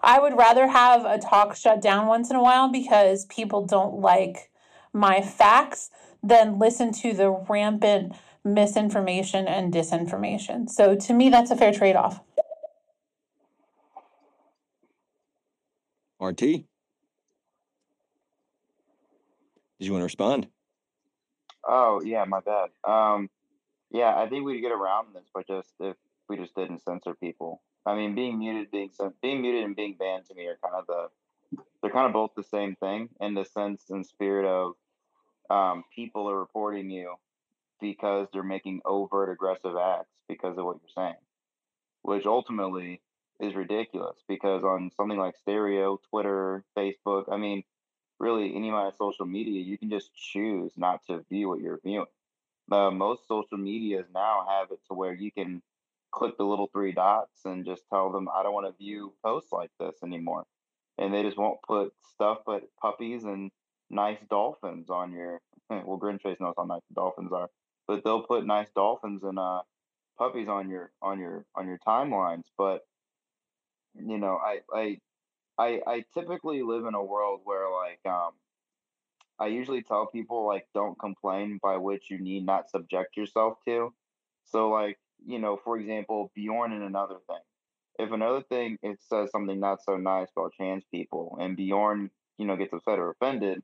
I 0.02 0.20
would 0.20 0.38
rather 0.38 0.68
have 0.68 1.06
a 1.06 1.18
talk 1.18 1.56
shut 1.56 1.82
down 1.82 2.08
once 2.08 2.30
in 2.30 2.36
a 2.36 2.42
while 2.42 2.70
because 2.70 3.26
people 3.26 3.66
don't 3.66 4.00
like 4.00 4.50
my 4.92 5.22
facts 5.22 5.90
than 6.22 6.60
listen 6.60 6.92
to 6.94 7.14
the 7.14 7.30
rampant 7.30 8.14
misinformation 8.44 9.48
and 9.48 9.74
disinformation. 9.74 10.70
So 10.70 10.96
to 10.96 11.14
me, 11.14 11.30
that's 11.30 11.52
a 11.52 11.56
fair 11.56 11.74
trade 11.74 11.96
off. 11.96 12.20
RT, 16.24 16.40
did 16.40 16.66
you 19.80 19.92
want 19.92 20.02
to 20.02 20.06
respond? 20.06 20.48
Oh 21.68 22.02
yeah, 22.04 22.26
my 22.26 22.40
bad. 22.42 22.70
Um, 22.84 23.30
Yeah, 23.92 24.16
I 24.18 24.28
think 24.30 24.46
we'd 24.46 24.62
get 24.62 24.72
around 24.72 25.16
this 25.16 25.30
but 25.34 25.48
just 25.48 25.74
if 25.80 25.96
we 26.30 26.38
just 26.38 26.56
didn't 26.56 26.84
censor 26.84 27.14
people. 27.16 27.62
I 27.86 27.96
mean, 27.96 28.16
being 28.16 28.40
muted, 28.40 28.72
being 28.72 28.92
being 29.22 29.42
muted, 29.42 29.66
and 29.66 29.76
being 29.76 29.96
banned 30.00 30.26
to 30.28 30.36
me 30.36 30.48
are 30.48 30.58
kind 30.64 30.76
of 30.76 30.88
the 30.88 31.10
they're 31.82 31.92
kind 31.92 32.08
of 32.08 32.14
both 32.14 32.32
the 32.36 32.44
same 32.44 32.76
thing 32.76 33.10
in 33.22 33.34
the 33.36 33.46
sense 33.46 33.84
and 33.90 34.06
spirit 34.06 34.46
of 34.46 34.74
um, 35.50 35.84
people 35.96 36.30
are 36.30 36.40
reporting 36.40 36.90
you 36.90 37.16
because 37.82 38.28
they're 38.34 38.44
making 38.44 38.82
overt 38.86 39.30
aggressive 39.30 39.76
acts 39.78 40.16
because 40.30 40.58
of 40.58 40.66
what 40.66 40.78
you're 40.82 41.06
saying, 41.06 41.20
which 42.04 42.26
ultimately 42.26 43.02
is 43.40 43.56
ridiculous 43.56 44.18
because 44.28 44.64
on 44.64 44.92
something 44.96 45.18
like 45.18 45.36
stereo, 45.38 46.00
Twitter, 46.10 46.64
Facebook, 46.78 47.26
I 47.32 47.38
mean, 47.38 47.64
really 48.20 48.56
any 48.56 48.72
of 48.72 48.96
social 48.96 49.26
media, 49.26 49.62
you 49.62 49.78
can 49.78 49.90
just 49.90 50.14
choose 50.16 50.72
not 50.78 51.02
to 51.08 51.26
view 51.30 51.50
what 51.50 51.60
you're 51.60 51.80
viewing. 51.84 52.06
Uh, 52.72 52.92
most 52.92 53.28
social 53.28 53.58
medias 53.58 54.06
now 54.14 54.46
have 54.48 54.72
it 54.72 54.80
to 54.88 54.94
where 54.94 55.14
you 55.14 55.32
can 55.32 55.62
click 56.12 56.38
the 56.38 56.46
little 56.46 56.70
three 56.72 56.92
dots 56.92 57.44
and 57.46 57.66
just 57.66 57.84
tell 57.90 58.12
them, 58.12 58.30
I 58.34 58.44
don't 58.44 58.54
want 58.54 58.68
to 58.68 58.84
view 58.84 59.14
posts 59.24 59.52
like 59.52 59.72
this 59.80 59.96
anymore. 60.04 60.46
And 60.98 61.14
they 61.14 61.24
just 61.24 61.38
won't 61.38 61.62
put 61.64 61.92
stuff 62.14 62.40
but 62.46 62.64
puppies 62.80 63.24
and 63.24 63.52
nice 63.90 64.20
dolphins 64.30 64.90
on 64.90 65.12
your. 65.12 65.40
Well, 65.70 65.98
Grinchface 65.98 66.40
knows 66.40 66.54
how 66.56 66.66
nice 66.66 66.82
dolphins 66.94 67.32
are, 67.32 67.50
but 67.88 68.04
they'll 68.04 68.22
put 68.22 68.46
nice 68.46 68.68
dolphins 68.76 69.24
and 69.24 69.40
uh, 69.40 69.62
puppies 70.20 70.48
on 70.48 70.70
your 70.70 70.92
on 71.02 71.20
your 71.20 71.46
on 71.56 71.68
your 71.68 71.80
timelines. 71.88 72.44
But 72.58 72.82
you 73.96 74.18
know, 74.18 74.40
I 74.44 74.60
I 74.74 74.98
I 75.58 75.82
I 75.88 76.06
typically 76.14 76.62
live 76.64 76.86
in 76.86 76.96
a 76.96 77.04
world 77.04 77.42
where 77.44 77.70
like 77.72 78.00
um 78.06 78.32
I 79.40 79.48
usually 79.48 79.82
tell 79.84 80.08
people 80.08 80.46
like 80.48 80.68
don't 80.74 80.98
complain 81.00 81.60
by 81.62 81.78
which 81.78 82.10
you 82.10 82.20
need 82.20 82.46
not 82.46 82.70
subject 82.70 83.18
yourself 83.18 83.58
to. 83.66 83.94
So 84.46 84.70
like, 84.70 85.00
you 85.26 85.40
know, 85.40 85.58
for 85.64 85.78
example, 85.78 86.32
Bjorn 86.36 86.72
and 86.74 86.84
another 86.84 87.18
thing. 87.28 87.42
If 88.00 88.12
another 88.12 88.42
thing 88.42 88.78
it 88.82 89.00
says 89.02 89.32
something 89.32 89.60
not 89.60 89.84
so 89.84 89.98
nice 89.98 90.30
about 90.36 90.54
trans 90.54 90.84
people 90.92 91.38
and 91.40 91.58
Bjorn, 91.58 92.10
you 92.38 92.46
know, 92.46 92.56
gets 92.56 92.74
upset 92.74 93.00
or 93.00 93.12
offended, 93.12 93.62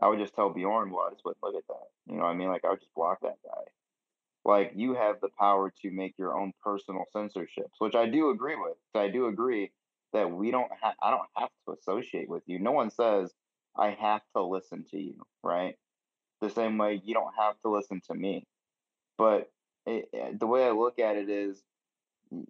I 0.00 0.08
would 0.08 0.18
just 0.18 0.34
tell 0.34 0.50
Bjorn, 0.50 0.90
well, 0.90 1.06
I 1.08 1.10
just 1.12 1.24
wouldn't 1.24 1.42
look 1.42 1.54
at 1.56 1.66
that. 1.68 1.88
You 2.06 2.16
know 2.16 2.24
what 2.24 2.30
I 2.30 2.34
mean? 2.34 2.48
Like 2.48 2.64
I 2.64 2.70
would 2.70 2.80
just 2.80 2.94
block 2.94 3.20
that 3.22 3.38
guy. 3.44 3.62
Like 4.46 4.72
you 4.76 4.94
have 4.94 5.20
the 5.20 5.28
power 5.40 5.72
to 5.82 5.90
make 5.90 6.14
your 6.18 6.38
own 6.38 6.52
personal 6.62 7.04
censorships, 7.12 7.74
which 7.80 7.96
I 7.96 8.06
do 8.06 8.30
agree 8.30 8.54
with. 8.54 8.76
I 8.94 9.08
do 9.08 9.26
agree 9.26 9.72
that 10.12 10.30
we 10.30 10.52
don't 10.52 10.70
have 10.80 10.94
I 11.02 11.10
don't 11.10 11.28
have 11.36 11.48
to 11.66 11.74
associate 11.74 12.28
with 12.28 12.44
you. 12.46 12.60
No 12.60 12.70
one 12.70 12.90
says 12.90 13.32
I 13.76 13.90
have 13.90 14.22
to 14.36 14.42
listen 14.44 14.84
to 14.92 14.98
you, 14.98 15.20
right? 15.42 15.74
The 16.40 16.48
same 16.48 16.78
way 16.78 17.02
you 17.04 17.12
don't 17.12 17.34
have 17.36 17.56
to 17.64 17.70
listen 17.70 18.00
to 18.06 18.14
me. 18.14 18.44
But 19.18 19.50
it, 19.84 20.08
eh, 20.14 20.30
the 20.38 20.46
way 20.46 20.64
I 20.64 20.70
look 20.70 21.00
at 21.00 21.16
it 21.16 21.28
is 21.28 21.60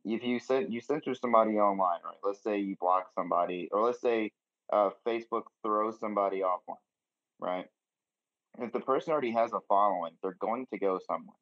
if 0.05 0.23
you 0.23 0.39
send 0.39 0.73
you 0.75 0.83
censor 0.83 1.15
somebody 1.15 1.53
online, 1.59 2.01
right? 2.05 2.19
Let's 2.23 2.43
say 2.43 2.59
you 2.59 2.77
block 2.79 3.07
somebody, 3.15 3.71
or 3.73 3.87
let's 3.87 4.03
say 4.03 4.33
uh, 4.71 4.91
Facebook 5.07 5.45
throws 5.63 5.99
somebody 5.99 6.41
offline, 6.43 6.77
right? 7.41 7.67
If 8.59 8.73
the 8.73 8.81
person 8.81 9.13
already 9.13 9.33
has 9.33 9.55
a 9.55 9.61
following, 9.69 10.13
they're 10.23 10.37
going 10.39 10.67
to 10.73 10.79
go 10.79 10.99
somewhere. 11.07 11.37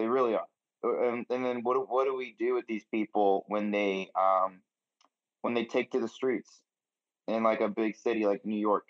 They 0.00 0.06
really 0.06 0.34
are. 0.34 0.46
Uh, 0.82 1.10
and, 1.10 1.26
and 1.28 1.44
then 1.44 1.60
what 1.62 1.76
what 1.90 2.06
do 2.06 2.16
we 2.16 2.34
do 2.38 2.54
with 2.54 2.66
these 2.66 2.86
people 2.90 3.44
when 3.48 3.70
they 3.70 4.08
um 4.18 4.62
when 5.42 5.52
they 5.52 5.66
take 5.66 5.90
to 5.90 6.00
the 6.00 6.08
streets 6.08 6.62
in 7.28 7.42
like 7.42 7.60
a 7.60 7.68
big 7.68 7.94
city 7.96 8.24
like 8.24 8.46
New 8.46 8.58
York 8.58 8.86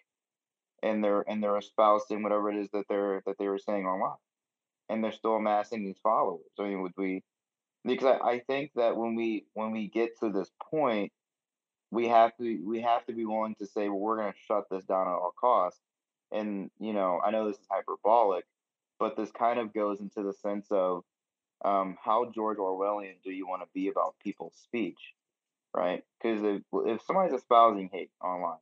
and 0.84 1.02
they're 1.02 1.24
and 1.28 1.42
they're 1.42 1.58
espousing 1.58 2.22
whatever 2.22 2.48
it 2.48 2.58
is 2.58 2.68
that 2.72 2.84
they're 2.88 3.22
that 3.26 3.38
they 3.40 3.48
were 3.48 3.58
saying 3.58 3.86
online 3.86 4.18
and 4.88 5.02
they're 5.02 5.10
still 5.10 5.34
amassing 5.34 5.84
these 5.84 5.98
followers. 6.00 6.46
I 6.60 6.62
mean 6.62 6.82
would 6.82 6.92
we 6.96 7.24
because 7.84 8.20
I, 8.22 8.28
I 8.34 8.38
think 8.46 8.70
that 8.76 8.96
when 8.96 9.16
we 9.16 9.46
when 9.54 9.72
we 9.72 9.88
get 9.88 10.16
to 10.20 10.30
this 10.30 10.52
point 10.70 11.10
we 11.90 12.06
have 12.06 12.36
to 12.36 12.62
we 12.64 12.82
have 12.82 13.04
to 13.06 13.12
be 13.12 13.24
willing 13.24 13.56
to 13.56 13.66
say 13.66 13.88
well 13.88 13.98
we're 13.98 14.18
going 14.18 14.32
to 14.32 14.38
shut 14.46 14.66
this 14.70 14.84
down 14.84 15.08
at 15.08 15.14
all 15.14 15.34
costs 15.40 15.80
and 16.30 16.70
you 16.78 16.92
know 16.92 17.20
i 17.26 17.32
know 17.32 17.48
this 17.48 17.58
is 17.58 17.66
hyperbolic 17.68 18.44
but 19.00 19.16
this 19.16 19.32
kind 19.32 19.60
of 19.60 19.74
goes 19.74 20.00
into 20.00 20.22
the 20.22 20.34
sense 20.34 20.68
of 20.72 21.04
um, 21.64 21.98
how 22.04 22.30
george 22.34 22.58
orwellian 22.58 23.14
do 23.24 23.32
you 23.32 23.48
want 23.48 23.62
to 23.62 23.68
be 23.74 23.88
about 23.88 24.14
people's 24.24 24.54
speech 24.64 25.14
right? 25.74 26.04
Because 26.22 26.42
if 26.42 26.62
if 26.86 27.02
somebody's 27.06 27.38
espousing 27.38 27.90
hate 27.92 28.10
online, 28.22 28.58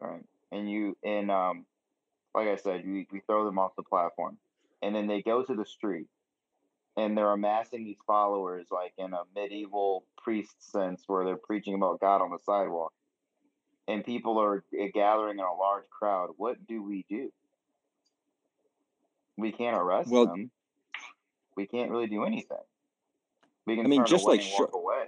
right, 0.00 0.24
and 0.52 0.70
you 0.70 0.96
and 1.04 1.30
um, 1.30 1.66
like 2.34 2.48
I 2.48 2.56
said, 2.56 2.84
we 2.86 3.06
we 3.10 3.20
throw 3.20 3.44
them 3.44 3.58
off 3.58 3.76
the 3.76 3.82
platform, 3.82 4.38
and 4.82 4.94
then 4.94 5.06
they 5.06 5.22
go 5.22 5.42
to 5.42 5.54
the 5.54 5.64
street, 5.64 6.08
and 6.96 7.16
they're 7.16 7.32
amassing 7.32 7.84
these 7.84 8.00
followers 8.06 8.66
like 8.70 8.92
in 8.98 9.12
a 9.12 9.22
medieval 9.34 10.04
priest 10.22 10.72
sense, 10.72 11.04
where 11.06 11.24
they're 11.24 11.36
preaching 11.36 11.74
about 11.74 12.00
God 12.00 12.22
on 12.22 12.30
the 12.30 12.38
sidewalk, 12.44 12.92
and 13.88 14.04
people 14.04 14.38
are 14.40 14.64
gathering 14.94 15.38
in 15.38 15.44
a 15.44 15.54
large 15.54 15.88
crowd. 15.90 16.30
What 16.36 16.66
do 16.66 16.82
we 16.82 17.04
do? 17.08 17.32
We 19.36 19.52
can't 19.52 19.76
arrest 19.76 20.10
well, 20.10 20.26
them. 20.26 20.50
We 21.56 21.66
can't 21.66 21.90
really 21.90 22.06
do 22.06 22.24
anything. 22.24 22.56
We 23.66 23.76
can 23.76 23.86
I 23.86 23.88
mean, 23.88 24.04
just 24.04 24.26
like 24.26 24.42
away 24.72 25.06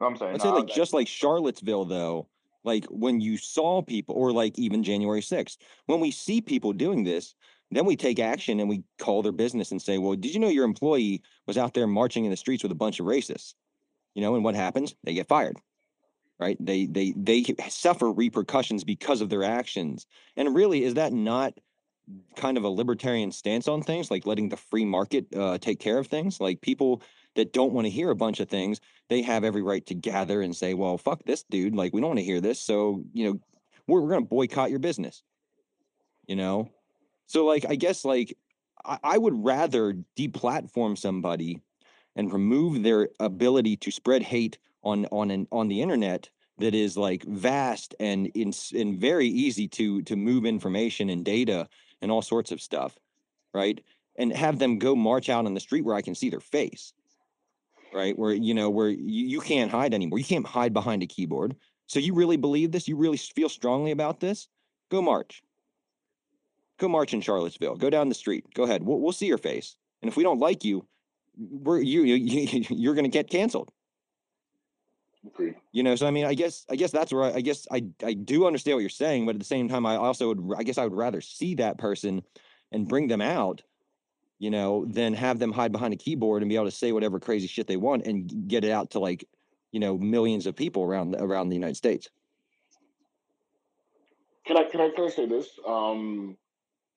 I'm 0.00 0.16
sorry. 0.16 0.34
I'd 0.34 0.38
no, 0.38 0.44
say 0.44 0.50
like 0.50 0.68
just 0.68 0.92
like 0.92 1.08
Charlottesville 1.08 1.84
though, 1.84 2.28
like 2.64 2.84
when 2.86 3.20
you 3.20 3.36
saw 3.36 3.82
people 3.82 4.14
or 4.14 4.32
like 4.32 4.58
even 4.58 4.82
January 4.82 5.20
6th, 5.20 5.56
when 5.86 6.00
we 6.00 6.10
see 6.10 6.40
people 6.40 6.72
doing 6.72 7.04
this, 7.04 7.34
then 7.70 7.84
we 7.84 7.96
take 7.96 8.18
action 8.18 8.60
and 8.60 8.68
we 8.68 8.82
call 8.98 9.22
their 9.22 9.32
business 9.32 9.72
and 9.72 9.82
say, 9.82 9.98
well, 9.98 10.14
did 10.14 10.32
you 10.32 10.40
know 10.40 10.48
your 10.48 10.64
employee 10.64 11.22
was 11.46 11.58
out 11.58 11.74
there 11.74 11.86
marching 11.86 12.24
in 12.24 12.30
the 12.30 12.36
streets 12.36 12.62
with 12.62 12.72
a 12.72 12.76
bunch 12.76 13.00
of 13.00 13.06
racists? 13.06 13.54
You 14.14 14.22
know, 14.22 14.34
and 14.34 14.44
what 14.44 14.54
happens? 14.54 14.94
They 15.04 15.14
get 15.14 15.28
fired. 15.28 15.56
Right? 16.40 16.56
They 16.60 16.86
they 16.86 17.12
they 17.16 17.44
suffer 17.68 18.12
repercussions 18.12 18.84
because 18.84 19.20
of 19.20 19.28
their 19.28 19.42
actions. 19.42 20.06
And 20.36 20.54
really, 20.54 20.84
is 20.84 20.94
that 20.94 21.12
not 21.12 21.54
kind 22.36 22.56
of 22.56 22.64
a 22.64 22.68
libertarian 22.68 23.32
stance 23.32 23.68
on 23.68 23.82
things, 23.82 24.10
like 24.10 24.26
letting 24.26 24.48
the 24.48 24.56
free 24.56 24.84
market 24.84 25.26
uh, 25.36 25.58
take 25.58 25.80
care 25.80 25.98
of 25.98 26.06
things? 26.06 26.40
Like 26.40 26.60
people 26.60 27.02
that 27.34 27.52
don't 27.52 27.72
want 27.72 27.86
to 27.86 27.90
hear 27.90 28.10
a 28.10 28.16
bunch 28.16 28.40
of 28.40 28.48
things, 28.48 28.80
they 29.08 29.22
have 29.22 29.44
every 29.44 29.62
right 29.62 29.84
to 29.86 29.94
gather 29.94 30.42
and 30.42 30.54
say, 30.54 30.74
well, 30.74 30.98
fuck 30.98 31.22
this 31.24 31.44
dude. 31.44 31.74
Like, 31.74 31.92
we 31.92 32.00
don't 32.00 32.10
want 32.10 32.18
to 32.18 32.24
hear 32.24 32.40
this. 32.40 32.60
So, 32.60 33.04
you 33.12 33.26
know, 33.26 33.40
we're, 33.86 34.00
we're 34.00 34.10
going 34.10 34.22
to 34.22 34.28
boycott 34.28 34.70
your 34.70 34.80
business, 34.80 35.22
you 36.26 36.36
know? 36.36 36.70
So, 37.26 37.44
like, 37.44 37.64
I 37.68 37.76
guess, 37.76 38.04
like, 38.04 38.36
I, 38.84 38.98
I 39.04 39.18
would 39.18 39.44
rather 39.44 39.94
deplatform 40.16 40.98
somebody 40.98 41.60
and 42.16 42.32
remove 42.32 42.82
their 42.82 43.10
ability 43.20 43.76
to 43.76 43.90
spread 43.90 44.22
hate 44.22 44.58
on 44.82 45.06
on 45.06 45.30
an, 45.30 45.46
on 45.52 45.68
the 45.68 45.82
internet 45.82 46.28
that 46.58 46.74
is 46.74 46.96
like 46.96 47.22
vast 47.24 47.94
and 48.00 48.26
in, 48.34 48.52
and 48.74 49.00
very 49.00 49.28
easy 49.28 49.68
to 49.68 50.02
to 50.02 50.16
move 50.16 50.44
information 50.44 51.10
and 51.10 51.24
data 51.24 51.68
and 52.02 52.10
all 52.10 52.22
sorts 52.22 52.52
of 52.52 52.60
stuff, 52.60 52.98
right? 53.54 53.80
And 54.16 54.32
have 54.32 54.58
them 54.58 54.78
go 54.78 54.96
march 54.96 55.28
out 55.28 55.46
on 55.46 55.54
the 55.54 55.60
street 55.60 55.84
where 55.84 55.94
I 55.94 56.02
can 56.02 56.14
see 56.14 56.30
their 56.30 56.40
face 56.40 56.92
right? 57.92 58.18
Where 58.18 58.32
you 58.32 58.54
know 58.54 58.70
where 58.70 58.88
you, 58.88 59.26
you 59.26 59.40
can't 59.40 59.70
hide 59.70 59.94
anymore. 59.94 60.18
You 60.18 60.24
can't 60.24 60.46
hide 60.46 60.72
behind 60.72 61.02
a 61.02 61.06
keyboard. 61.06 61.56
So 61.86 61.98
you 61.98 62.14
really 62.14 62.36
believe 62.36 62.72
this? 62.72 62.88
You 62.88 62.96
really 62.96 63.16
feel 63.16 63.48
strongly 63.48 63.90
about 63.90 64.20
this? 64.20 64.48
Go 64.90 65.00
march. 65.02 65.42
Go 66.78 66.88
march 66.88 67.14
in 67.14 67.20
Charlottesville. 67.20 67.76
Go 67.76 67.90
down 67.90 68.08
the 68.08 68.14
street. 68.14 68.44
Go 68.54 68.64
ahead. 68.64 68.82
We'll, 68.82 69.00
we'll 69.00 69.12
see 69.12 69.26
your 69.26 69.38
face. 69.38 69.76
And 70.02 70.08
if 70.08 70.16
we 70.16 70.22
don't 70.22 70.38
like 70.38 70.64
you, 70.64 70.86
we're 71.36 71.80
you, 71.80 72.02
you 72.02 72.64
you're 72.70 72.94
going 72.94 73.04
to 73.04 73.10
get 73.10 73.30
canceled. 73.30 73.70
Okay. 75.26 75.56
You 75.72 75.82
know, 75.82 75.96
so 75.96 76.06
I 76.06 76.10
mean, 76.10 76.24
I 76.24 76.34
guess 76.34 76.64
I 76.70 76.76
guess 76.76 76.92
that's 76.92 77.12
where 77.12 77.24
I, 77.24 77.34
I 77.34 77.40
guess 77.40 77.66
I 77.70 77.84
I 78.04 78.14
do 78.14 78.46
understand 78.46 78.76
what 78.76 78.80
you're 78.80 78.88
saying, 78.88 79.26
but 79.26 79.34
at 79.34 79.40
the 79.40 79.44
same 79.44 79.68
time, 79.68 79.84
I 79.84 79.96
also 79.96 80.28
would 80.28 80.58
I 80.58 80.62
guess 80.62 80.78
I 80.78 80.84
would 80.84 80.94
rather 80.94 81.20
see 81.20 81.56
that 81.56 81.76
person 81.76 82.22
and 82.70 82.86
bring 82.86 83.08
them 83.08 83.20
out 83.20 83.62
you 84.38 84.50
know, 84.50 84.84
than 84.86 85.14
have 85.14 85.38
them 85.38 85.52
hide 85.52 85.72
behind 85.72 85.92
a 85.92 85.96
keyboard 85.96 86.42
and 86.42 86.48
be 86.48 86.54
able 86.54 86.66
to 86.66 86.70
say 86.70 86.92
whatever 86.92 87.18
crazy 87.18 87.46
shit 87.46 87.66
they 87.66 87.76
want 87.76 88.06
and 88.06 88.48
get 88.48 88.64
it 88.64 88.70
out 88.70 88.90
to 88.90 89.00
like, 89.00 89.24
you 89.72 89.80
know, 89.80 89.98
millions 89.98 90.46
of 90.46 90.54
people 90.54 90.84
around 90.84 91.16
around 91.16 91.48
the 91.48 91.56
United 91.56 91.76
States. 91.76 92.08
Can 94.46 94.56
I 94.56 94.64
can 94.64 94.80
I 94.80 94.90
can 94.90 95.04
I 95.04 95.08
say 95.08 95.26
this? 95.26 95.48
Um, 95.66 96.36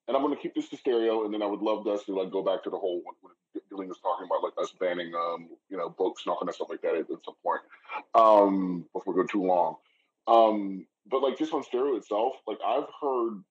and 0.07 0.17
I'm 0.17 0.23
going 0.23 0.35
to 0.35 0.41
keep 0.41 0.55
this 0.55 0.69
to 0.69 0.77
stereo, 0.77 1.25
and 1.25 1.33
then 1.33 1.41
I 1.41 1.45
would 1.45 1.61
love 1.61 1.87
us 1.87 2.03
to 2.05 2.15
like 2.15 2.31
go 2.31 2.43
back 2.43 2.63
to 2.63 2.69
the 2.69 2.77
whole 2.77 3.01
when, 3.03 3.33
Dylan 3.71 3.87
was 3.87 3.99
talking 3.99 4.25
about 4.25 4.43
like 4.43 4.53
us 4.61 4.73
banning, 4.79 5.13
um, 5.15 5.49
you 5.69 5.77
know, 5.77 5.89
books, 5.89 6.23
knocking 6.25 6.47
and 6.47 6.55
stuff 6.55 6.69
like 6.69 6.81
that 6.81 6.95
at, 6.95 7.09
at 7.09 7.23
some 7.25 7.35
point, 7.43 7.61
um, 8.15 8.85
before 8.93 9.13
we 9.13 9.21
go 9.21 9.27
too 9.27 9.45
long. 9.45 9.75
Um, 10.27 10.85
but 11.09 11.21
like 11.21 11.37
just 11.37 11.53
on 11.53 11.63
stereo 11.63 11.95
itself, 11.95 12.35
like 12.47 12.57
I've 12.65 12.87
heard 13.01 13.41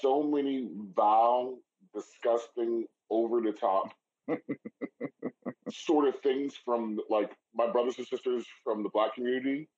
so 0.00 0.22
many 0.22 0.68
vile 0.94 1.58
disgusting, 1.94 2.86
over 3.10 3.40
the 3.40 3.52
top 3.52 3.92
sort 5.70 6.08
of 6.08 6.20
things 6.20 6.54
from 6.64 6.98
like 7.08 7.32
my 7.54 7.70
brothers 7.70 7.98
and 7.98 8.06
sisters 8.06 8.44
from 8.64 8.82
the 8.82 8.88
black 8.88 9.14
community. 9.14 9.68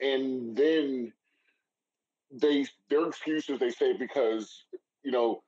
And 0.00 0.56
then 0.56 1.12
they 2.30 2.66
their 2.90 3.06
excuses 3.06 3.58
they 3.58 3.70
say 3.70 3.96
because, 3.96 4.64
you 5.04 5.10
know, 5.12 5.42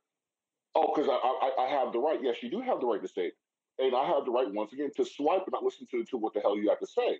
Oh, 0.74 0.92
because 0.94 1.08
I, 1.10 1.14
I 1.14 1.64
I 1.64 1.68
have 1.68 1.92
the 1.92 1.98
right. 1.98 2.20
Yes, 2.22 2.36
you 2.42 2.50
do 2.50 2.60
have 2.60 2.80
the 2.80 2.86
right 2.86 3.02
to 3.02 3.08
say 3.08 3.26
it, 3.26 3.34
and 3.78 3.94
I 3.94 4.04
have 4.06 4.24
the 4.24 4.30
right 4.30 4.50
once 4.52 4.72
again 4.72 4.90
to 4.96 5.04
swipe 5.04 5.42
and 5.42 5.52
not 5.52 5.64
listen 5.64 5.86
to 5.90 6.04
to 6.04 6.16
what 6.16 6.32
the 6.32 6.40
hell 6.40 6.56
you 6.56 6.68
have 6.68 6.78
to 6.78 6.86
say. 6.86 7.18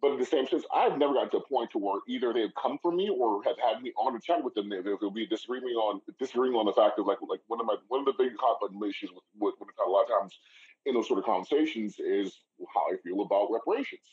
But 0.00 0.12
in 0.12 0.18
the 0.18 0.26
same 0.26 0.46
sense, 0.46 0.64
I've 0.74 0.98
never 0.98 1.14
gotten 1.14 1.30
to 1.30 1.36
a 1.38 1.48
point 1.48 1.70
to 1.72 1.78
where 1.78 2.00
either 2.08 2.32
they've 2.32 2.54
come 2.60 2.78
for 2.82 2.92
me 2.92 3.08
or 3.08 3.42
have 3.44 3.56
had 3.58 3.82
me 3.82 3.92
on 3.96 4.16
a 4.16 4.20
chat 4.20 4.42
with 4.42 4.54
them. 4.54 4.68
There, 4.68 4.82
there'll 4.82 5.10
be 5.10 5.26
disagreeing 5.26 5.64
on 5.64 6.00
disagreeing 6.18 6.54
on 6.54 6.66
the 6.66 6.72
fact 6.72 6.98
of 6.98 7.06
like 7.06 7.18
like 7.28 7.40
one 7.46 7.60
of 7.60 7.66
my 7.66 7.76
one 7.88 8.00
of 8.00 8.06
the 8.06 8.14
big 8.22 8.32
hot 8.38 8.58
button 8.60 8.82
issues 8.82 9.10
with, 9.12 9.24
with, 9.38 9.54
with 9.60 9.68
a 9.86 9.88
lot 9.88 10.04
of 10.04 10.08
times 10.20 10.38
in 10.86 10.94
those 10.94 11.06
sort 11.06 11.20
of 11.20 11.24
conversations 11.24 12.00
is 12.00 12.40
how 12.74 12.80
I 12.92 12.96
feel 13.04 13.20
about 13.22 13.50
reparations, 13.52 14.08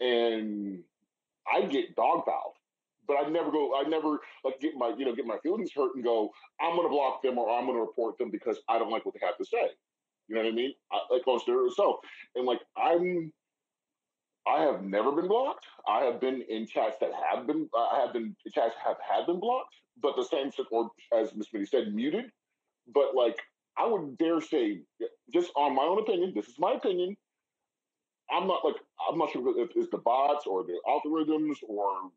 and 0.00 0.82
I 1.50 1.62
get 1.66 1.96
dog 1.96 2.24
fouled, 2.24 2.56
but 3.06 3.16
I 3.16 3.28
never 3.28 3.50
go. 3.50 3.72
I 3.76 3.88
never 3.88 4.20
like 4.44 4.60
get 4.60 4.74
my 4.76 4.92
you 4.96 5.04
know 5.04 5.14
get 5.14 5.26
my 5.26 5.38
feelings 5.42 5.70
hurt 5.74 5.94
and 5.94 6.04
go. 6.04 6.30
I'm 6.60 6.76
going 6.76 6.86
to 6.86 6.90
block 6.90 7.22
them 7.22 7.38
or 7.38 7.50
I'm 7.50 7.66
going 7.66 7.76
to 7.76 7.80
report 7.80 8.18
them 8.18 8.30
because 8.30 8.58
I 8.68 8.78
don't 8.78 8.90
like 8.90 9.04
what 9.04 9.14
they 9.14 9.26
have 9.26 9.38
to 9.38 9.44
say. 9.44 9.70
You 10.28 10.36
know 10.36 10.42
what 10.42 10.52
I 10.52 10.54
mean? 10.54 10.72
I, 10.92 10.98
like 11.10 11.26
on 11.26 11.40
itself, 11.66 11.96
and 12.36 12.46
like 12.46 12.60
I'm 12.76 13.32
I 14.46 14.62
have 14.62 14.82
never 14.82 15.12
been 15.12 15.28
blocked. 15.28 15.66
I 15.88 16.04
have 16.04 16.20
been 16.20 16.42
in 16.48 16.66
chats 16.66 16.96
that 17.00 17.10
have 17.30 17.46
been, 17.46 17.68
I 17.76 18.00
have 18.04 18.12
been 18.12 18.34
chats 18.52 18.74
have 18.84 18.96
had 19.08 19.26
been 19.26 19.38
blocked, 19.38 19.74
but 20.02 20.16
the 20.16 20.24
same, 20.24 20.50
or 20.70 20.90
as 21.16 21.34
Miss 21.34 21.48
Smitty 21.48 21.68
said, 21.68 21.94
muted. 21.94 22.26
But 22.92 23.14
like, 23.14 23.38
I 23.76 23.86
would 23.86 24.16
dare 24.18 24.40
say, 24.40 24.80
just 25.32 25.50
on 25.56 25.74
my 25.74 25.82
own 25.82 26.00
opinion, 26.00 26.32
this 26.34 26.48
is 26.48 26.58
my 26.58 26.72
opinion. 26.72 27.16
I'm 28.30 28.46
not 28.46 28.64
like, 28.64 28.76
I'm 29.08 29.18
not 29.18 29.30
sure 29.30 29.58
if 29.60 29.70
it's 29.74 29.90
the 29.90 29.98
bots 29.98 30.46
or 30.46 30.64
the 30.64 30.78
algorithms 30.88 31.56
or 31.68 32.10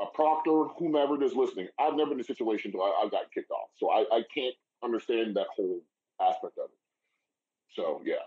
a 0.00 0.06
proctor, 0.14 0.64
whomever 0.78 1.22
is 1.22 1.34
listening. 1.34 1.68
I've 1.78 1.94
never 1.94 2.10
been 2.10 2.18
in 2.18 2.20
a 2.20 2.24
situation 2.24 2.72
where 2.72 2.92
I, 2.92 3.02
have 3.02 3.10
gotten 3.10 3.28
kicked 3.32 3.50
off. 3.50 3.68
So 3.76 3.90
I, 3.90 4.04
I 4.12 4.22
can't 4.34 4.54
understand 4.84 5.36
that 5.36 5.46
whole 5.54 5.80
aspect 6.20 6.58
of 6.58 6.66
it. 6.66 6.78
So 7.74 8.02
yeah 8.04 8.24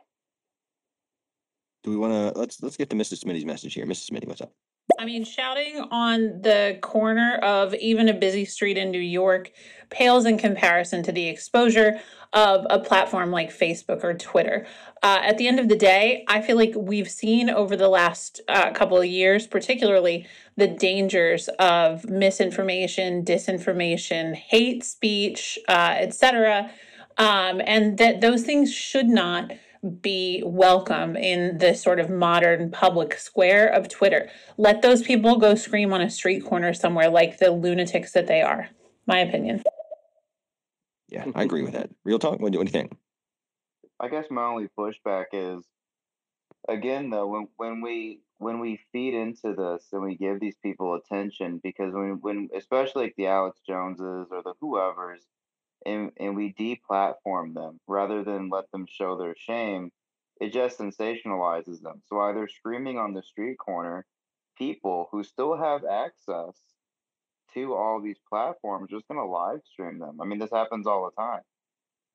do 1.83 1.91
we 1.91 1.97
want 1.97 2.13
to 2.13 2.39
let's 2.39 2.61
let's 2.61 2.77
get 2.77 2.89
to 2.89 2.95
Mrs. 2.95 3.23
Smitty's 3.23 3.45
message 3.45 3.73
here. 3.73 3.85
Mrs. 3.85 4.11
Smitty, 4.11 4.27
what's 4.27 4.41
up? 4.41 4.51
I 4.97 5.05
mean, 5.05 5.23
shouting 5.23 5.79
on 5.91 6.41
the 6.41 6.77
corner 6.81 7.35
of 7.43 7.73
even 7.75 8.09
a 8.09 8.13
busy 8.13 8.45
street 8.45 8.77
in 8.77 8.91
New 8.91 8.99
York 8.99 9.51
pales 9.89 10.25
in 10.25 10.37
comparison 10.37 11.03
to 11.03 11.11
the 11.11 11.27
exposure 11.27 11.99
of 12.33 12.65
a 12.69 12.79
platform 12.79 13.31
like 13.31 13.49
Facebook 13.49 14.03
or 14.03 14.13
Twitter. 14.13 14.67
Uh, 15.01 15.19
at 15.23 15.37
the 15.37 15.47
end 15.47 15.59
of 15.59 15.67
the 15.67 15.75
day, 15.75 16.23
I 16.27 16.41
feel 16.41 16.57
like 16.57 16.73
we've 16.75 17.09
seen 17.09 17.49
over 17.49 17.75
the 17.75 17.87
last 17.89 18.41
uh, 18.47 18.71
couple 18.71 18.99
of 18.99 19.05
years, 19.05 19.47
particularly 19.47 20.27
the 20.55 20.67
dangers 20.67 21.47
of 21.59 22.07
misinformation, 22.09 23.23
disinformation, 23.23 24.35
hate 24.35 24.83
speech, 24.83 25.57
uh, 25.67 25.95
etc., 25.97 26.69
um, 27.17 27.61
and 27.65 27.97
that 27.97 28.21
those 28.21 28.43
things 28.43 28.73
should 28.73 29.07
not 29.07 29.51
be 30.01 30.43
welcome 30.45 31.15
in 31.15 31.57
the 31.57 31.73
sort 31.73 31.99
of 31.99 32.09
modern 32.09 32.69
public 32.71 33.13
square 33.13 33.67
of 33.67 33.87
Twitter. 33.87 34.29
Let 34.57 34.81
those 34.81 35.01
people 35.01 35.37
go 35.37 35.55
scream 35.55 35.93
on 35.93 36.01
a 36.01 36.09
street 36.09 36.43
corner 36.43 36.73
somewhere 36.73 37.09
like 37.09 37.39
the 37.39 37.51
lunatics 37.51 38.11
that 38.13 38.27
they 38.27 38.41
are. 38.41 38.69
My 39.05 39.19
opinion. 39.19 39.63
Yeah, 41.09 41.25
I 41.33 41.43
agree 41.43 41.63
with 41.63 41.73
that. 41.73 41.89
Real 42.03 42.19
talk. 42.19 42.39
What 42.39 42.51
do, 42.51 42.59
what 42.59 42.67
do 42.67 42.69
you 42.69 42.81
think? 42.81 42.95
I 43.99 44.07
guess 44.07 44.25
my 44.29 44.43
only 44.43 44.67
pushback 44.77 45.25
is, 45.33 45.63
again, 46.67 47.09
though, 47.09 47.27
when 47.27 47.47
when 47.57 47.81
we 47.81 48.21
when 48.37 48.59
we 48.59 48.79
feed 48.91 49.13
into 49.13 49.53
this 49.55 49.87
and 49.91 50.03
we 50.03 50.15
give 50.15 50.39
these 50.39 50.55
people 50.63 50.93
attention, 50.93 51.59
because 51.63 51.93
when 51.93 52.19
when 52.21 52.49
especially 52.55 53.05
like 53.05 53.15
the 53.17 53.27
Alex 53.27 53.59
Joneses 53.67 54.27
or 54.31 54.43
the 54.43 54.53
whoever's, 54.61 55.25
and 55.85 56.11
and 56.17 56.35
we 56.35 56.53
deplatform 56.53 57.53
them 57.53 57.79
rather 57.87 58.23
than 58.23 58.49
let 58.49 58.69
them 58.71 58.85
show 58.89 59.17
their 59.17 59.35
shame, 59.37 59.91
it 60.39 60.53
just 60.53 60.79
sensationalizes 60.79 61.81
them. 61.81 62.01
So 62.07 62.19
either 62.21 62.47
screaming 62.47 62.97
on 62.97 63.13
the 63.13 63.23
street 63.23 63.57
corner, 63.57 64.05
people 64.57 65.09
who 65.11 65.23
still 65.23 65.57
have 65.57 65.83
access 65.85 66.55
to 67.53 67.73
all 67.73 68.01
these 68.01 68.19
platforms 68.29 68.89
just 68.91 69.07
going 69.07 69.19
to 69.19 69.25
live 69.25 69.59
stream 69.65 69.99
them. 69.99 70.19
I 70.21 70.25
mean, 70.25 70.39
this 70.39 70.51
happens 70.51 70.87
all 70.87 71.05
the 71.05 71.21
time. 71.21 71.41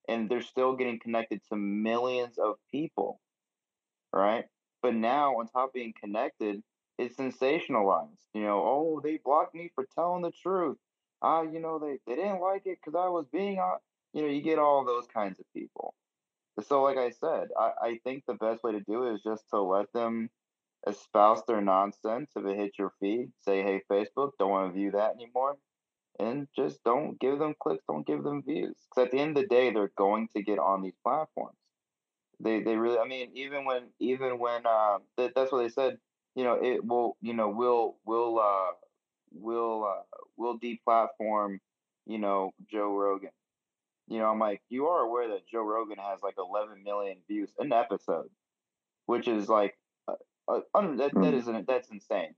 And 0.09 0.29
they're 0.29 0.43
still 0.43 0.77
getting 0.77 1.01
connected 1.01 1.41
to 1.49 1.57
millions 1.57 2.39
of 2.39 2.57
people, 2.71 3.21
right? 4.13 4.45
But 4.83 4.95
now, 4.95 5.37
on 5.39 5.49
top 5.49 5.69
of 5.69 5.73
being 5.73 5.95
connected, 5.99 6.63
it's 6.99 7.17
sensationalized. 7.17 8.21
You 8.35 8.43
know, 8.43 8.63
oh, 8.63 9.01
they 9.03 9.19
blocked 9.25 9.55
me 9.55 9.71
for 9.75 9.87
telling 9.95 10.23
the 10.23 10.31
truth 10.31 10.77
ah, 11.25 11.43
you 11.43 11.59
know, 11.59 11.79
they, 11.79 11.99
they 12.07 12.17
didn't 12.17 12.41
like 12.41 12.63
it 12.67 12.79
because 12.85 12.99
I 12.99 13.09
was 13.09 13.25
being, 13.33 13.59
you 14.13 14.23
know, 14.23 14.29
you 14.29 14.43
get 14.43 14.59
all 14.59 14.85
those 14.85 15.07
kinds 15.13 15.41
of 15.41 15.47
people. 15.55 15.95
So, 16.69 16.83
like 16.83 16.99
I 16.99 17.11
said, 17.11 17.49
I, 17.59 17.71
I 17.83 17.99
think 18.05 18.25
the 18.27 18.35
best 18.35 18.63
way 18.63 18.73
to 18.73 18.81
do 18.81 19.07
it 19.07 19.15
is 19.15 19.23
just 19.23 19.45
to 19.51 19.61
let 19.61 19.93
them 19.93 20.31
espouse 20.87 21.43
their 21.49 21.61
nonsense. 21.61 22.31
If 22.37 22.45
it 22.45 22.57
hits 22.57 22.79
your 22.79 22.93
feed, 23.01 23.33
say, 23.41 23.63
hey, 23.63 23.83
Facebook, 23.91 24.33
don't 24.39 24.51
want 24.51 24.73
to 24.73 24.79
view 24.79 24.93
that 24.93 25.15
anymore. 25.15 25.57
And 26.21 26.47
just 26.55 26.85
don't 26.85 27.19
give 27.19 27.41
them 27.41 27.55
clicks, 27.61 27.83
don't 27.89 28.07
give 28.07 28.23
them 28.23 28.43
views. 28.47 28.77
Because 28.89 29.07
at 29.07 29.11
the 29.11 29.19
end 29.19 29.37
of 29.37 29.43
the 29.43 29.49
day, 29.49 29.73
they're 29.73 29.91
going 29.99 30.29
to 30.37 30.43
get 30.43 30.61
on 30.61 30.83
these 30.83 30.95
platforms. 31.03 31.57
They, 32.39 32.63
they 32.63 32.77
really, 32.77 32.99
I 32.99 33.09
mean, 33.09 33.31
even 33.35 33.65
when, 33.65 33.85
even 33.99 34.39
when, 34.39 34.65
uh, 34.67 34.99
that, 35.17 35.33
that's 35.35 35.51
what 35.51 35.59
they 35.63 35.71
said, 35.71 35.97
you 36.37 36.45
know, 36.45 36.59
it 36.63 36.85
will, 36.85 37.17
you 37.21 37.35
know, 37.35 37.49
we'll, 37.49 37.97
we'll, 38.05 38.39
uh, 38.39 38.73
will 39.33 39.85
uh, 39.85 40.03
will 40.37 40.59
deplatform, 40.59 41.59
you 42.07 42.19
know, 42.19 42.53
Joe 42.71 42.95
Rogan. 42.95 43.31
You 44.09 44.19
know, 44.19 44.27
I'm 44.27 44.39
like, 44.39 44.61
you 44.69 44.87
are 44.87 45.01
aware 45.01 45.29
that 45.29 45.49
Joe 45.49 45.63
Rogan 45.63 45.99
has 45.99 46.21
like 46.23 46.35
11 46.39 46.83
million 46.85 47.17
views 47.29 47.51
an 47.59 47.73
episode, 47.73 48.29
which 49.07 49.29
is 49.29 49.49
like, 49.49 49.79
uh, 50.09 50.15
uh, 50.49 50.61
that, 50.75 50.97
that 50.97 51.15
mm. 51.15 51.67
that's 51.67 51.89
insane. 51.89 52.35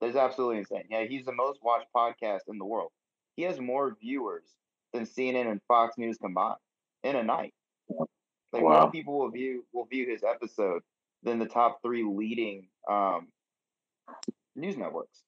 That's 0.00 0.16
absolutely 0.16 0.58
insane. 0.58 0.84
Yeah, 0.90 1.04
he's 1.04 1.24
the 1.24 1.32
most 1.32 1.60
watched 1.62 1.88
podcast 1.94 2.42
in 2.48 2.58
the 2.58 2.64
world. 2.64 2.90
He 3.36 3.42
has 3.42 3.58
more 3.58 3.96
viewers 4.00 4.44
than 4.92 5.04
CNN 5.04 5.50
and 5.50 5.60
Fox 5.66 5.98
News 5.98 6.18
combined 6.18 6.56
in 7.02 7.16
a 7.16 7.22
night. 7.22 7.54
Like 8.52 8.62
wow. 8.62 8.82
more 8.82 8.90
people 8.92 9.18
will 9.18 9.30
view 9.30 9.64
will 9.72 9.86
view 9.86 10.08
his 10.08 10.22
episode 10.22 10.82
than 11.24 11.40
the 11.40 11.46
top 11.46 11.80
three 11.82 12.04
leading 12.04 12.68
um, 12.88 13.28
news 14.54 14.76
networks 14.76 15.22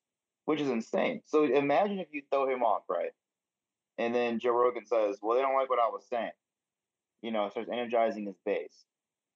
which 0.47 0.61
is 0.61 0.71
insane. 0.71 1.21
So 1.27 1.45
imagine 1.45 1.99
if 1.99 2.09
you 2.13 2.23
throw 2.31 2.49
him 2.49 2.63
off, 2.63 2.83
right? 2.89 3.11
And 3.99 4.15
then 4.15 4.39
Joe 4.39 4.53
Rogan 4.53 4.87
says, 4.87 5.19
Well, 5.21 5.37
they 5.37 5.43
don't 5.43 5.55
like 5.55 5.69
what 5.69 5.79
I 5.79 5.89
was 5.89 6.07
saying. 6.09 6.31
You 7.23 7.33
know, 7.33 7.49
starts 7.51 7.69
energizing 7.71 8.27
his 8.27 8.37
base. 8.45 8.85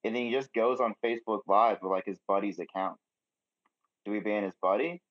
And 0.05 0.16
then 0.16 0.25
he 0.25 0.33
just 0.33 0.53
goes 0.55 0.81
on 0.81 0.94
Facebook 1.05 1.40
Live 1.46 1.79
with 1.83 1.90
like 1.90 2.07
his 2.07 2.18
buddy's 2.27 2.59
account. 2.59 2.96
Do 4.05 4.12
we 4.12 4.20
ban 4.20 4.44
his 4.44 4.55
buddy? 4.62 5.03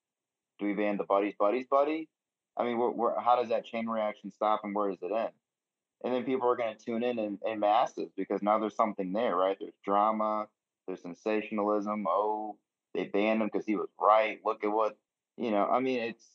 Do 0.58 0.66
we 0.66 0.74
ban 0.74 0.98
the 0.98 1.04
buddy's 1.04 1.36
buddy's 1.38 1.68
buddy? 1.70 2.08
I 2.58 2.64
mean, 2.64 2.78
we're, 2.78 2.90
we're, 2.90 3.20
how 3.20 3.40
does 3.40 3.50
that 3.50 3.66
chain 3.66 3.88
reaction 3.88 4.32
stop 4.32 4.62
and 4.64 4.74
where 4.74 4.90
does 4.90 5.02
it 5.02 5.12
end? 5.12 5.30
And 6.04 6.14
then 6.14 6.24
people 6.24 6.50
are 6.50 6.56
going 6.56 6.76
to 6.76 6.84
tune 6.84 7.04
in, 7.04 7.20
in 7.20 7.38
in 7.46 7.60
masses 7.60 8.10
because 8.16 8.42
now 8.42 8.58
there's 8.58 8.76
something 8.76 9.12
there, 9.12 9.36
right? 9.36 9.58
There's 9.60 9.74
drama, 9.84 10.48
there's 10.88 11.02
sensationalism. 11.02 12.06
Oh, 12.08 12.56
they 12.94 13.06
banned 13.06 13.42
him 13.42 13.50
because 13.52 13.66
he 13.66 13.76
was 13.76 13.90
right. 14.00 14.40
Look 14.46 14.64
at 14.64 14.72
what 14.72 14.98
you 15.40 15.52
know, 15.52 15.66
I 15.66 15.80
mean, 15.80 16.00
it's 16.00 16.26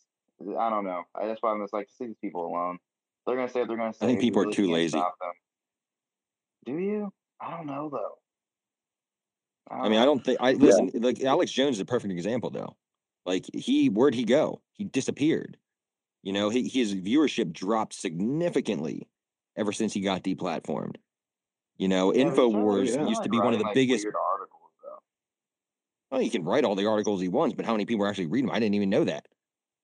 I 0.58 0.70
don't 0.70 0.84
know. 0.84 1.02
I, 1.14 1.26
that's 1.26 1.42
why 1.42 1.52
I'm 1.52 1.60
just 1.62 1.72
like 1.72 1.86
to 1.86 1.92
leave 2.00 2.10
these 2.10 2.18
people 2.20 2.46
alone. 2.46 2.78
They're 3.26 3.36
gonna 3.36 3.48
say 3.48 3.60
what 3.60 3.68
they're 3.68 3.76
gonna 3.76 3.92
say. 3.92 4.06
I 4.06 4.08
think 4.08 4.20
people 4.20 4.42
really 4.42 4.52
are 4.52 4.56
too 4.56 4.70
lazy. 4.70 5.02
Do 6.64 6.78
you? 6.78 7.12
I 7.40 7.50
don't 7.50 7.66
know 7.66 7.90
though. 7.90 8.18
I, 9.70 9.76
don't 9.76 9.86
I 9.86 9.88
mean, 9.88 9.92
know. 9.96 10.02
I 10.02 10.04
don't 10.06 10.24
think 10.24 10.38
I 10.40 10.52
listen. 10.52 10.90
Yeah. 10.92 11.00
Like 11.02 11.22
Alex 11.22 11.52
Jones 11.52 11.76
is 11.76 11.80
a 11.80 11.84
perfect 11.84 12.12
example 12.12 12.50
though. 12.50 12.76
Like 13.26 13.46
he, 13.54 13.88
where'd 13.88 14.14
he 14.14 14.24
go? 14.24 14.62
He 14.72 14.84
disappeared. 14.84 15.56
You 16.22 16.32
know, 16.32 16.48
he, 16.48 16.68
his 16.68 16.94
viewership 16.94 17.52
dropped 17.52 17.94
significantly 17.94 19.08
ever 19.56 19.72
since 19.72 19.92
he 19.92 20.00
got 20.00 20.22
deplatformed. 20.22 20.96
You 21.76 21.88
know, 21.88 22.14
yeah, 22.14 22.24
Infowars 22.24 22.94
yeah. 22.94 23.06
used 23.06 23.22
to 23.24 23.28
be 23.28 23.38
one 23.38 23.52
of 23.52 23.58
the 23.58 23.66
like 23.66 23.74
biggest. 23.74 24.06
Well, 26.10 26.20
he 26.20 26.30
can 26.30 26.44
write 26.44 26.64
all 26.64 26.74
the 26.74 26.86
articles 26.86 27.20
he 27.20 27.28
wants, 27.28 27.54
but 27.54 27.64
how 27.64 27.72
many 27.72 27.86
people 27.86 28.04
are 28.04 28.08
actually 28.08 28.26
reading 28.26 28.46
them? 28.46 28.54
I 28.54 28.60
didn't 28.60 28.74
even 28.74 28.90
know 28.90 29.04
that. 29.04 29.26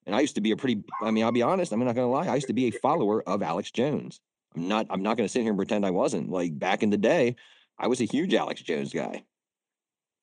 And 0.06 0.14
I 0.14 0.20
used 0.20 0.37
to 0.37 0.40
be 0.40 0.52
a 0.52 0.56
pretty, 0.56 0.83
I 1.02 1.11
mean, 1.11 1.24
I'll 1.24 1.33
be 1.33 1.42
honest, 1.42 1.72
I'm 1.72 1.80
not 1.80 1.94
going 1.94 2.06
to 2.06 2.12
lie. 2.12 2.26
I 2.26 2.35
used 2.35 2.46
to 2.46 2.52
be 2.52 2.66
a 2.66 2.70
follower 2.70 3.22
of 3.28 3.42
Alex 3.42 3.70
Jones. 3.70 4.20
I'm 4.56 4.68
not, 4.68 4.87
I'm 4.90 5.02
not 5.02 5.16
going 5.16 5.26
to 5.26 5.33
sit 5.33 5.42
here 5.42 5.50
and 5.50 5.59
pretend 5.59 5.85
I 5.85 5.90
wasn't. 5.90 6.30
Like 6.30 6.59
back 6.59 6.83
in 6.83 6.90
the 6.90 6.96
day, 6.96 7.37
I 7.78 7.87
was 7.87 8.00
a 8.00 8.04
huge 8.04 8.35
Alex 8.35 8.62
Jones 8.62 8.92
guy. 8.92 9.24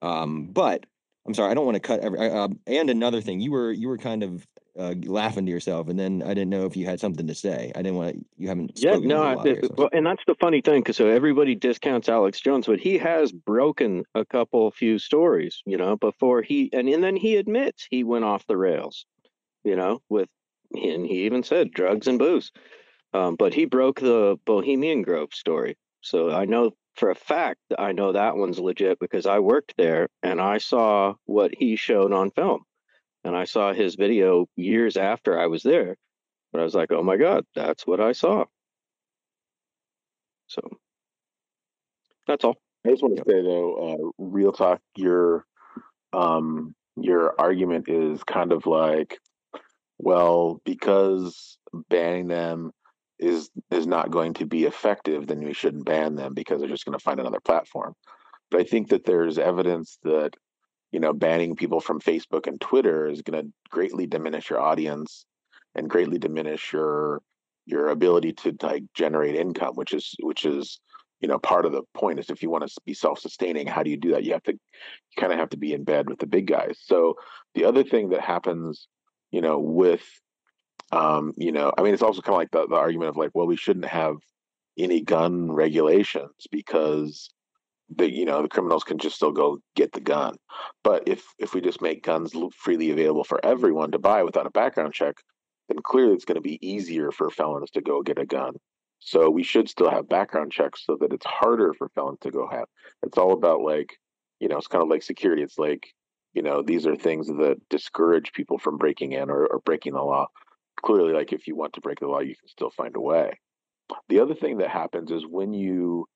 Um, 0.01 0.47
but 0.47 0.85
I'm 1.25 1.33
sorry, 1.33 1.51
I 1.51 1.53
don't 1.53 1.65
want 1.65 1.75
to 1.75 1.81
cut 1.81 2.01
every, 2.01 2.19
uh, 2.19 2.47
and 2.65 2.89
another 2.89 3.21
thing, 3.21 3.39
you 3.39 3.51
were, 3.51 3.71
you 3.71 3.87
were 3.87 3.97
kind 3.97 4.23
of 4.23 4.45
uh, 4.77 4.93
laughing 5.05 5.45
to 5.45 5.51
yourself, 5.51 5.87
and 5.87 5.99
then 5.99 6.21
I 6.21 6.29
didn't 6.29 6.49
know 6.49 6.65
if 6.65 6.77
you 6.77 6.85
had 6.85 6.99
something 6.99 7.27
to 7.27 7.35
say. 7.35 7.71
I 7.75 7.81
didn't 7.81 7.95
want 7.95 8.13
to. 8.13 8.25
You 8.37 8.47
haven't. 8.47 8.71
Yeah, 8.75 8.97
no. 8.97 9.23
I, 9.23 9.35
well, 9.75 9.89
and 9.91 10.05
that's 10.05 10.23
the 10.27 10.35
funny 10.39 10.61
thing, 10.61 10.81
because 10.81 10.97
so 10.97 11.07
everybody 11.07 11.55
discounts 11.55 12.09
Alex 12.09 12.39
Jones, 12.39 12.67
but 12.67 12.79
he 12.79 12.97
has 12.97 13.31
broken 13.31 14.03
a 14.15 14.25
couple 14.25 14.69
few 14.71 14.99
stories, 14.99 15.61
you 15.65 15.77
know, 15.77 15.95
before 15.95 16.41
he 16.41 16.69
and, 16.73 16.87
and 16.87 17.03
then 17.03 17.15
he 17.15 17.37
admits 17.37 17.87
he 17.89 18.03
went 18.03 18.25
off 18.25 18.45
the 18.47 18.57
rails, 18.57 19.05
you 19.63 19.75
know, 19.75 20.01
with 20.09 20.29
and 20.73 21.05
he 21.05 21.25
even 21.25 21.43
said 21.43 21.71
drugs 21.71 22.07
and 22.07 22.19
booze. 22.19 22.51
Um, 23.13 23.35
but 23.35 23.53
he 23.53 23.65
broke 23.65 23.99
the 23.99 24.37
Bohemian 24.45 25.01
Grove 25.01 25.33
story. 25.33 25.77
So 26.01 26.29
I 26.29 26.45
know 26.45 26.71
for 26.95 27.09
a 27.09 27.15
fact 27.15 27.61
I 27.77 27.93
know 27.93 28.11
that 28.11 28.35
one's 28.35 28.59
legit 28.59 28.99
because 28.99 29.25
I 29.25 29.39
worked 29.39 29.73
there 29.77 30.09
and 30.21 30.41
I 30.41 30.57
saw 30.57 31.13
what 31.25 31.53
he 31.57 31.75
showed 31.75 32.11
on 32.11 32.31
film. 32.31 32.63
And 33.23 33.35
I 33.35 33.45
saw 33.45 33.73
his 33.73 33.95
video 33.95 34.47
years 34.55 34.97
after 34.97 35.39
I 35.39 35.47
was 35.47 35.63
there. 35.63 35.97
But 36.51 36.61
I 36.61 36.63
was 36.63 36.75
like, 36.75 36.91
oh 36.91 37.03
my 37.03 37.17
God, 37.17 37.45
that's 37.55 37.85
what 37.85 37.99
I 37.99 38.13
saw. 38.13 38.45
So 40.47 40.61
that's 42.25 42.43
all. 42.43 42.55
I 42.85 42.91
just 42.91 43.03
want 43.03 43.17
to 43.17 43.23
say 43.27 43.41
though, 43.41 43.75
uh, 43.75 44.11
real 44.17 44.53
talk, 44.53 44.79
your 44.95 45.45
um, 46.13 46.73
your 46.95 47.39
argument 47.39 47.89
is 47.89 48.23
kind 48.23 48.51
of 48.51 48.65
like, 48.65 49.19
well, 49.97 50.61
because 50.65 51.57
banning 51.89 52.27
them 52.27 52.71
is 53.19 53.49
is 53.71 53.87
not 53.87 54.11
going 54.11 54.33
to 54.35 54.45
be 54.45 54.65
effective, 54.65 55.27
then 55.27 55.43
we 55.43 55.53
shouldn't 55.53 55.85
ban 55.85 56.15
them 56.15 56.33
because 56.33 56.59
they're 56.59 56.69
just 56.69 56.85
going 56.85 56.97
to 56.97 57.03
find 57.03 57.19
another 57.19 57.41
platform. 57.41 57.93
But 58.49 58.61
I 58.61 58.63
think 58.63 58.89
that 58.89 59.05
there's 59.05 59.37
evidence 59.37 59.97
that 60.03 60.33
you 60.91 60.99
know 60.99 61.13
banning 61.13 61.55
people 61.55 61.79
from 61.79 61.99
Facebook 61.99 62.47
and 62.47 62.59
Twitter 62.61 63.07
is 63.07 63.21
going 63.21 63.41
to 63.43 63.51
greatly 63.69 64.07
diminish 64.07 64.49
your 64.49 64.59
audience 64.59 65.25
and 65.75 65.89
greatly 65.89 66.17
diminish 66.17 66.73
your 66.73 67.21
your 67.65 67.89
ability 67.89 68.31
to 68.31 68.55
like 68.61 68.83
generate 68.93 69.35
income, 69.35 69.75
which 69.75 69.93
is 69.93 70.15
which 70.21 70.45
is 70.45 70.79
you 71.19 71.27
know 71.27 71.39
part 71.39 71.65
of 71.65 71.71
the 71.71 71.83
point 71.93 72.19
is 72.19 72.29
if 72.29 72.41
you 72.41 72.49
want 72.49 72.67
to 72.67 72.81
be 72.85 72.93
self-sustaining 72.93 73.67
how 73.67 73.83
do 73.83 73.89
you 73.89 73.97
do 73.97 74.11
that? 74.11 74.23
You 74.23 74.33
have 74.33 74.43
to 74.43 74.53
you 74.53 74.59
kind 75.17 75.33
of 75.33 75.39
have 75.39 75.49
to 75.49 75.57
be 75.57 75.73
in 75.73 75.83
bed 75.83 76.09
with 76.09 76.19
the 76.19 76.27
big 76.27 76.47
guys. 76.47 76.79
So 76.81 77.15
the 77.55 77.65
other 77.65 77.83
thing 77.83 78.09
that 78.09 78.21
happens 78.21 78.87
you 79.31 79.41
know 79.41 79.59
with 79.59 80.03
um 80.91 81.33
you 81.37 81.51
know 81.51 81.71
i 81.77 81.81
mean 81.81 81.93
it's 81.93 82.03
also 82.03 82.21
kind 82.21 82.33
of 82.35 82.39
like 82.39 82.51
the, 82.51 82.67
the 82.67 82.75
argument 82.75 83.09
of 83.09 83.17
like 83.17 83.31
well 83.33 83.47
we 83.47 83.57
shouldn't 83.57 83.85
have 83.85 84.15
any 84.77 85.01
gun 85.01 85.51
regulations 85.51 86.47
because 86.51 87.29
the 87.95 88.11
you 88.11 88.25
know 88.25 88.41
the 88.41 88.47
criminals 88.47 88.83
can 88.83 88.97
just 88.97 89.15
still 89.15 89.31
go 89.31 89.59
get 89.75 89.91
the 89.93 90.01
gun 90.01 90.35
but 90.83 91.03
if 91.07 91.25
if 91.39 91.53
we 91.53 91.61
just 91.61 91.81
make 91.81 92.03
guns 92.03 92.33
freely 92.55 92.91
available 92.91 93.23
for 93.23 93.43
everyone 93.45 93.91
to 93.91 93.99
buy 93.99 94.23
without 94.23 94.45
a 94.45 94.51
background 94.51 94.93
check 94.93 95.15
then 95.69 95.77
clearly 95.83 96.13
it's 96.13 96.25
going 96.25 96.35
to 96.35 96.41
be 96.41 96.59
easier 96.67 97.11
for 97.11 97.29
felons 97.29 97.71
to 97.71 97.81
go 97.81 98.01
get 98.01 98.19
a 98.19 98.25
gun 98.25 98.53
so 98.99 99.29
we 99.29 99.43
should 99.43 99.69
still 99.69 99.89
have 99.89 100.09
background 100.09 100.51
checks 100.51 100.83
so 100.85 100.97
that 100.99 101.13
it's 101.13 101.25
harder 101.25 101.73
for 101.73 101.89
felons 101.89 102.19
to 102.21 102.31
go 102.31 102.47
have. 102.47 102.67
It's 103.03 103.17
all 103.17 103.33
about 103.33 103.61
like, 103.61 103.97
you 104.39 104.47
know, 104.47 104.57
it's 104.57 104.67
kind 104.67 104.81
of 104.81 104.89
like 104.89 105.03
security. 105.03 105.43
It's 105.43 105.59
like, 105.59 105.93
you 106.33 106.41
know, 106.41 106.61
these 106.61 106.85
are 106.85 106.95
things 106.95 107.27
that 107.27 107.57
discourage 107.69 108.33
people 108.33 108.57
from 108.57 108.77
breaking 108.77 109.13
in 109.13 109.29
or, 109.29 109.45
or 109.47 109.59
breaking 109.59 109.93
the 109.93 110.01
law. 110.01 110.27
Clearly, 110.83 111.13
like 111.13 111.33
if 111.33 111.47
you 111.47 111.55
want 111.55 111.73
to 111.73 111.81
break 111.81 111.99
the 111.99 112.07
law, 112.07 112.19
you 112.19 112.35
can 112.35 112.47
still 112.47 112.69
find 112.69 112.95
a 112.95 113.01
way. 113.01 113.39
The 114.09 114.19
other 114.19 114.35
thing 114.35 114.57
that 114.57 114.69
happens 114.69 115.11
is 115.11 115.25
when 115.25 115.53
you 115.53 116.07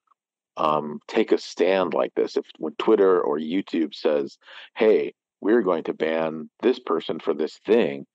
um, 0.57 0.99
take 1.07 1.31
a 1.31 1.37
stand 1.37 1.93
like 1.93 2.13
this, 2.15 2.37
if 2.37 2.45
when 2.57 2.73
Twitter 2.75 3.21
or 3.21 3.39
YouTube 3.39 3.93
says, 3.93 4.37
"Hey, 4.75 5.13
we're 5.41 5.61
going 5.61 5.83
to 5.85 5.93
ban 5.93 6.49
this 6.61 6.79
person 6.79 7.19
for 7.19 7.33
this 7.33 7.59
thing," 7.65 8.05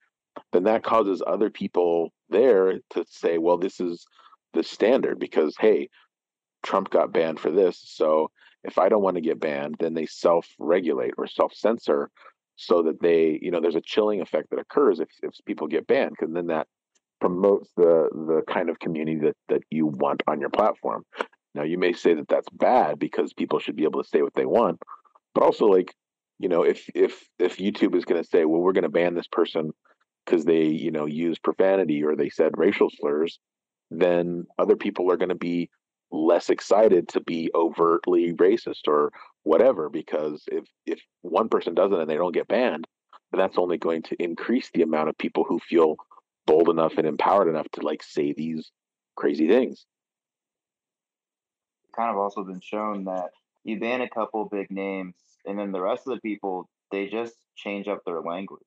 then 0.53 0.63
that 0.63 0.83
causes 0.83 1.21
other 1.25 1.49
people 1.49 2.11
there 2.29 2.79
to 2.91 3.05
say, 3.07 3.37
"Well, 3.37 3.57
this 3.57 3.79
is 3.79 4.05
the 4.53 4.63
standard 4.63 5.19
because 5.19 5.55
hey, 5.59 5.89
Trump 6.63 6.89
got 6.89 7.13
banned 7.13 7.39
for 7.39 7.51
this, 7.51 7.81
so 7.83 8.29
if 8.63 8.77
I 8.77 8.89
don't 8.89 9.03
want 9.03 9.15
to 9.15 9.21
get 9.21 9.39
banned, 9.39 9.75
then 9.79 9.93
they 9.93 10.05
self-regulate 10.05 11.13
or 11.17 11.27
self-censor 11.27 12.09
so 12.57 12.81
that 12.83 13.01
they, 13.01 13.39
you 13.41 13.51
know, 13.51 13.61
there's 13.61 13.75
a 13.75 13.81
chilling 13.81 14.19
effect 14.19 14.49
that 14.49 14.59
occurs 14.59 14.99
if, 14.99 15.09
if 15.21 15.33
people 15.45 15.67
get 15.67 15.87
banned, 15.87 16.15
because 16.17 16.33
then 16.33 16.47
that 16.47 16.67
promotes 17.19 17.71
the 17.77 18.09
the 18.13 18.41
kind 18.51 18.69
of 18.69 18.79
community 18.79 19.19
that 19.19 19.35
that 19.49 19.61
you 19.71 19.87
want 19.87 20.21
on 20.27 20.39
your 20.39 20.49
platform. 20.49 21.03
Now, 21.57 21.63
you 21.63 21.79
may 21.79 21.93
say 21.93 22.13
that 22.13 22.27
that's 22.27 22.49
bad 22.51 22.99
because 22.99 23.33
people 23.33 23.57
should 23.57 23.75
be 23.75 23.83
able 23.83 24.03
to 24.03 24.07
say 24.07 24.21
what 24.21 24.35
they 24.35 24.45
want, 24.45 24.79
but 25.33 25.43
also 25.43 25.65
like, 25.65 25.95
you 26.37 26.49
know, 26.49 26.61
if 26.61 26.87
if 26.93 27.27
if 27.39 27.57
YouTube 27.57 27.95
is 27.95 28.05
going 28.05 28.21
to 28.21 28.29
say, 28.29 28.45
well, 28.45 28.61
we're 28.61 28.73
going 28.73 28.83
to 28.83 28.89
ban 28.89 29.15
this 29.15 29.27
person 29.27 29.71
because 30.23 30.45
they, 30.45 30.65
you 30.65 30.91
know, 30.91 31.07
use 31.07 31.39
profanity 31.39 32.03
or 32.03 32.15
they 32.15 32.29
said 32.29 32.57
racial 32.57 32.91
slurs, 32.91 33.39
then 33.89 34.45
other 34.59 34.75
people 34.75 35.11
are 35.11 35.17
going 35.17 35.29
to 35.29 35.35
be 35.35 35.71
less 36.11 36.51
excited 36.51 37.07
to 37.09 37.21
be 37.21 37.49
overtly 37.55 38.33
racist 38.33 38.87
or 38.87 39.11
whatever 39.43 39.89
because 39.89 40.43
if 40.51 40.65
if 40.85 41.01
one 41.21 41.49
person 41.49 41.73
does 41.73 41.91
it 41.91 41.99
and 41.99 42.09
they 42.09 42.15
don't 42.15 42.33
get 42.33 42.47
banned 42.47 42.87
then 43.31 43.39
that's 43.39 43.57
only 43.57 43.77
going 43.77 44.01
to 44.01 44.15
increase 44.23 44.69
the 44.73 44.83
amount 44.83 45.09
of 45.09 45.17
people 45.17 45.43
who 45.43 45.59
feel 45.59 45.97
bold 46.45 46.69
enough 46.69 46.93
and 46.97 47.05
empowered 47.05 47.49
enough 47.49 47.67
to 47.73 47.81
like 47.81 48.01
say 48.01 48.31
these 48.31 48.71
crazy 49.17 49.49
things 49.49 49.85
kind 51.97 52.11
of 52.11 52.17
also 52.17 52.43
been 52.43 52.61
shown 52.61 53.05
that 53.05 53.31
you 53.63 53.79
ban 53.79 54.01
a 54.01 54.09
couple 54.09 54.45
big 54.45 54.69
names 54.71 55.15
and 55.45 55.57
then 55.57 55.71
the 55.71 55.81
rest 55.81 56.07
of 56.07 56.13
the 56.13 56.21
people 56.21 56.69
they 56.91 57.07
just 57.07 57.35
change 57.55 57.87
up 57.87 58.03
their 58.05 58.21
language 58.21 58.61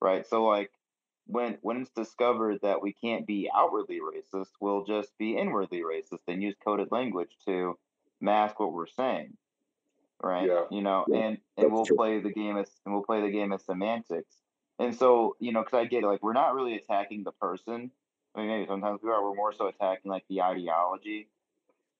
right 0.00 0.26
so 0.26 0.44
like 0.44 0.70
when 1.30 1.58
when 1.62 1.80
it's 1.80 1.90
discovered 1.90 2.58
that 2.62 2.82
we 2.82 2.92
can't 2.92 3.26
be 3.26 3.50
outwardly 3.54 4.00
racist, 4.00 4.50
we'll 4.60 4.84
just 4.84 5.16
be 5.18 5.36
inwardly 5.36 5.82
racist 5.82 6.20
and 6.28 6.42
use 6.42 6.54
coded 6.64 6.90
language 6.90 7.30
to 7.46 7.78
mask 8.20 8.60
what 8.60 8.72
we're 8.72 8.86
saying. 8.86 9.36
Right. 10.22 10.48
Yeah. 10.48 10.64
You 10.70 10.82
know, 10.82 11.04
yeah, 11.08 11.18
and 11.18 11.38
and 11.56 11.72
we'll 11.72 11.86
true. 11.86 11.96
play 11.96 12.20
the 12.20 12.32
game 12.32 12.56
as 12.56 12.68
and 12.84 12.94
we'll 12.94 13.04
play 13.04 13.22
the 13.22 13.30
game 13.30 13.52
as 13.52 13.64
semantics. 13.64 14.34
And 14.78 14.94
so, 14.94 15.36
you 15.40 15.52
know, 15.52 15.62
because 15.62 15.78
I 15.78 15.84
get 15.84 16.04
it, 16.04 16.06
like 16.06 16.22
we're 16.22 16.32
not 16.32 16.54
really 16.54 16.74
attacking 16.74 17.24
the 17.24 17.32
person. 17.32 17.90
I 18.34 18.40
mean, 18.40 18.48
maybe 18.48 18.66
sometimes 18.66 19.00
we 19.02 19.10
are. 19.10 19.22
We're 19.22 19.34
more 19.34 19.52
so 19.52 19.68
attacking 19.68 20.10
like 20.10 20.24
the 20.28 20.42
ideology. 20.42 21.28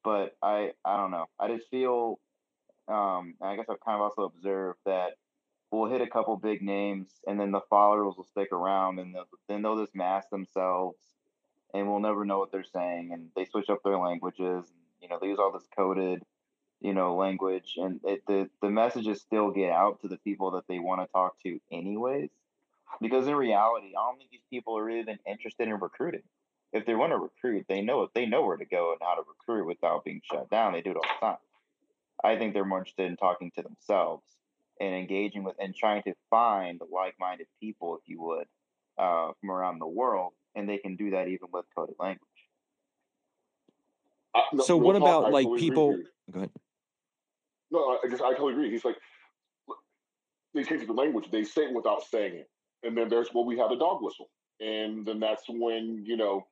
But 0.03 0.37
I, 0.43 0.73
I 0.85 0.97
don't 0.97 1.11
know. 1.11 1.27
I 1.39 1.49
just 1.49 1.69
feel, 1.71 2.19
um, 2.89 3.35
I 3.43 3.57
guess 3.57 3.67
I've 3.69 3.81
kind 3.81 3.97
of 3.97 4.03
also 4.03 4.23
observed 4.23 4.79
that 4.87 5.19
we'll 5.71 5.91
hit 5.91 6.01
a 6.01 6.07
couple 6.07 6.37
big 6.37 6.63
names, 6.63 7.09
and 7.27 7.39
then 7.39 7.53
the 7.53 7.61
followers 7.69 8.15
will 8.17 8.25
stick 8.25 8.53
around, 8.53 8.99
and 8.99 9.15
then 9.49 9.63
they'll 9.63 9.79
just 9.79 9.95
mask 9.95 10.31
themselves, 10.31 10.99
and 11.75 11.89
we'll 11.89 12.01
never 12.01 12.25
know 12.25 12.39
what 12.39 12.51
they're 12.51 12.65
saying. 12.65 13.11
And 13.13 13.29
they 13.37 13.45
switch 13.45 13.69
up 13.69 13.83
their 13.85 13.99
languages. 13.99 14.41
And, 14.41 14.81
you 15.03 15.09
know, 15.09 15.19
they 15.21 15.29
use 15.29 15.39
all 15.39 15.53
this 15.53 15.69
coded, 15.77 16.23
you 16.81 16.95
know, 16.95 17.15
language, 17.15 17.75
and 17.77 18.01
it, 18.05 18.23
the 18.27 18.49
the 18.63 18.71
messages 18.71 19.21
still 19.21 19.51
get 19.51 19.71
out 19.71 20.01
to 20.01 20.09
the 20.09 20.17
people 20.17 20.53
that 20.53 20.67
they 20.67 20.79
want 20.79 21.03
to 21.03 21.13
talk 21.13 21.39
to, 21.43 21.61
anyways. 21.71 22.31
Because 23.01 23.27
in 23.27 23.35
reality, 23.35 23.89
I 23.89 24.09
don't 24.09 24.19
think 24.19 24.31
these 24.31 24.41
people 24.51 24.77
are 24.77 24.91
even 24.91 25.19
interested 25.27 25.69
in 25.69 25.75
recruiting. 25.75 26.23
If 26.73 26.87
they 26.87 26.95
want 26.95 27.13
to 27.13 27.19
recruit, 27.19 27.67
they 27.69 27.81
know 27.81 28.09
they 28.15 28.27
know 28.27 28.43
where 28.43 28.57
to 28.57 28.65
go 28.65 28.93
and 28.93 29.01
how 29.01 29.15
to 29.17 29.23
recruit 29.27 29.67
without 29.67 30.05
being 30.05 30.21
shut 30.31 30.49
down. 30.51 30.73
They 30.73 30.83
do 30.83 30.93
it 30.93 30.97
all 30.97 31.03
the 31.03 31.27
time. 31.27 31.37
I 32.23 32.37
think 32.37 32.55
they're 32.55 32.65
more 32.65 32.79
interested 32.79 33.07
in 33.07 33.17
talking 33.17 33.51
to 33.57 33.63
themselves 33.63 34.23
and 34.81 34.95
engaging 34.95 35.43
with 35.43 35.57
and 35.59 35.75
trying 35.75 36.03
to 36.05 36.15
find 36.31 36.81
like-minded 36.91 37.47
people, 37.61 37.97
if 37.97 38.03
you 38.07 38.21
would, 38.23 38.47
uh, 38.99 39.33
from 39.41 39.51
around 39.51 39.79
the 39.79 39.87
world, 39.87 40.33
and 40.55 40.69
they 40.69 40.79
can 40.79 40.97
do 40.97 41.11
that 41.11 41.29
even 41.29 41.49
with 41.53 41.65
coded 41.77 41.97
language. 41.99 42.21
Uh, 44.35 44.41
no, 44.53 44.63
so 44.63 44.77
what 44.77 44.97
about 44.97 45.25
I 45.25 45.29
like 45.31 45.45
totally 45.45 45.61
people? 45.61 45.99
Go 46.31 46.39
ahead. 46.39 46.51
No, 47.73 47.99
I 48.03 48.09
guess 48.09 48.21
I 48.21 48.31
totally 48.31 48.53
agree. 48.53 48.71
He's 48.71 48.85
like, 48.85 48.97
they 50.55 50.63
change 50.63 50.87
the 50.87 50.93
language. 50.93 51.31
They 51.31 51.45
say 51.45 51.63
it 51.63 51.75
without 51.75 52.03
saying 52.05 52.35
it, 52.35 52.51
and 52.83 52.97
then 52.97 53.09
there's 53.09 53.29
where 53.33 53.45
we 53.45 53.59
have 53.59 53.71
the 53.71 53.77
dog 53.77 54.03
whistle, 54.03 54.31
and 54.61 55.05
then 55.05 55.21
that's 55.21 55.45
when 55.49 56.05
you 56.05 56.17
know 56.17 56.47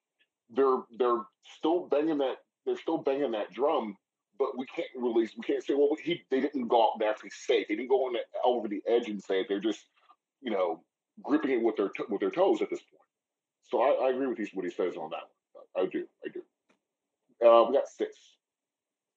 they're 0.50 0.82
they're 0.98 1.22
still 1.56 1.86
banging 1.86 2.18
that 2.18 2.36
they're 2.66 2.76
still 2.76 2.98
banging 2.98 3.32
that 3.32 3.52
drum 3.52 3.96
but 4.38 4.56
we 4.56 4.64
can't 4.66 4.88
release. 4.96 5.32
We 5.36 5.42
can't 5.42 5.64
say, 5.64 5.74
well, 5.74 5.96
he 6.02 6.22
they 6.30 6.40
didn't 6.40 6.68
go 6.68 6.82
out 6.82 6.92
and 6.94 7.08
actually 7.08 7.30
say 7.30 7.60
it. 7.60 7.66
They 7.68 7.76
didn't 7.76 7.88
go 7.88 8.06
on 8.06 8.12
the, 8.12 8.20
over 8.44 8.68
the 8.68 8.82
edge 8.86 9.08
and 9.08 9.22
say 9.22 9.40
it. 9.40 9.46
They're 9.48 9.60
just, 9.60 9.84
you 10.40 10.50
know, 10.50 10.82
gripping 11.22 11.50
it 11.50 11.62
with 11.62 11.76
their 11.76 11.90
with 12.08 12.20
their 12.20 12.30
toes 12.30 12.62
at 12.62 12.70
this 12.70 12.80
point. 12.80 13.02
So 13.64 13.82
I, 13.82 14.06
I 14.06 14.10
agree 14.10 14.28
with 14.28 14.38
what 14.54 14.64
he 14.64 14.70
says 14.70 14.96
on 14.96 15.10
that. 15.10 15.28
One. 15.52 15.86
I 15.86 15.90
do. 15.90 16.06
I 16.24 16.28
do. 16.32 16.40
Uh, 17.46 17.68
we 17.68 17.74
got 17.74 17.88
six. 17.88 18.16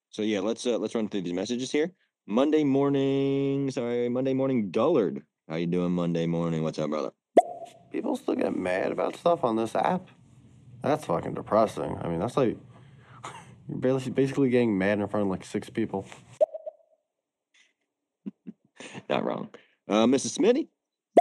So 0.10 0.24
yeah, 0.24 0.40
let's 0.40 0.66
uh, 0.66 0.78
let's 0.78 0.96
run 0.96 1.08
through 1.08 1.22
these 1.22 1.34
messages 1.34 1.72
here. 1.72 1.92
Monday 2.28 2.64
morning, 2.64 3.72
sorry, 3.72 4.10
Monday 4.10 4.34
morning, 4.34 4.72
Dullard. 4.72 5.24
How 5.50 5.56
you 5.56 5.68
doing, 5.68 5.92
Monday 5.92 6.28
morning? 6.28 6.64
What's 6.64 6.80
up, 6.80 6.90
brother? 6.90 7.12
People 7.92 8.16
still 8.16 8.36
get 8.36 8.56
mad 8.56 8.92
about 8.92 9.16
stuff 9.16 9.44
on 9.44 9.56
this 9.56 9.76
app. 9.76 10.10
That's 10.82 11.06
fucking 11.06 11.36
depressing. 11.36 11.98
I 12.02 12.08
mean, 12.08 12.20
that's 12.20 12.38
like 12.38 12.58
you're 13.70 14.00
basically 14.00 14.50
getting 14.50 14.78
mad 14.78 15.00
in 15.00 15.08
front 15.08 15.26
of 15.26 15.30
like 15.30 15.46
six 15.46 15.70
people. 15.70 16.06
Not 19.10 19.24
wrong. 19.24 19.50
Uh, 19.88 20.06
Mrs. 20.06 20.40
Smitty? 20.40 20.68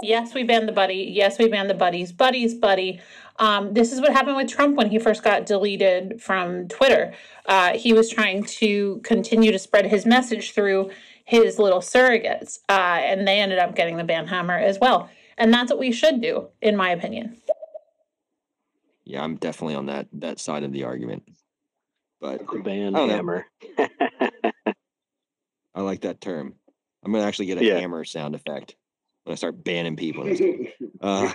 Yes, 0.01 0.33
we 0.33 0.43
banned 0.43 0.67
the 0.67 0.73
buddy. 0.73 1.11
Yes, 1.13 1.37
we 1.37 1.47
banned 1.47 1.69
the 1.69 1.75
buddies. 1.75 2.11
Buddies, 2.11 2.55
buddy. 2.55 2.99
Um, 3.37 3.73
this 3.73 3.91
is 3.91 3.99
what 3.99 4.13
happened 4.13 4.37
with 4.37 4.49
Trump 4.49 4.77
when 4.77 4.89
he 4.89 4.97
first 4.97 5.23
got 5.23 5.45
deleted 5.45 6.21
from 6.21 6.67
Twitter. 6.69 7.13
Uh, 7.45 7.77
he 7.77 7.91
was 7.91 8.09
trying 8.09 8.43
to 8.43 9.01
continue 9.03 9.51
to 9.51 9.59
spread 9.59 9.85
his 9.85 10.05
message 10.05 10.53
through 10.53 10.91
his 11.25 11.59
little 11.59 11.79
surrogates, 11.79 12.59
uh, 12.69 12.99
and 13.03 13.27
they 13.27 13.39
ended 13.39 13.59
up 13.59 13.75
getting 13.75 13.97
the 13.97 14.03
ban 14.03 14.27
hammer 14.27 14.57
as 14.57 14.79
well. 14.79 15.09
And 15.37 15.53
that's 15.53 15.71
what 15.71 15.79
we 15.79 15.91
should 15.91 16.21
do, 16.21 16.47
in 16.61 16.75
my 16.75 16.91
opinion. 16.91 17.40
Yeah, 19.11 19.21
I'm 19.25 19.35
definitely 19.35 19.75
on 19.75 19.87
that 19.87 20.07
that 20.13 20.39
side 20.39 20.63
of 20.63 20.71
the 20.71 20.85
argument. 20.85 21.23
But 22.21 22.47
The 22.47 22.59
band 22.59 22.95
I 22.97 23.07
hammer. 23.07 23.45
I 25.75 25.81
like 25.81 26.01
that 26.01 26.21
term. 26.21 26.53
I'm 27.03 27.11
gonna 27.11 27.25
actually 27.25 27.47
get 27.47 27.57
a 27.57 27.65
Yeah. 27.65 27.77
hammer 27.77 28.05
sound 28.05 28.35
effect 28.35 28.77
when 29.25 29.33
I 29.33 29.35
start 29.35 29.61
banning 29.65 29.97
people. 29.97 30.25
and 30.27 30.37
stuff. 30.37 30.49
Uh, 31.01 31.33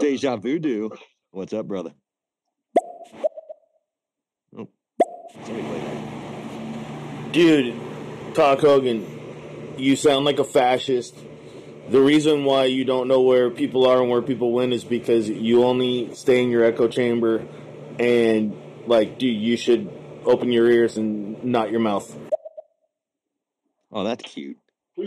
Deja 0.00 0.36
Voodoo. 0.36 0.90
What's 1.32 1.52
up, 1.54 1.66
brother? 1.66 1.92
Oh, 4.56 4.68
somebody 5.44 5.66
play 5.66 5.80
that. 5.80 7.32
Dude, 7.32 7.74
Cock 8.34 8.60
Hogan, 8.60 9.74
you 9.76 9.96
sound 9.96 10.24
like 10.24 10.38
a 10.38 10.44
fascist. 10.44 11.16
The 11.90 12.00
reason 12.00 12.44
why 12.44 12.66
you 12.66 12.84
don't 12.84 13.08
know 13.08 13.22
where 13.22 13.50
people 13.50 13.86
are 13.86 14.00
and 14.00 14.10
where 14.10 14.20
people 14.20 14.52
win 14.52 14.72
is 14.72 14.84
because 14.84 15.28
you 15.28 15.64
only 15.64 16.14
stay 16.14 16.42
in 16.42 16.50
your 16.50 16.64
echo 16.64 16.86
chamber 16.88 17.46
and 17.98 18.54
like 18.86 19.18
dude, 19.18 19.36
you 19.36 19.56
should 19.56 19.90
open 20.24 20.52
your 20.52 20.70
ears 20.70 20.98
and 20.98 21.42
not 21.44 21.70
your 21.70 21.80
mouth. 21.80 22.14
Oh, 23.90 24.04
that's 24.04 24.22
cute. 24.22 24.58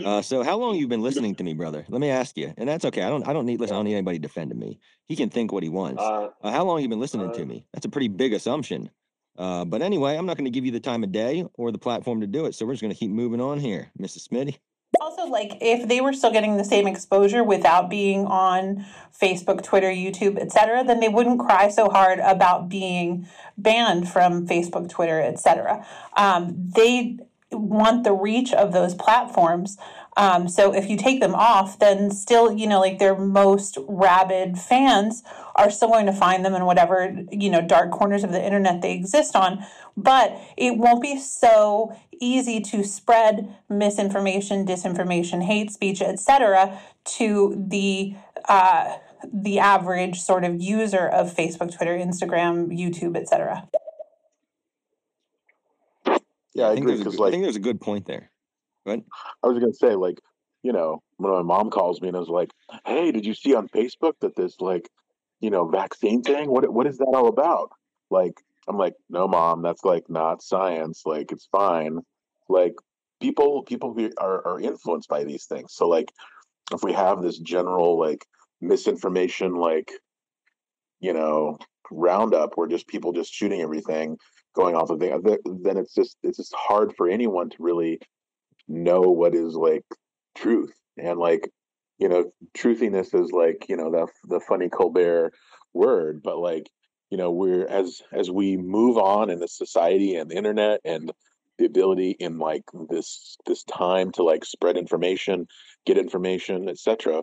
Uh, 0.04 0.22
so 0.22 0.42
how 0.42 0.56
long 0.56 0.74
you 0.74 0.88
been 0.88 1.02
listening 1.02 1.34
to 1.36 1.44
me, 1.44 1.54
brother? 1.54 1.84
Let 1.88 2.00
me 2.00 2.08
ask 2.08 2.36
you, 2.36 2.52
and 2.56 2.68
that's 2.68 2.84
okay. 2.86 3.02
I 3.02 3.10
don't, 3.10 3.28
I 3.28 3.32
don't 3.34 3.44
need, 3.44 3.60
listen, 3.60 3.76
I 3.76 3.78
don't 3.78 3.84
need 3.84 3.94
anybody 3.94 4.18
defending 4.18 4.58
me. 4.58 4.80
He 5.06 5.16
can 5.16 5.28
think 5.28 5.52
what 5.52 5.62
he 5.62 5.68
wants. 5.68 6.02
Uh, 6.02 6.30
Uh, 6.42 6.50
how 6.50 6.64
long 6.64 6.80
you 6.80 6.88
been 6.88 6.98
listening 6.98 7.28
uh, 7.28 7.34
to 7.34 7.44
me? 7.44 7.66
That's 7.74 7.84
a 7.84 7.90
pretty 7.90 8.08
big 8.08 8.32
assumption. 8.32 8.90
Uh, 9.36 9.66
but 9.66 9.82
anyway, 9.82 10.16
I'm 10.16 10.26
not 10.26 10.36
going 10.36 10.46
to 10.46 10.50
give 10.50 10.64
you 10.64 10.72
the 10.72 10.80
time 10.80 11.04
of 11.04 11.12
day 11.12 11.44
or 11.54 11.70
the 11.70 11.78
platform 11.78 12.22
to 12.22 12.26
do 12.26 12.46
it. 12.46 12.54
So 12.54 12.64
we're 12.64 12.72
just 12.72 12.82
going 12.82 12.92
to 12.92 12.98
keep 12.98 13.10
moving 13.10 13.40
on 13.40 13.60
here, 13.60 13.90
Mrs. 14.00 14.28
Smitty. 14.28 14.56
Also, 15.00 15.26
like 15.26 15.56
if 15.60 15.88
they 15.88 16.00
were 16.00 16.12
still 16.12 16.30
getting 16.30 16.56
the 16.56 16.64
same 16.64 16.86
exposure 16.86 17.42
without 17.42 17.88
being 17.88 18.26
on 18.26 18.84
Facebook, 19.18 19.62
Twitter, 19.62 19.90
YouTube, 19.90 20.38
etc., 20.38 20.84
then 20.84 21.00
they 21.00 21.08
wouldn't 21.08 21.40
cry 21.40 21.68
so 21.68 21.88
hard 21.88 22.18
about 22.18 22.68
being 22.68 23.26
banned 23.56 24.08
from 24.08 24.46
Facebook, 24.46 24.88
Twitter, 24.88 25.20
etc. 25.20 25.86
Um, 26.16 26.54
they 26.74 27.18
want 27.50 28.04
the 28.04 28.12
reach 28.12 28.52
of 28.52 28.72
those 28.72 28.94
platforms. 28.94 29.76
Um, 30.16 30.48
so 30.48 30.74
if 30.74 30.90
you 30.90 30.96
take 30.96 31.20
them 31.20 31.34
off, 31.34 31.78
then 31.78 32.10
still, 32.10 32.52
you 32.52 32.66
know, 32.66 32.80
like 32.80 32.98
their 32.98 33.16
most 33.16 33.78
rabid 33.88 34.58
fans 34.58 35.22
are 35.56 35.70
still 35.70 35.88
going 35.88 36.06
to 36.06 36.12
find 36.12 36.44
them 36.44 36.54
in 36.54 36.64
whatever, 36.64 37.14
you 37.30 37.50
know, 37.50 37.60
dark 37.60 37.90
corners 37.90 38.24
of 38.24 38.32
the 38.32 38.44
internet 38.44 38.82
they 38.82 38.92
exist 38.92 39.36
on. 39.36 39.64
But 39.96 40.38
it 40.56 40.78
won't 40.78 41.02
be 41.02 41.18
so 41.18 41.94
easy 42.20 42.60
to 42.60 42.84
spread 42.84 43.54
misinformation, 43.68 44.66
disinformation, 44.66 45.42
hate 45.42 45.70
speech, 45.70 46.00
etc., 46.00 46.80
to 47.04 47.54
the 47.68 48.14
uh, 48.48 48.96
the 49.32 49.58
average 49.58 50.20
sort 50.20 50.44
of 50.44 50.60
user 50.60 51.06
of 51.06 51.34
Facebook, 51.34 51.74
Twitter, 51.76 51.96
Instagram, 51.96 52.68
YouTube, 52.68 53.16
etc. 53.16 53.68
Yeah, 56.54 56.68
I 56.68 56.74
think 56.74 56.84
agree 56.84 56.92
there's 56.92 57.00
a 57.00 57.04
because 57.04 57.16
good- 57.16 57.28
I 57.28 57.30
think 57.30 57.42
there's 57.44 57.56
a 57.56 57.60
good 57.60 57.80
point 57.80 58.06
there. 58.06 58.30
But 58.84 59.00
I 59.42 59.46
was 59.46 59.58
gonna 59.58 59.72
say, 59.72 59.94
like, 59.94 60.18
you 60.62 60.72
know, 60.72 61.02
when 61.16 61.32
my 61.32 61.42
mom 61.42 61.70
calls 61.70 62.00
me 62.00 62.08
and 62.08 62.16
is 62.16 62.28
like, 62.28 62.50
"Hey, 62.84 63.12
did 63.12 63.24
you 63.24 63.34
see 63.34 63.54
on 63.54 63.68
Facebook 63.68 64.14
that 64.20 64.34
this 64.36 64.60
like, 64.60 64.88
you 65.42 65.50
know, 65.50 65.68
vaccine 65.68 66.22
thing? 66.22 66.50
What 66.50 66.72
what 66.72 66.86
is 66.86 66.98
that 66.98 67.12
all 67.14 67.28
about?" 67.28 67.70
Like, 68.10 68.40
I'm 68.68 68.78
like, 68.78 68.94
"No, 69.10 69.28
mom, 69.28 69.62
that's 69.62 69.84
like 69.84 70.08
not 70.08 70.42
science. 70.42 71.02
Like, 71.04 71.32
it's 71.32 71.48
fine." 71.52 72.00
Like, 72.48 72.74
people 73.20 73.62
people 73.64 73.96
are 74.18 74.46
are 74.46 74.60
influenced 74.60 75.08
by 75.08 75.24
these 75.24 75.44
things. 75.46 75.74
So 75.74 75.88
like, 75.88 76.12
if 76.72 76.82
we 76.82 76.92
have 76.92 77.22
this 77.22 77.38
general 77.38 77.98
like 77.98 78.26
misinformation, 78.60 79.56
like, 79.56 79.92
you 81.00 81.12
know, 81.12 81.58
roundup 81.90 82.52
where 82.56 82.68
just 82.68 82.88
people 82.88 83.12
just 83.12 83.32
shooting 83.32 83.60
everything, 83.60 84.16
going 84.54 84.74
off 84.74 84.90
of 84.90 85.00
things, 85.00 85.22
then 85.62 85.76
it's 85.76 85.94
just 85.94 86.16
it's 86.22 86.38
just 86.38 86.54
hard 86.56 86.94
for 86.96 87.08
anyone 87.08 87.50
to 87.50 87.56
really 87.60 88.00
know 88.68 89.00
what 89.00 89.34
is 89.34 89.54
like 89.54 89.84
truth 90.34 90.74
and 90.98 91.18
like 91.18 91.50
you 92.02 92.08
know 92.08 92.30
truthiness 92.54 93.14
is 93.14 93.30
like 93.32 93.66
you 93.68 93.76
know 93.76 93.90
the 93.90 94.06
the 94.28 94.40
funny 94.40 94.68
colbert 94.68 95.32
word 95.72 96.22
but 96.22 96.38
like 96.38 96.68
you 97.10 97.16
know 97.16 97.30
we're 97.30 97.66
as 97.66 98.02
as 98.12 98.30
we 98.30 98.56
move 98.56 98.98
on 98.98 99.30
in 99.30 99.38
the 99.38 99.48
society 99.48 100.16
and 100.16 100.30
the 100.30 100.36
internet 100.36 100.80
and 100.84 101.12
the 101.58 101.64
ability 101.64 102.10
in 102.18 102.38
like 102.38 102.64
this 102.90 103.36
this 103.46 103.62
time 103.64 104.10
to 104.10 104.22
like 104.22 104.44
spread 104.44 104.76
information 104.76 105.46
get 105.86 105.96
information 105.96 106.68
etc 106.68 107.22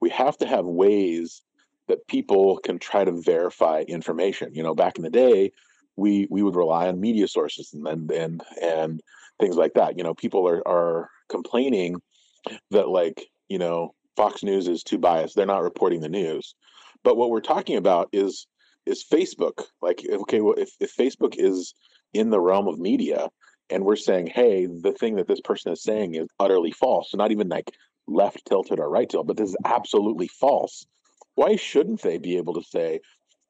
we 0.00 0.10
have 0.10 0.36
to 0.38 0.46
have 0.46 0.66
ways 0.66 1.42
that 1.88 2.06
people 2.08 2.58
can 2.58 2.78
try 2.78 3.04
to 3.04 3.12
verify 3.12 3.84
information. 3.86 4.54
You 4.54 4.62
know 4.62 4.74
back 4.74 4.96
in 4.96 5.04
the 5.04 5.10
day 5.10 5.52
we 5.96 6.26
we 6.30 6.42
would 6.42 6.56
rely 6.56 6.88
on 6.88 7.00
media 7.00 7.28
sources 7.28 7.72
and 7.72 7.86
and 7.86 8.10
and, 8.10 8.42
and 8.60 9.00
things 9.40 9.56
like 9.56 9.74
that. 9.74 9.96
You 9.96 10.04
know 10.04 10.14
people 10.14 10.48
are 10.48 10.66
are 10.66 11.10
complaining 11.28 12.00
that 12.70 12.88
like 12.88 13.26
you 13.48 13.58
know 13.58 13.94
fox 14.16 14.42
news 14.42 14.68
is 14.68 14.82
too 14.82 14.98
biased. 14.98 15.36
They're 15.36 15.46
not 15.46 15.62
reporting 15.62 16.00
the 16.00 16.08
news. 16.08 16.54
But 17.04 17.16
what 17.16 17.30
we're 17.30 17.40
talking 17.40 17.76
about 17.76 18.08
is 18.12 18.46
is 18.86 19.04
facebook. 19.04 19.64
Like 19.80 20.02
okay 20.08 20.40
well 20.40 20.54
if, 20.56 20.70
if 20.80 20.94
facebook 20.96 21.34
is 21.36 21.74
in 22.12 22.30
the 22.30 22.40
realm 22.40 22.68
of 22.68 22.78
media 22.78 23.28
and 23.70 23.84
we're 23.84 23.96
saying 23.96 24.26
hey 24.26 24.66
the 24.66 24.92
thing 24.92 25.16
that 25.16 25.26
this 25.26 25.40
person 25.40 25.72
is 25.72 25.82
saying 25.82 26.14
is 26.14 26.28
utterly 26.38 26.72
false 26.72 27.10
so 27.10 27.16
not 27.16 27.32
even 27.32 27.48
like 27.48 27.70
left 28.06 28.44
tilted 28.46 28.78
or 28.78 28.90
right 28.90 29.08
tilted 29.08 29.28
but 29.28 29.36
this 29.36 29.50
is 29.50 29.56
absolutely 29.64 30.28
false 30.28 30.84
why 31.34 31.56
shouldn't 31.56 32.02
they 32.02 32.18
be 32.18 32.36
able 32.36 32.54
to 32.54 32.62
say 32.62 33.00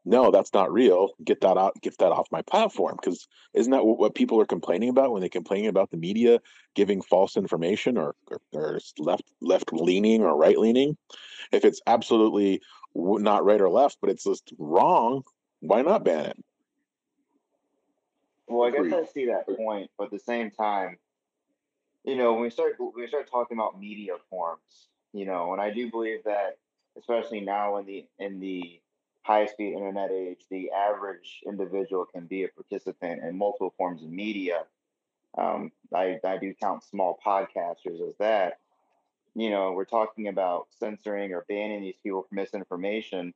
no, 0.05 0.31
that's 0.31 0.53
not 0.53 0.73
real. 0.73 1.11
Get 1.25 1.41
that 1.43 1.57
out. 1.57 1.81
Get 1.81 1.99
that 1.99 2.11
off 2.11 2.27
my 2.33 2.43
platform. 2.43 2.97
Because 3.01 3.29
isn't 3.55 3.71
that 3.71 3.85
what, 3.85 4.15
people 4.15 4.41
are 4.41 4.47
complaining 4.47 4.89
about 4.89 5.13
when 5.13 5.21
they're 5.21 5.29
complaining 5.29 5.69
about 5.69 5.91
the 5.91 5.97
media 5.97 6.41
giving 6.75 7.03
false 7.03 7.37
information 7.37 7.97
or, 7.97 8.15
or, 8.29 8.41
or 8.53 8.81
left 8.99 9.31
left 9.41 9.73
leaning 9.73 10.23
or 10.23 10.37
right 10.37 10.59
leaning? 10.59 10.97
If 11.53 11.65
it's 11.65 11.81
absolutely 11.87 12.61
not 12.95 13.45
right 13.45 13.61
or 13.61 13.71
left, 13.71 13.99
but 14.01 14.11
it's 14.11 14.25
just 14.25 14.53
wrong, 14.59 15.23
why 15.61 15.83
not 15.83 16.05
ban 16.05 16.27
it? 16.27 16.45
Well, 18.49 18.69
I 18.69 18.71
guess. 18.71 18.93
I 18.93 19.07
see 19.13 19.27
that 19.27 19.47
point, 19.57 19.91
but 19.97 20.05
at 20.05 20.11
the 20.11 20.19
same 20.19 20.51
time, 20.51 20.99
you 22.05 22.17
know, 22.17 22.33
when 22.33 22.43
we 22.43 22.51
start 22.51 22.75
when 22.79 22.93
we 22.97 23.07
start 23.07 23.31
talking 23.31 23.57
about 23.57 23.81
media 23.81 24.15
forms, 24.29 24.89
you 25.13 25.27
know, 25.27 25.53
and 25.53 25.63
I 25.63 25.71
do 25.71 25.91
believe 25.91 26.25
that, 26.25 26.59
especially 26.99 27.41
now 27.41 27.77
in 27.77 27.87
the 27.87 28.05
in 28.19 28.41
the 28.41 28.82
high 29.23 29.47
speed 29.47 29.75
internet 29.75 30.11
age, 30.11 30.41
the 30.51 30.71
average 30.71 31.41
individual 31.47 32.05
can 32.05 32.27
be 32.27 32.45
a 32.45 32.49
participant 32.49 33.23
in 33.23 33.37
multiple 33.37 33.75
forms 33.77 34.03
of 34.03 34.11
media. 34.11 34.65
Um, 35.39 35.73
I 35.95 36.19
I 36.25 36.37
do 36.39 36.55
count 36.55 36.85
small 36.85 37.19
podcasters 37.25 38.07
as 38.07 38.17
that. 38.19 38.59
You 39.35 39.51
know, 39.51 39.73
we're 39.73 39.87
talking 39.87 40.29
about 40.29 40.67
censoring 40.79 41.33
or 41.33 41.45
banning 41.49 41.83
these 41.83 41.97
people 42.03 42.27
for 42.29 42.35
misinformation. 42.35 43.33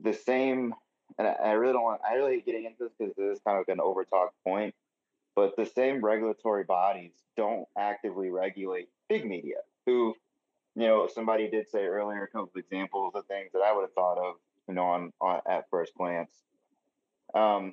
The 0.00 0.12
same, 0.12 0.74
and 1.18 1.28
I, 1.28 1.32
I 1.32 1.50
really 1.52 1.72
don't 1.74 1.84
want. 1.84 2.00
I 2.08 2.14
really 2.14 2.40
getting 2.40 2.64
into 2.64 2.84
this 2.84 2.92
because 2.98 3.14
this 3.16 3.36
is 3.36 3.42
kind 3.46 3.58
of 3.58 3.68
an 3.68 3.78
overtalk 3.78 4.30
point 4.44 4.74
but 5.34 5.56
the 5.56 5.66
same 5.66 6.04
regulatory 6.04 6.64
bodies 6.64 7.12
don't 7.36 7.66
actively 7.76 8.30
regulate 8.30 8.88
big 9.08 9.26
media 9.26 9.56
who 9.86 10.14
you 10.76 10.86
know 10.86 11.08
somebody 11.12 11.48
did 11.48 11.68
say 11.68 11.84
earlier 11.84 12.22
a 12.22 12.26
couple 12.26 12.50
of 12.54 12.56
examples 12.56 13.12
of 13.14 13.24
things 13.26 13.50
that 13.52 13.60
i 13.60 13.74
would 13.74 13.82
have 13.82 13.92
thought 13.92 14.18
of 14.18 14.34
you 14.68 14.74
know 14.74 14.84
on, 14.84 15.12
on 15.20 15.40
at 15.48 15.68
first 15.70 15.92
glance 15.94 16.32
um 17.34 17.72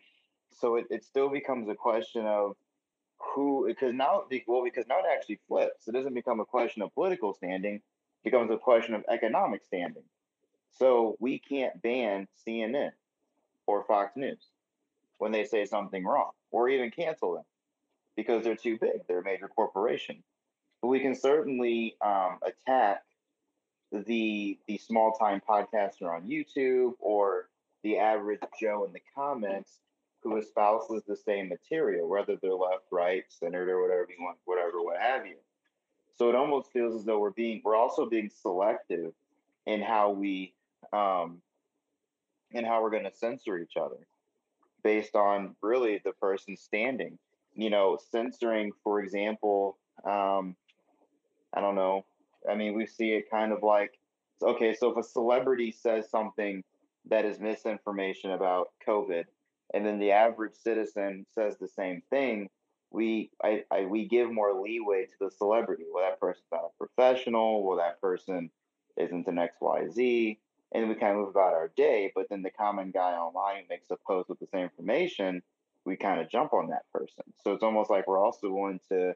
so 0.60 0.76
it, 0.76 0.86
it 0.90 1.04
still 1.04 1.30
becomes 1.30 1.70
a 1.70 1.76
question 1.76 2.26
of 2.26 2.56
who 3.18 3.66
because 3.68 3.94
now 3.94 4.24
well 4.48 4.64
because 4.64 4.86
now 4.88 5.00
it 5.00 5.06
actually 5.14 5.40
flips 5.48 5.88
it 5.88 5.94
doesn't 5.94 6.14
become 6.14 6.40
a 6.40 6.46
question 6.46 6.82
of 6.82 6.94
political 6.94 7.34
standing 7.34 7.76
it 7.76 7.82
becomes 8.24 8.52
a 8.52 8.58
question 8.58 8.94
of 8.94 9.04
economic 9.10 9.64
standing 9.64 10.04
so 10.72 11.16
we 11.20 11.40
can't 11.40 11.82
ban 11.82 12.28
cnn 12.48 12.92
or 13.68 13.84
fox 13.86 14.16
news 14.16 14.48
when 15.20 15.32
they 15.32 15.46
say 15.46 15.66
something 15.66 16.04
wrong 16.04 16.32
or 16.50 16.68
even 16.68 16.90
cancel 16.90 17.34
them 17.34 17.44
because 18.16 18.44
they're 18.44 18.56
too 18.56 18.78
big. 18.80 19.08
They're 19.08 19.20
a 19.20 19.24
major 19.24 19.48
corporation. 19.48 20.24
But 20.82 20.90
we 20.90 21.00
can 21.00 21.16
certainly 21.16 21.96
um, 22.04 22.40
attack 22.44 23.04
the 23.92 24.58
the 24.68 24.78
small 24.78 25.14
time 25.14 25.42
podcaster 25.48 26.14
on 26.14 26.28
YouTube 26.28 26.94
or 27.00 27.50
the 27.84 27.98
average 27.98 28.40
Joe 28.60 28.86
in 28.86 28.94
the 28.94 29.02
comments 29.16 29.80
who 30.24 30.38
espouses 30.38 31.04
the 31.08 31.16
same 31.16 31.50
material, 31.50 32.08
whether 32.08 32.36
they're 32.36 32.54
left, 32.54 32.86
right, 32.92 33.24
centered, 33.30 33.70
or 33.70 33.82
whatever 33.82 34.06
you 34.10 34.24
want, 34.24 34.38
whatever, 34.46 34.82
what 34.82 35.02
have 35.02 35.26
you. 35.26 35.36
So 36.18 36.30
it 36.30 36.36
almost 36.36 36.72
feels 36.72 36.96
as 36.96 37.06
though 37.06 37.20
we're 37.20 37.32
being 37.32 37.62
we're 37.64 37.76
also 37.76 38.06
being 38.06 38.30
selective 38.30 39.14
in 39.66 39.82
how 39.82 40.12
we 40.12 40.54
um, 40.94 41.42
in 42.52 42.64
how 42.66 42.84
we're 42.84 42.92
going 42.92 43.06
to 43.06 43.14
censor 43.14 43.58
each 43.58 43.78
other 43.78 43.98
based 44.84 45.16
on 45.16 45.56
really 45.62 46.02
the 46.04 46.14
person's 46.14 46.62
standing. 46.62 47.18
You 47.56 47.70
know, 47.70 47.98
censoring, 48.12 48.72
for 48.84 49.02
example, 49.02 49.78
um, 50.06 50.56
I 51.54 51.60
don't 51.60 51.76
know. 51.76 52.06
I 52.50 52.56
mean, 52.56 52.74
we 52.76 52.86
see 52.86 53.12
it 53.12 53.30
kind 53.30 53.52
of 53.52 53.64
like, 53.64 54.00
okay, 54.42 54.74
so 54.74 54.92
if 54.92 54.98
a 54.98 55.08
celebrity 55.08 55.72
says 55.72 56.10
something 56.10 56.64
that 57.10 57.26
is 57.26 57.40
misinformation 57.40 58.32
about 58.32 58.72
COVID, 58.88 59.26
and 59.74 59.86
then 59.86 60.00
the 60.00 60.12
average 60.12 60.56
citizen 60.56 61.26
says 61.34 61.58
the 61.58 61.68
same 61.68 62.02
thing, 62.10 62.50
we 62.92 63.32
I, 63.42 63.64
I 63.72 63.86
we 63.86 64.06
give 64.08 64.32
more 64.32 64.62
leeway 64.62 65.06
to 65.06 65.14
the 65.20 65.32
celebrity. 65.32 65.86
Well, 65.92 66.04
that 66.04 66.20
person's 66.20 66.46
not 66.52 66.66
a 66.66 66.78
professional. 66.78 67.64
Well, 67.64 67.78
that 67.78 68.02
person 68.02 68.52
isn't 68.98 69.28
an 69.28 69.38
X 69.38 69.56
Y 69.62 69.88
Z, 69.90 70.40
and 70.74 70.90
we 70.90 70.96
kind 70.96 71.14
of 71.14 71.20
move 71.20 71.30
about 71.30 71.54
our 71.54 71.72
day. 71.78 72.12
But 72.14 72.28
then 72.30 72.42
the 72.42 72.52
common 72.52 72.92
guy 72.92 73.14
online 73.14 73.64
makes 73.70 73.90
a 73.92 73.98
post 74.06 74.28
with 74.28 74.40
the 74.40 74.48
same 74.48 74.64
information. 74.64 75.42
We 75.86 75.96
kind 75.96 76.22
of 76.22 76.30
jump 76.30 76.54
on 76.54 76.68
that 76.70 76.84
person. 76.94 77.24
So 77.44 77.54
it's 77.54 77.64
almost 77.64 77.90
like 77.90 78.08
we're 78.08 78.24
also 78.24 78.52
willing 78.52 78.80
to 78.90 79.14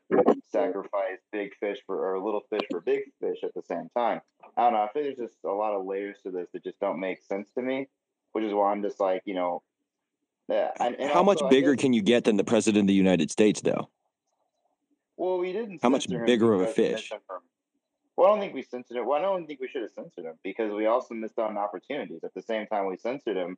sacrifice 0.51 1.20
big 1.32 1.55
fish 1.59 1.78
for 1.86 2.11
or 2.16 2.20
little 2.20 2.41
fish 2.49 2.63
for 2.72 2.82
big 2.82 3.03
fish 3.20 3.38
at 3.43 3.53
the 3.53 3.61
same 3.61 3.89
time. 3.95 4.22
I 4.57 4.63
don't 4.63 4.74
know. 4.74 4.82
I 4.82 4.88
think 4.88 5.05
there's 5.18 5.30
just 5.30 5.43
a 5.43 5.51
lot 5.51 5.74
of 5.74 5.86
layers 5.86 6.18
to 6.24 6.32
this 6.32 6.47
that 6.53 6.63
just 6.63 6.80
don't 6.80 6.99
make 6.99 7.22
sense 7.24 7.49
to 7.55 7.61
me, 7.61 7.88
which 8.32 8.43
is 8.43 8.53
why 8.53 8.72
I'm 8.72 8.82
just 8.82 8.99
like, 8.99 9.22
you 9.26 9.36
know, 9.36 9.61
yeah. 10.47 10.72
And, 10.80 10.95
and 10.99 11.11
How 11.11 11.24
much 11.24 11.38
also, 11.38 11.47
I 11.47 11.49
bigger 11.49 11.76
guess- 11.76 11.82
can 11.82 11.93
you 11.93 12.01
get 12.01 12.24
than 12.24 12.38
the 12.38 12.43
president 12.43 12.84
of 12.84 12.88
the 12.88 12.93
United 12.93 13.30
States, 13.32 13.61
though? 13.61 13.89
Well, 15.18 15.38
we 15.38 15.53
didn't. 15.53 15.82
How 15.82 15.89
much 15.89 16.07
bigger 16.09 16.53
of 16.53 16.61
a 16.61 16.68
fish? 16.68 17.11
Well, 18.18 18.28
I 18.28 18.32
don't 18.32 18.39
think 18.39 18.53
we 18.53 18.63
censored 18.63 18.97
him. 18.97 19.05
Well, 19.05 19.20
I 19.20 19.22
don't 19.22 19.45
think 19.45 19.59
we 19.59 19.68
should 19.68 19.82
have 19.82 19.91
censored 19.91 20.26
him 20.26 20.36
because 20.43 20.72
we 20.72 20.86
also 20.88 21.13
missed 21.13 21.38
out 21.38 21.49
on 21.49 21.57
opportunities. 21.57 22.20
At 22.24 22.34
the 22.34 22.41
same 22.41 22.66
time 22.68 22.86
we 22.88 22.97
censored 22.97 23.38
him, 23.38 23.57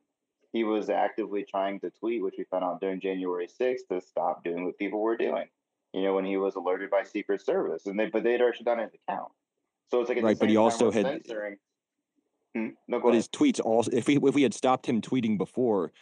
he 0.52 0.64
was 0.64 0.88
actively 0.90 1.44
trying 1.44 1.80
to 1.80 1.90
tweet, 1.90 2.22
which 2.22 2.34
we 2.38 2.44
found 2.44 2.64
out 2.64 2.80
during 2.80 3.00
January 3.00 3.46
6th, 3.48 3.86
to 3.90 4.00
stop 4.00 4.42
doing 4.44 4.64
what 4.64 4.78
people 4.78 5.00
were 5.00 5.16
doing. 5.16 5.44
You 5.92 6.02
know, 6.02 6.14
when 6.14 6.24
he 6.24 6.36
was 6.36 6.54
alerted 6.56 6.90
by 6.90 7.02
Secret 7.04 7.40
Service, 7.44 7.86
and 7.86 7.98
they 7.98 8.06
but 8.06 8.22
they'd 8.22 8.40
already 8.40 8.62
done 8.62 8.78
down 8.78 8.86
his 8.90 9.00
account. 9.08 9.32
So 9.90 10.00
it's 10.00 10.08
like 10.08 10.22
Right, 10.22 10.38
but 10.38 10.50
he 10.50 10.56
also 10.56 10.90
had- 10.90 11.06
censoring. 11.06 11.56
Hmm? 12.54 12.68
No, 12.86 12.98
But 13.00 13.08
ahead. 13.08 13.14
his 13.14 13.28
tweets 13.28 13.60
also, 13.60 13.90
if 13.92 14.06
we 14.06 14.16
if 14.16 14.34
we 14.34 14.42
had 14.42 14.54
stopped 14.54 14.86
him 14.86 15.00
tweeting 15.00 15.38
before, 15.38 15.92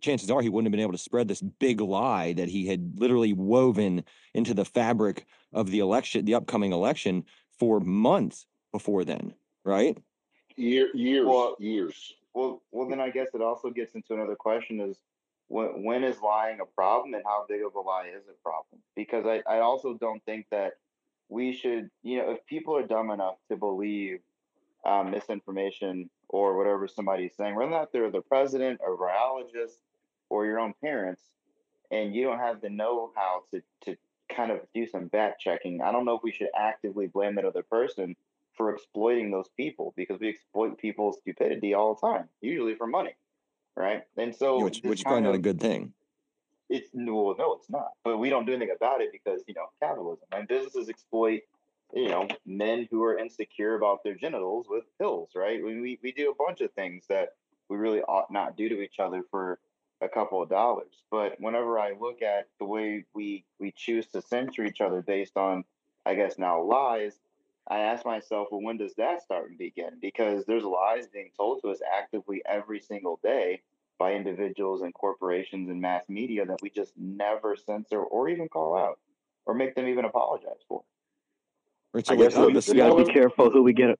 chances 0.00 0.30
are 0.30 0.40
he 0.42 0.48
wouldn't 0.48 0.66
have 0.66 0.72
been 0.72 0.80
able 0.80 0.92
to 0.92 0.98
spread 0.98 1.28
this 1.28 1.40
big 1.42 1.80
lie 1.80 2.32
that 2.34 2.48
he 2.48 2.66
had 2.66 2.98
literally 2.98 3.32
woven 3.32 4.04
into 4.34 4.54
the 4.54 4.64
fabric 4.64 5.26
of 5.52 5.70
the 5.70 5.78
election, 5.80 6.24
the 6.24 6.34
upcoming 6.34 6.72
election, 6.72 7.24
for 7.58 7.80
months 7.80 8.46
before 8.72 9.04
then, 9.04 9.34
right? 9.64 9.96
Year, 10.56 10.88
years, 10.94 11.26
Well- 11.26 11.56
years. 11.58 12.14
Well, 12.34 12.62
well, 12.72 12.88
then 12.88 13.00
I 13.00 13.10
guess 13.10 13.28
it 13.34 13.40
also 13.40 13.70
gets 13.70 13.94
into 13.94 14.14
another 14.14 14.36
question: 14.36 14.80
is 14.80 14.98
when 15.48 15.84
when 15.84 16.04
is 16.04 16.20
lying 16.20 16.60
a 16.60 16.66
problem, 16.66 17.14
and 17.14 17.22
how 17.24 17.46
big 17.48 17.62
of 17.64 17.74
a 17.74 17.80
lie 17.80 18.08
is 18.08 18.24
a 18.28 18.42
problem? 18.42 18.80
Because 18.96 19.24
I, 19.26 19.42
I 19.50 19.60
also 19.60 19.94
don't 19.94 20.22
think 20.24 20.46
that 20.50 20.74
we 21.28 21.52
should, 21.52 21.90
you 22.02 22.18
know, 22.18 22.32
if 22.32 22.44
people 22.46 22.76
are 22.76 22.86
dumb 22.86 23.10
enough 23.10 23.36
to 23.48 23.56
believe 23.56 24.20
um, 24.84 25.10
misinformation 25.10 26.10
or 26.28 26.56
whatever 26.56 26.86
somebody's 26.88 27.34
saying, 27.36 27.54
whether 27.54 27.70
or 27.70 27.78
not 27.78 27.92
they're 27.92 28.10
the 28.10 28.20
president, 28.20 28.80
a 28.86 28.90
virologist, 28.90 29.78
or 30.28 30.44
your 30.44 30.58
own 30.58 30.74
parents, 30.80 31.22
and 31.90 32.14
you 32.14 32.24
don't 32.24 32.38
have 32.38 32.60
the 32.60 32.70
know-how 32.70 33.44
to 33.50 33.62
to 33.84 33.96
kind 34.28 34.50
of 34.50 34.60
do 34.74 34.86
some 34.86 35.06
back 35.06 35.38
checking, 35.38 35.80
I 35.80 35.92
don't 35.92 36.04
know 36.04 36.16
if 36.16 36.22
we 36.22 36.32
should 36.32 36.48
actively 36.58 37.06
blame 37.06 37.36
that 37.36 37.44
other 37.44 37.62
person 37.62 38.16
for 38.56 38.74
exploiting 38.74 39.30
those 39.30 39.48
people 39.56 39.92
because 39.96 40.20
we 40.20 40.28
exploit 40.28 40.78
people's 40.78 41.18
stupidity 41.20 41.74
all 41.74 41.94
the 41.94 42.06
time, 42.06 42.28
usually 42.40 42.74
for 42.74 42.86
money, 42.86 43.14
right? 43.76 44.02
And 44.16 44.34
so, 44.34 44.62
which 44.62 44.80
which 44.82 45.00
is 45.00 45.04
probably 45.04 45.22
not 45.22 45.34
a 45.34 45.38
good 45.38 45.60
thing. 45.60 45.92
it's 46.68 46.90
no, 46.94 47.34
no, 47.38 47.54
it's 47.54 47.70
not. 47.70 47.90
But 48.04 48.18
we 48.18 48.30
don't 48.30 48.46
do 48.46 48.52
anything 48.52 48.74
about 48.74 49.00
it 49.00 49.10
because 49.12 49.42
you 49.46 49.54
know 49.54 49.66
capitalism 49.80 50.26
and 50.32 50.48
businesses 50.48 50.88
exploit 50.88 51.40
you 51.94 52.08
know 52.08 52.26
men 52.46 52.88
who 52.90 53.02
are 53.04 53.18
insecure 53.18 53.74
about 53.74 54.02
their 54.04 54.14
genitals 54.14 54.66
with 54.68 54.84
pills, 54.98 55.30
right? 55.34 55.62
We 55.62 55.80
we, 55.80 55.98
we 56.02 56.12
do 56.12 56.30
a 56.30 56.34
bunch 56.34 56.60
of 56.60 56.72
things 56.72 57.04
that 57.08 57.30
we 57.68 57.76
really 57.76 58.02
ought 58.02 58.30
not 58.30 58.56
do 58.56 58.68
to 58.68 58.80
each 58.80 58.98
other 58.98 59.22
for 59.30 59.58
a 60.00 60.08
couple 60.08 60.42
of 60.42 60.48
dollars. 60.48 61.02
But 61.10 61.40
whenever 61.40 61.78
I 61.78 61.92
look 61.98 62.22
at 62.22 62.48
the 62.58 62.66
way 62.66 63.04
we 63.14 63.44
we 63.58 63.72
choose 63.76 64.06
to 64.08 64.22
censor 64.22 64.64
each 64.64 64.80
other 64.80 65.02
based 65.02 65.36
on, 65.36 65.64
I 66.06 66.14
guess 66.14 66.38
now 66.38 66.62
lies, 66.62 67.18
I 67.68 67.78
ask 67.78 68.04
myself, 68.04 68.48
well, 68.50 68.60
when 68.60 68.76
does 68.76 68.94
that 68.96 69.22
start 69.22 69.48
and 69.48 69.58
begin? 69.58 69.98
Because 70.00 70.44
there's 70.44 70.64
lies 70.64 71.06
being 71.06 71.30
told 71.36 71.62
to 71.62 71.68
us 71.70 71.80
actively 71.98 72.42
every 72.46 72.80
single 72.80 73.18
day 73.22 73.62
by 73.98 74.12
individuals 74.12 74.82
and 74.82 74.92
corporations 74.92 75.70
and 75.70 75.80
mass 75.80 76.04
media 76.08 76.44
that 76.44 76.58
we 76.60 76.68
just 76.68 76.92
never 76.98 77.56
censor 77.56 78.00
or 78.02 78.28
even 78.28 78.48
call 78.48 78.76
out 78.76 78.98
or 79.46 79.54
make 79.54 79.74
them 79.74 79.88
even 79.88 80.04
apologize 80.04 80.60
for. 80.68 80.82
Right, 81.94 82.10
I 82.10 82.16
guess 82.16 82.34
uh, 82.34 82.46
the- 82.46 82.74
Got 82.74 82.98
to 82.98 83.04
be 83.04 83.12
careful 83.12 83.50
who 83.50 83.62
we 83.62 83.72
get. 83.72 83.98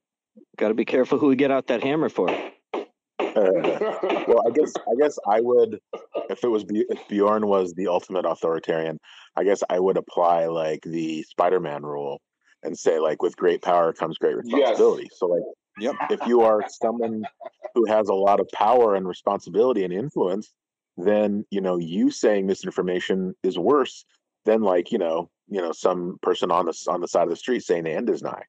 Got 0.58 0.68
to 0.68 0.74
be 0.74 0.84
careful 0.84 1.18
who 1.18 1.28
we 1.28 1.36
get 1.36 1.50
out 1.50 1.68
that 1.68 1.82
hammer 1.82 2.08
for. 2.08 2.26
well, 3.36 4.42
I 4.46 4.50
guess 4.54 4.72
I 4.76 4.94
guess 5.00 5.18
I 5.28 5.40
would 5.40 5.80
if 6.28 6.42
it 6.44 6.48
was 6.48 6.64
B- 6.64 6.84
if 6.88 7.08
Bjorn 7.08 7.46
was 7.46 7.72
the 7.74 7.86
ultimate 7.88 8.24
authoritarian. 8.26 8.98
I 9.36 9.44
guess 9.44 9.62
I 9.70 9.78
would 9.80 9.96
apply 9.96 10.46
like 10.46 10.80
the 10.82 11.22
Spider-Man 11.22 11.82
rule 11.82 12.20
and 12.64 12.78
say 12.78 12.98
like 12.98 13.22
with 13.22 13.36
great 13.36 13.62
power 13.62 13.92
comes 13.92 14.18
great 14.18 14.36
responsibility. 14.36 15.08
So 15.12 15.26
like 15.26 15.42
Yep. 15.78 15.96
if 16.10 16.26
you 16.26 16.42
are 16.42 16.62
someone 16.68 17.24
who 17.74 17.84
has 17.86 18.08
a 18.08 18.14
lot 18.14 18.40
of 18.40 18.48
power 18.52 18.94
and 18.94 19.08
responsibility 19.08 19.82
and 19.84 19.92
influence, 19.92 20.52
then 20.96 21.44
you 21.50 21.60
know 21.60 21.76
you 21.78 22.10
saying 22.10 22.46
misinformation 22.46 23.34
is 23.42 23.58
worse 23.58 24.04
than 24.44 24.62
like 24.62 24.92
you 24.92 24.98
know 24.98 25.30
you 25.48 25.60
know 25.60 25.72
some 25.72 26.18
person 26.22 26.50
on 26.50 26.66
the 26.66 26.86
on 26.88 27.00
the 27.00 27.08
side 27.08 27.24
of 27.24 27.30
the 27.30 27.36
street 27.36 27.64
saying 27.64 27.84
the 27.84 27.90
end 27.90 28.08
is 28.08 28.22
nigh. 28.22 28.44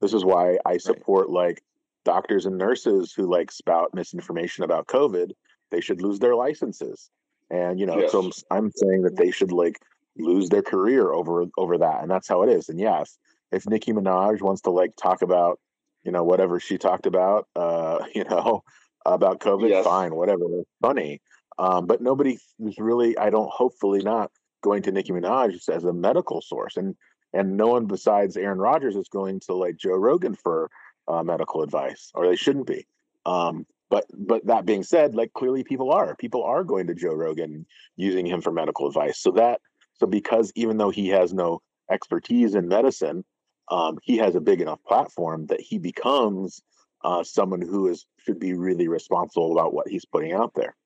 This 0.00 0.14
is 0.14 0.24
why 0.24 0.58
I 0.64 0.78
support 0.78 1.30
like 1.30 1.62
doctors 2.04 2.46
and 2.46 2.56
nurses 2.58 3.12
who 3.12 3.30
like 3.30 3.52
spout 3.52 3.94
misinformation 3.94 4.64
about 4.64 4.86
COVID. 4.86 5.32
They 5.70 5.80
should 5.80 6.02
lose 6.02 6.18
their 6.18 6.34
licenses, 6.34 7.10
and 7.50 7.78
you 7.78 7.86
know, 7.86 8.06
so 8.08 8.20
I'm, 8.20 8.32
I'm 8.50 8.70
saying 8.74 9.02
that 9.02 9.16
they 9.16 9.30
should 9.30 9.52
like 9.52 9.78
lose 10.16 10.48
their 10.48 10.62
career 10.62 11.12
over 11.12 11.44
over 11.58 11.78
that, 11.78 12.02
and 12.02 12.10
that's 12.10 12.28
how 12.28 12.42
it 12.42 12.48
is. 12.48 12.68
And 12.68 12.80
yes, 12.80 13.18
if 13.52 13.66
Nicki 13.66 13.92
Minaj 13.92 14.40
wants 14.40 14.62
to 14.62 14.70
like 14.70 14.96
talk 14.96 15.22
about 15.22 15.60
you 16.04 16.12
know 16.12 16.24
whatever 16.24 16.58
she 16.58 16.78
talked 16.78 17.06
about, 17.06 17.46
uh, 17.56 18.04
you 18.14 18.24
know, 18.24 18.64
about 19.06 19.40
COVID, 19.40 19.68
Yes. 19.68 19.84
fine, 19.84 20.14
whatever, 20.14 20.44
funny. 20.80 21.20
Um, 21.58 21.86
but 21.86 22.00
nobody 22.00 22.38
is 22.60 22.78
really, 22.78 23.16
I 23.18 23.28
don't, 23.28 23.50
hopefully 23.50 24.00
not 24.02 24.30
going 24.62 24.82
to 24.82 24.92
Nicki 24.92 25.12
Minaj 25.12 25.68
as 25.68 25.84
a 25.84 25.92
medical 25.92 26.40
source, 26.40 26.76
and 26.76 26.96
and 27.34 27.56
no 27.56 27.68
one 27.68 27.86
besides 27.86 28.36
Aaron 28.36 28.58
Rodgers 28.58 28.96
is 28.96 29.08
going 29.08 29.40
to 29.40 29.54
like 29.54 29.76
Joe 29.76 29.96
Rogan 29.96 30.34
for 30.34 30.70
uh, 31.08 31.22
medical 31.22 31.62
advice, 31.62 32.10
or 32.14 32.26
they 32.26 32.36
shouldn't 32.36 32.66
be. 32.66 32.86
Um, 33.26 33.66
but 33.90 34.06
but 34.16 34.46
that 34.46 34.64
being 34.64 34.82
said, 34.82 35.14
like 35.14 35.32
clearly 35.34 35.62
people 35.64 35.92
are 35.92 36.16
people 36.16 36.42
are 36.42 36.64
going 36.64 36.86
to 36.86 36.94
Joe 36.94 37.14
Rogan 37.14 37.66
using 37.96 38.26
him 38.26 38.40
for 38.40 38.50
medical 38.50 38.88
advice. 38.88 39.18
So 39.20 39.32
that 39.32 39.60
so 40.00 40.06
because 40.06 40.52
even 40.54 40.78
though 40.78 40.90
he 40.90 41.08
has 41.08 41.34
no 41.34 41.60
expertise 41.90 42.54
in 42.54 42.68
medicine, 42.68 43.24
um, 43.68 43.98
he 44.02 44.16
has 44.18 44.34
a 44.34 44.40
big 44.40 44.60
enough 44.60 44.82
platform 44.84 45.46
that 45.46 45.60
he 45.60 45.78
becomes 45.78 46.62
uh, 47.04 47.24
someone 47.24 47.60
who 47.60 47.88
is 47.88 48.06
should 48.18 48.38
be 48.38 48.54
really 48.54 48.88
responsible 48.88 49.52
about 49.52 49.74
what 49.74 49.88
he's 49.88 50.04
putting 50.04 50.32
out 50.32 50.52
there. 50.54 50.76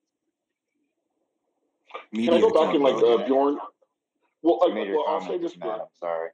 Can 2.14 2.32
I 2.32 2.40
go 2.40 2.52
back 2.52 2.74
and 2.74 2.82
like 2.82 2.96
uh. 2.96 3.26
Bjorn? 3.26 3.58
Well, 4.42 4.60
I 4.62 4.66
like, 4.66 4.74
made 4.74 4.86
your 4.88 4.96
well, 4.96 5.06
I'll 5.08 5.20
say 5.20 5.38
this. 5.38 5.52
just 5.52 5.60
mad. 5.60 5.80
I'm 5.80 5.86
sorry. 5.98 6.28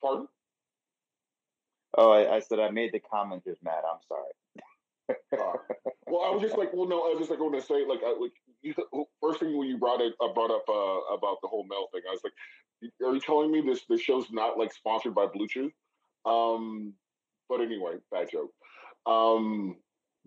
Pardon? 0.00 0.28
Oh, 1.96 2.10
I, 2.10 2.36
I 2.36 2.40
said 2.40 2.58
I 2.58 2.70
made 2.70 2.92
the 2.92 2.98
comment 2.98 3.44
just 3.44 3.62
mad. 3.62 3.82
I'm 3.88 4.00
sorry. 4.08 4.32
Uh, 5.08 5.56
well, 6.06 6.22
I 6.24 6.30
was 6.30 6.42
just 6.42 6.58
like, 6.58 6.72
well, 6.72 6.88
no, 6.88 7.00
I 7.04 7.08
was 7.10 7.18
just 7.18 7.30
like 7.30 7.38
going 7.38 7.58
to 7.58 7.66
say, 7.66 7.84
like, 7.86 8.00
I, 8.04 8.14
like 8.20 8.32
you, 8.62 8.74
first 9.20 9.40
thing 9.40 9.56
when 9.56 9.68
you 9.68 9.78
brought 9.78 10.00
it, 10.00 10.14
I 10.20 10.30
brought 10.34 10.50
up 10.50 10.64
uh, 10.68 11.14
about 11.14 11.38
the 11.42 11.48
whole 11.48 11.66
Mel 11.68 11.88
thing, 11.92 12.02
I 12.08 12.12
was 12.12 12.20
like, 12.22 12.32
are 13.04 13.14
you 13.14 13.20
telling 13.20 13.52
me 13.52 13.60
this 13.60 13.82
this 13.88 14.00
show's 14.00 14.30
not 14.30 14.58
like 14.58 14.72
sponsored 14.72 15.14
by 15.14 15.26
Bluetooth? 15.26 15.72
Um, 16.24 16.94
but 17.48 17.60
anyway, 17.60 17.94
bad 18.10 18.30
joke. 18.30 18.50
Um, 19.06 19.76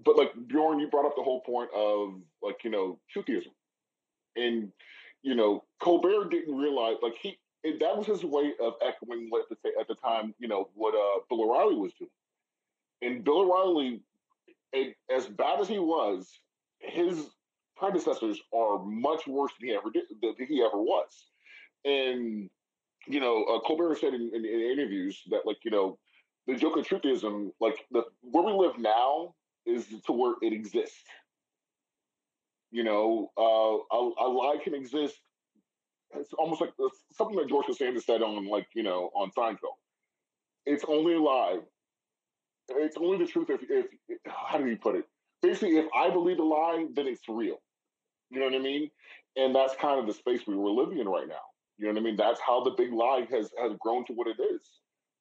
but 0.03 0.17
like 0.17 0.31
Bjorn, 0.47 0.79
you 0.79 0.87
brought 0.87 1.05
up 1.05 1.15
the 1.15 1.23
whole 1.23 1.41
point 1.41 1.69
of 1.75 2.15
like 2.41 2.63
you 2.63 2.69
know 2.69 2.99
truthism, 3.15 3.53
and 4.35 4.71
you 5.21 5.35
know 5.35 5.63
Colbert 5.81 6.29
didn't 6.29 6.55
realize 6.55 6.97
like 7.01 7.15
he 7.21 7.37
that 7.79 7.97
was 7.97 8.05
his 8.05 8.23
way 8.23 8.53
of 8.61 8.73
echoing 8.81 9.27
what 9.29 9.45
at 9.51 9.57
the, 9.63 9.69
at 9.79 9.87
the 9.87 9.95
time 9.95 10.33
you 10.39 10.47
know 10.47 10.69
what 10.75 10.93
uh, 10.93 11.21
Bill 11.29 11.49
O'Reilly 11.49 11.75
was 11.75 11.93
doing, 11.99 12.09
and 13.01 13.23
Bill 13.23 13.41
O'Reilly 13.41 14.01
as 15.13 15.27
bad 15.27 15.59
as 15.59 15.67
he 15.67 15.79
was, 15.79 16.27
his 16.79 17.29
predecessors 17.75 18.39
are 18.53 18.79
much 18.83 19.27
worse 19.27 19.51
than 19.59 19.69
he 19.69 19.75
ever 19.75 19.89
did 19.91 20.03
than 20.21 20.47
he 20.47 20.63
ever 20.63 20.81
was. 20.81 21.09
And 21.83 22.49
you 23.07 23.19
know, 23.19 23.43
uh, 23.43 23.59
Colbert 23.65 23.99
said 23.99 24.13
in, 24.13 24.31
in, 24.33 24.45
in 24.45 24.71
interviews 24.71 25.21
that 25.29 25.45
like 25.45 25.57
you 25.63 25.71
know, 25.71 25.97
the 26.47 26.55
joke 26.55 26.77
of 26.77 26.87
truthism, 26.87 27.51
like 27.59 27.85
the 27.91 28.03
where 28.21 28.43
we 28.43 28.53
live 28.53 28.77
now 28.79 29.35
is 29.65 29.85
to 30.05 30.11
where 30.11 30.33
it 30.41 30.53
exists. 30.53 31.03
You 32.71 32.83
know, 32.83 33.31
uh, 33.37 33.95
a, 33.95 34.25
a 34.25 34.27
lie 34.27 34.57
can 34.63 34.73
exist. 34.73 35.19
It's 36.15 36.33
almost 36.33 36.61
like 36.61 36.71
something 37.13 37.37
that 37.37 37.49
George 37.49 37.65
Costanza 37.65 38.01
said 38.01 38.21
on 38.21 38.47
like 38.47 38.67
you 38.73 38.83
know 38.83 39.11
on 39.15 39.31
Seinfeld. 39.37 39.77
It's 40.65 40.85
only 40.87 41.13
a 41.13 41.19
lie 41.19 41.59
it's 42.69 42.97
only 42.97 43.17
the 43.17 43.31
truth 43.31 43.49
if, 43.49 43.61
if 43.69 44.19
how 44.25 44.57
do 44.57 44.67
you 44.67 44.77
put 44.77 44.95
it? 44.95 45.05
basically, 45.45 45.77
if 45.77 45.85
I 45.95 46.09
believe 46.09 46.39
a 46.39 46.43
lie, 46.43 46.85
then 46.93 47.07
it's 47.07 47.27
real. 47.27 47.61
You 48.31 48.39
know 48.39 48.45
what 48.45 48.55
I 48.55 48.59
mean? 48.59 48.89
And 49.35 49.53
that's 49.53 49.75
kind 49.75 49.99
of 49.99 50.07
the 50.07 50.13
space 50.13 50.41
we 50.47 50.55
were 50.55 50.69
living 50.69 50.99
in 50.99 51.07
right 51.07 51.27
now. 51.27 51.45
You 51.77 51.85
know 51.85 51.93
what 51.93 51.99
I 51.99 52.03
mean? 52.03 52.15
That's 52.15 52.39
how 52.39 52.63
the 52.63 52.71
big 52.71 52.91
lie 52.93 53.27
has 53.31 53.51
has 53.61 53.73
grown 53.79 54.05
to 54.05 54.13
what 54.13 54.27
it 54.27 54.41
is. 54.41 54.61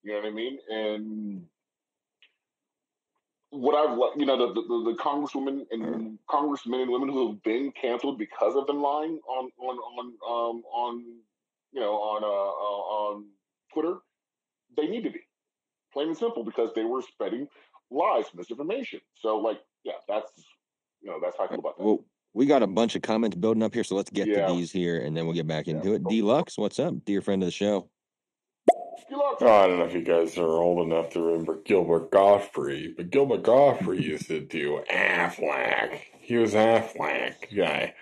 You 0.03 0.13
know 0.13 0.21
what 0.21 0.29
I 0.29 0.31
mean? 0.31 0.59
And 0.69 1.43
what 3.51 3.75
I've 3.75 3.99
you 4.19 4.27
know 4.27 4.39
the 4.39 4.55
the, 4.55 4.93
the 4.93 4.97
congresswomen 4.99 5.67
and 5.71 6.19
congressmen 6.31 6.81
and 6.81 6.91
women 6.91 7.09
who 7.09 7.29
have 7.29 7.43
been 7.43 7.73
canceled 7.73 8.19
because 8.19 8.55
of 8.57 8.67
them 8.67 8.81
lying 8.81 9.19
on 9.29 9.51
on 9.59 9.77
on 9.77 10.07
um 10.07 10.63
on 10.73 11.05
you 11.73 11.81
know 11.81 11.95
on 11.95 12.23
uh, 12.23 12.27
uh 12.27 13.13
on 13.13 13.25
Twitter, 13.73 13.97
they 14.77 14.87
need 14.87 15.03
to 15.03 15.11
be 15.11 15.21
plain 15.95 16.09
and 16.09 16.17
simple 16.17 16.45
because 16.45 16.71
they 16.75 16.85
were 16.85 17.01
spreading 17.01 17.49
lies, 17.91 18.27
misinformation. 18.35 19.01
So 19.15 19.39
like 19.39 19.61
yeah, 19.85 19.93
that's 20.07 20.31
you 21.01 21.11
know 21.11 21.19
that's 21.23 21.39
how 21.39 21.45
I 21.45 21.49
feel 21.49 21.61
about 21.61 21.79
that. 21.79 21.85
Well, 21.85 22.05
we 22.35 22.45
got 22.45 22.63
a 22.63 22.67
bunch 22.67 22.97
of 22.97 23.03
comments 23.03 23.37
building 23.37 23.63
up 23.63 23.73
here, 23.73 23.85
so 23.85 23.95
let's 23.95 24.11
get 24.11 24.29
Yeah. 24.29 24.47
to 24.47 24.53
these 24.53 24.73
here, 24.73 25.01
and 25.01 25.17
then 25.17 25.25
we'll 25.25 25.35
get 25.35 25.47
back 25.47 25.69
into 25.69 25.95
it. 25.95 26.05
Deluxe, 26.09 26.59
what's 26.59 26.79
up, 26.79 27.05
dear 27.07 27.23
friend 27.23 27.43
of 27.43 27.47
the 27.47 27.53
show? 27.53 27.89
Oh, 29.11 29.37
I 29.41 29.67
don't 29.67 29.79
know 29.79 29.85
if 29.85 29.95
you 29.95 30.03
guys 30.03 30.39
are 30.39 30.47
old 30.49 30.87
enough 30.87 31.11
to 31.11 31.23
remember 31.23 31.61
Gilbert 31.65 32.11
Gottfried, 32.11 32.97
but 32.97 33.11
Gilbert 33.11 33.43
Gottfried 33.43 34.03
used 34.13 34.29
to 34.29 34.41
do 34.41 34.83
Aflac. 34.91 36.01
He 36.19 36.37
was 36.37 36.55
Aflac 36.55 37.55
guy. 37.55 37.95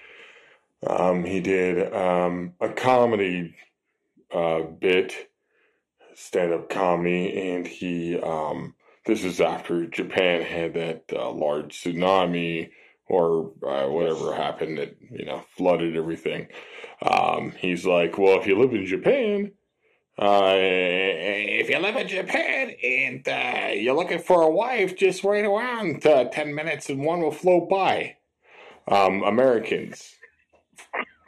Um, 0.87 1.25
he 1.25 1.41
did 1.41 1.93
um, 1.93 2.55
a 2.61 2.69
comedy 2.69 3.55
uh, 4.33 4.63
bit, 4.63 5.31
stand-up 6.15 6.69
comedy, 6.69 7.51
and 7.51 7.67
he 7.67 8.19
um, 8.19 8.75
this 9.07 9.25
is 9.25 9.41
after 9.41 9.87
Japan 9.87 10.43
had 10.43 10.75
that 10.75 11.05
uh, 11.13 11.31
large 11.31 11.83
tsunami 11.83 12.71
or 13.09 13.53
uh, 13.67 13.89
whatever 13.89 14.35
happened 14.35 14.79
that 14.79 14.97
you 15.11 15.25
know 15.25 15.45
flooded 15.57 15.97
everything. 15.97 16.49
Um, 17.03 17.53
he's 17.59 17.85
like, 17.85 18.19
well, 18.19 18.41
if 18.41 18.47
you 18.47 18.59
live 18.59 18.73
in 18.73 18.87
Japan, 18.87 19.53
uh, 20.19 20.55
if 20.55 21.69
you 21.69 21.79
live 21.79 21.97
in 21.97 22.07
Japan 22.07 22.75
and 22.83 23.27
uh, 23.27 23.73
you're 23.75 23.97
looking 23.97 24.21
for 24.21 24.43
a 24.43 24.51
wife, 24.51 24.97
just 24.97 25.25
wait 25.25 25.45
around 25.45 26.07
uh, 26.07 26.25
10 26.25 26.55
minutes 26.55 26.91
and 26.91 27.05
one 27.05 27.21
will 27.21 27.33
float 27.33 27.69
by. 27.69 28.17
Um, 28.87 29.23
Americans 29.23 30.15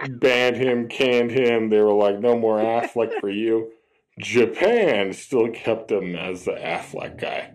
banned 0.08 0.56
him, 0.56 0.88
canned 0.88 1.30
him. 1.30 1.70
They 1.70 1.80
were 1.80 1.94
like, 1.94 2.20
no 2.20 2.38
more 2.38 2.58
Aflac 2.58 3.20
for 3.20 3.30
you. 3.30 3.72
Japan 4.18 5.12
still 5.12 5.50
kept 5.50 5.90
him 5.90 6.14
as 6.14 6.44
the 6.44 6.52
Aflac 6.52 7.20
guy. 7.20 7.52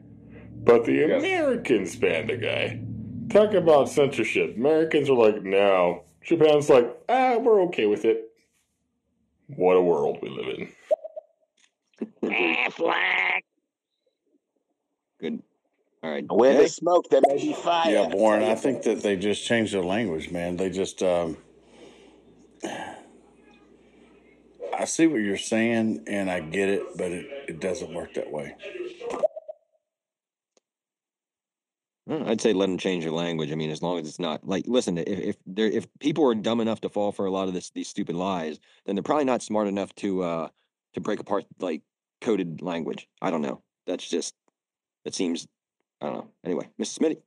But 0.61 0.85
the 0.85 1.15
Americans 1.15 1.95
banned 1.95 2.29
the 2.29 2.37
guy. 2.37 2.81
Talk 3.29 3.53
about 3.53 3.89
censorship. 3.89 4.57
Americans 4.57 5.09
are 5.09 5.13
like, 5.13 5.41
no. 5.43 6.03
Japan's 6.21 6.69
like, 6.69 6.97
ah, 7.07 7.37
we're 7.37 7.61
okay 7.63 7.85
with 7.85 8.03
it. 8.03 8.25
What 9.47 9.77
a 9.77 9.81
world 9.81 10.19
we 10.21 10.29
live 10.29 10.59
in. 10.59 12.29
Aflac. 12.29 13.41
Good. 15.19 15.41
All 16.03 16.11
right. 16.11 16.25
Where 16.29 16.51
Jay? 16.51 16.57
there's 16.59 16.75
smoke, 16.75 17.09
there 17.09 17.21
may 17.27 17.37
be 17.37 17.53
fire. 17.53 17.91
Yeah, 17.91 18.07
Warren, 18.07 18.43
I 18.43 18.55
think 18.55 18.83
that 18.83 19.01
they 19.01 19.15
just 19.15 19.45
changed 19.45 19.73
their 19.73 19.83
language, 19.83 20.31
man. 20.31 20.57
They 20.57 20.69
just, 20.69 21.01
um, 21.03 21.37
I 24.79 24.85
see 24.85 25.07
what 25.07 25.19
you're 25.19 25.35
saying 25.35 26.05
and 26.07 26.31
I 26.31 26.39
get 26.39 26.69
it, 26.69 26.97
but 26.97 27.11
it, 27.11 27.25
it 27.49 27.59
doesn't 27.59 27.93
work 27.93 28.13
that 28.13 28.31
way. 28.31 28.55
I'd 32.09 32.41
say 32.41 32.53
let 32.53 32.67
them 32.67 32.77
change 32.77 33.03
their 33.03 33.13
language. 33.13 33.51
I 33.51 33.55
mean, 33.55 33.69
as 33.69 33.83
long 33.83 33.99
as 33.99 34.07
it's 34.07 34.19
not 34.19 34.47
like, 34.47 34.65
listen, 34.67 34.97
if 34.97 35.07
if 35.07 35.35
there 35.45 35.67
if 35.67 35.85
people 35.99 36.27
are 36.27 36.33
dumb 36.33 36.59
enough 36.59 36.81
to 36.81 36.89
fall 36.89 37.11
for 37.11 37.25
a 37.25 37.31
lot 37.31 37.47
of 37.47 37.53
this 37.53 37.69
these 37.69 37.87
stupid 37.87 38.15
lies, 38.15 38.59
then 38.85 38.95
they're 38.95 39.03
probably 39.03 39.25
not 39.25 39.43
smart 39.43 39.67
enough 39.67 39.93
to 39.95 40.23
uh 40.23 40.47
to 40.93 41.01
break 41.01 41.19
apart 41.19 41.45
like 41.59 41.81
coded 42.21 42.61
language. 42.63 43.07
I 43.21 43.29
don't 43.29 43.43
know. 43.43 43.61
That's 43.85 44.09
just 44.09 44.33
it 45.05 45.13
seems 45.13 45.45
I 46.01 46.07
don't 46.07 46.15
know. 46.15 46.29
Anyway, 46.43 46.69
Mrs. 46.81 46.97
Smitty. 46.97 47.17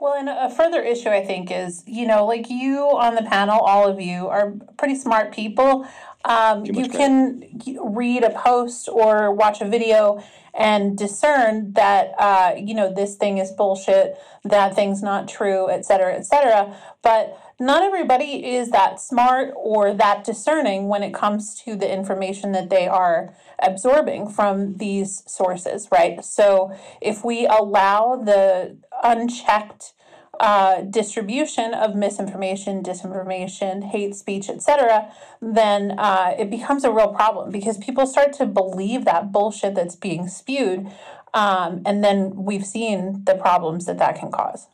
Well, 0.00 0.14
and 0.14 0.28
a 0.28 0.48
further 0.48 0.80
issue, 0.80 1.08
I 1.08 1.24
think, 1.24 1.50
is 1.50 1.82
you 1.86 2.06
know, 2.06 2.24
like 2.24 2.48
you 2.48 2.78
on 2.96 3.14
the 3.14 3.22
panel, 3.22 3.58
all 3.58 3.88
of 3.88 4.00
you 4.00 4.28
are 4.28 4.52
pretty 4.76 4.94
smart 4.94 5.32
people. 5.32 5.86
Um, 6.24 6.64
you 6.64 6.88
can 6.88 7.42
y- 7.66 7.76
read 7.80 8.22
a 8.22 8.30
post 8.30 8.88
or 8.88 9.32
watch 9.32 9.60
a 9.60 9.64
video 9.68 10.22
and 10.54 10.96
discern 10.98 11.72
that 11.72 12.12
uh, 12.18 12.54
you 12.56 12.74
know 12.74 12.92
this 12.92 13.16
thing 13.16 13.38
is 13.38 13.50
bullshit, 13.52 14.16
that 14.44 14.74
thing's 14.74 15.02
not 15.02 15.28
true, 15.28 15.68
et 15.70 15.84
cetera, 15.84 16.14
et 16.14 16.26
cetera. 16.26 16.76
But 17.02 17.36
not 17.60 17.82
everybody 17.82 18.54
is 18.54 18.70
that 18.70 19.00
smart 19.00 19.52
or 19.56 19.92
that 19.92 20.24
discerning 20.24 20.86
when 20.86 21.02
it 21.02 21.12
comes 21.12 21.60
to 21.64 21.74
the 21.74 21.92
information 21.92 22.52
that 22.52 22.70
they 22.70 22.86
are 22.86 23.34
absorbing 23.60 24.28
from 24.28 24.76
these 24.76 25.24
sources, 25.26 25.88
right? 25.90 26.24
So 26.24 26.72
if 27.00 27.24
we 27.24 27.46
allow 27.46 28.16
the 28.16 28.76
unchecked 29.02 29.94
uh, 30.38 30.82
distribution 30.82 31.74
of 31.74 31.96
misinformation, 31.96 32.80
disinformation, 32.80 33.90
hate 33.90 34.14
speech, 34.14 34.48
etc., 34.48 35.12
then 35.42 35.98
uh, 35.98 36.34
it 36.38 36.48
becomes 36.50 36.84
a 36.84 36.92
real 36.92 37.08
problem 37.08 37.50
because 37.50 37.76
people 37.78 38.06
start 38.06 38.32
to 38.34 38.46
believe 38.46 39.04
that 39.04 39.32
bullshit 39.32 39.74
that's 39.74 39.96
being 39.96 40.28
spewed, 40.28 40.86
um, 41.34 41.82
and 41.84 42.04
then 42.04 42.36
we've 42.36 42.64
seen 42.64 43.24
the 43.24 43.34
problems 43.34 43.86
that 43.86 43.98
that 43.98 44.16
can 44.16 44.30
cause. 44.30 44.68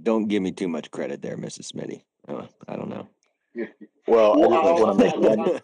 Don't 0.00 0.26
give 0.28 0.42
me 0.42 0.52
too 0.52 0.68
much 0.68 0.90
credit 0.90 1.20
there, 1.20 1.36
Mrs. 1.36 1.72
Smitty. 1.72 2.02
Uh, 2.26 2.46
I 2.68 2.76
don't 2.76 2.88
know. 2.88 3.08
Well, 4.08 4.38
Well, 4.38 4.54
I 4.54 4.70
just 4.72 4.82
want 4.82 4.98
to 4.98 5.04
make 5.04 5.16
one. 5.38 5.60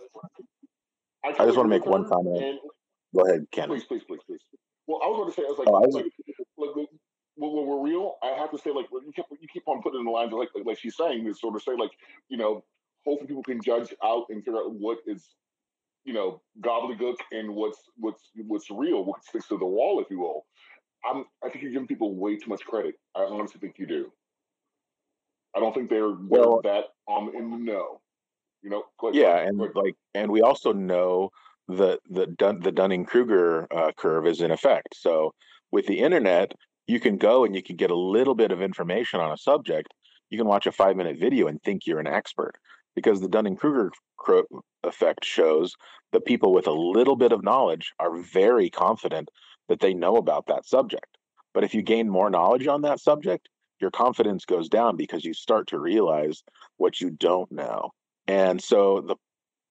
I, 1.24 1.29
I 1.29 1.47
just 1.47 1.57
want 1.57 1.64
to 1.66 1.68
make 1.68 1.87
one 1.87 2.09
comment. 2.09 2.43
and- 2.43 2.59
Go 3.16 3.22
ahead, 3.26 3.47
Ken. 3.51 3.68
Please, 3.68 3.85
please, 3.85 4.03
please, 4.07 4.20
please. 4.26 4.41
Well, 4.87 5.01
I 5.03 5.07
was 5.09 5.16
going 5.16 5.31
to 5.31 5.35
say, 5.35 5.43
I 5.43 5.49
was 5.51 5.59
like, 5.59 5.68
Oh, 5.68 5.76
I 5.76 5.81
was- 5.81 5.95
like, 5.95 6.05
like, 6.59 6.68
like, 6.76 6.89
when, 7.37 7.53
when 7.55 7.66
we're 7.66 7.81
real, 7.83 8.16
I 8.22 8.29
have 8.39 8.51
to 8.51 8.59
say, 8.59 8.70
like, 8.70 8.87
you 8.93 9.12
keep 9.16 9.24
you 9.41 9.49
keep 9.51 9.62
on 9.66 9.81
putting 9.83 10.01
in 10.01 10.05
the 10.05 10.11
lines, 10.11 10.33
like, 10.33 10.49
like, 10.55 10.66
like 10.66 10.79
she's 10.79 10.97
saying, 10.97 11.26
is 11.26 11.41
sort 11.41 11.57
of 11.57 11.62
say, 11.62 11.72
like, 11.79 11.93
you 12.29 12.37
know, 12.37 12.62
hopefully 13.07 13.29
people 13.29 13.43
can 13.43 13.62
judge 13.62 13.95
out 14.05 14.24
and 14.29 14.45
figure 14.45 14.59
out 14.59 14.74
what 14.74 14.99
is, 15.07 15.24
you 16.05 16.12
know, 16.12 16.43
gobbledygook 16.61 17.16
and 17.33 17.55
what's 17.55 17.79
what's 17.97 18.31
what's 18.47 18.70
real, 18.70 19.05
what 19.05 19.24
sticks 19.24 19.49
to 19.49 19.57
the 19.59 19.64
wall, 19.64 20.01
if 20.01 20.11
you 20.11 20.18
will. 20.18 20.45
I'm, 21.09 21.24
I 21.45 21.49
think 21.49 21.62
you're 21.62 21.72
giving 21.72 21.87
people 21.87 22.14
way 22.14 22.37
too 22.37 22.51
much 22.51 22.64
credit. 22.64 22.97
I 23.16 23.20
honestly 23.20 23.61
think 23.61 23.76
you 23.79 23.87
do. 23.87 24.12
I 25.59 25.61
don't 25.61 25.74
think 25.74 25.90
they're, 25.90 26.09
they're 26.09 26.16
Well- 26.28 26.61
that 26.62 26.84
um 27.11 27.32
in 27.34 27.50
the 27.50 27.56
know. 27.59 28.00
You 28.62 28.70
know, 28.70 28.82
Yeah, 29.12 29.38
and 29.38 29.56
like, 29.76 29.94
and 30.14 30.32
we 30.32 30.42
also 30.42 30.72
know 30.72 31.30
that 31.68 32.00
the 32.11 32.26
Dun- 32.26 32.61
the 32.61 32.72
Dunning 32.72 33.04
Kruger 33.04 33.68
uh, 33.72 33.92
curve 33.96 34.26
is 34.26 34.40
in 34.40 34.50
effect. 34.50 34.96
So 34.96 35.32
with 35.70 35.86
the 35.86 36.00
internet, 36.00 36.52
you 36.88 36.98
can 36.98 37.18
go 37.18 37.44
and 37.44 37.54
you 37.54 37.62
can 37.62 37.76
get 37.76 37.92
a 37.92 37.96
little 37.96 38.34
bit 38.34 38.50
of 38.50 38.61
information 38.61 39.20
on 39.20 39.30
a 39.30 39.36
subject. 39.36 39.94
You 40.30 40.38
can 40.38 40.48
watch 40.48 40.66
a 40.66 40.72
five 40.72 40.96
minute 40.96 41.18
video 41.18 41.46
and 41.46 41.62
think 41.62 41.86
you're 41.86 42.00
an 42.00 42.09
expert 42.09 42.54
because 42.96 43.20
the 43.20 43.28
Dunning 43.28 43.56
Kruger 43.56 43.92
effect 44.82 45.24
shows 45.24 45.74
that 46.12 46.24
people 46.24 46.52
with 46.52 46.66
a 46.66 46.72
little 46.72 47.16
bit 47.16 47.32
of 47.32 47.44
knowledge 47.44 47.92
are 48.00 48.16
very 48.18 48.70
confident 48.70 49.28
that 49.68 49.80
they 49.80 49.94
know 49.94 50.16
about 50.16 50.46
that 50.46 50.66
subject. 50.66 51.16
But 51.54 51.64
if 51.64 51.74
you 51.74 51.82
gain 51.82 52.09
more 52.09 52.30
knowledge 52.30 52.66
on 52.66 52.82
that 52.82 53.00
subject, 53.00 53.48
your 53.81 53.91
confidence 53.91 54.45
goes 54.45 54.68
down 54.68 54.97
because 54.97 55.24
you 55.24 55.35
start 55.35 55.68
to 55.68 55.79
realize 55.79 56.43
what 56.76 57.01
you 57.01 57.11
don't 57.11 57.51
know. 57.51 57.91
And 58.26 58.62
so 58.62 59.01
the 59.01 59.16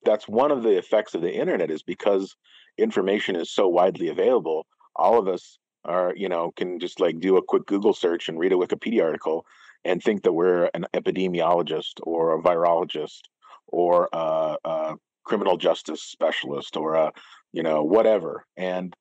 that's 0.03 0.27
one 0.27 0.51
of 0.51 0.63
the 0.63 0.77
effects 0.77 1.15
of 1.15 1.21
the 1.21 1.33
internet 1.33 1.69
is 1.69 1.83
because 1.83 2.35
information 2.77 3.35
is 3.35 3.51
so 3.51 3.67
widely 3.67 4.07
available, 4.07 4.65
all 4.95 5.19
of 5.19 5.27
us 5.27 5.57
are, 5.83 6.13
you 6.15 6.29
know, 6.29 6.51
can 6.55 6.79
just 6.79 6.99
like 6.99 7.19
do 7.19 7.37
a 7.37 7.43
quick 7.43 7.65
Google 7.65 7.93
search 7.93 8.29
and 8.29 8.39
read 8.39 8.53
a 8.53 8.55
Wikipedia 8.55 9.03
article 9.03 9.45
and 9.83 10.01
think 10.01 10.23
that 10.23 10.33
we're 10.33 10.69
an 10.73 10.85
epidemiologist 10.93 11.93
or 12.03 12.37
a 12.37 12.41
virologist 12.41 13.21
or 13.67 14.09
a, 14.13 14.55
a 14.63 14.95
criminal 15.23 15.57
justice 15.57 16.01
specialist 16.01 16.77
or 16.77 16.95
a, 16.95 17.11
you 17.53 17.63
know, 17.63 17.83
whatever. 17.83 18.45
And 18.55 18.95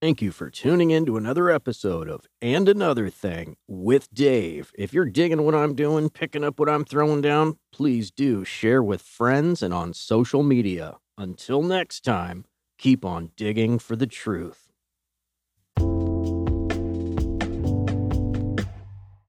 Thank 0.00 0.22
you 0.22 0.32
for 0.32 0.48
tuning 0.48 0.90
in 0.90 1.04
to 1.04 1.18
another 1.18 1.50
episode 1.50 2.08
of 2.08 2.24
And 2.40 2.70
Another 2.70 3.10
Thing 3.10 3.58
with 3.68 4.08
Dave. 4.14 4.72
If 4.74 4.94
you're 4.94 5.04
digging 5.04 5.42
what 5.42 5.54
I'm 5.54 5.74
doing, 5.74 6.08
picking 6.08 6.42
up 6.42 6.58
what 6.58 6.70
I'm 6.70 6.86
throwing 6.86 7.20
down, 7.20 7.58
please 7.70 8.10
do 8.10 8.42
share 8.42 8.82
with 8.82 9.02
friends 9.02 9.62
and 9.62 9.74
on 9.74 9.92
social 9.92 10.42
media. 10.42 10.96
Until 11.18 11.62
next 11.62 12.02
time, 12.02 12.46
keep 12.78 13.04
on 13.04 13.32
digging 13.36 13.78
for 13.78 13.94
the 13.94 14.06
truth. 14.06 14.69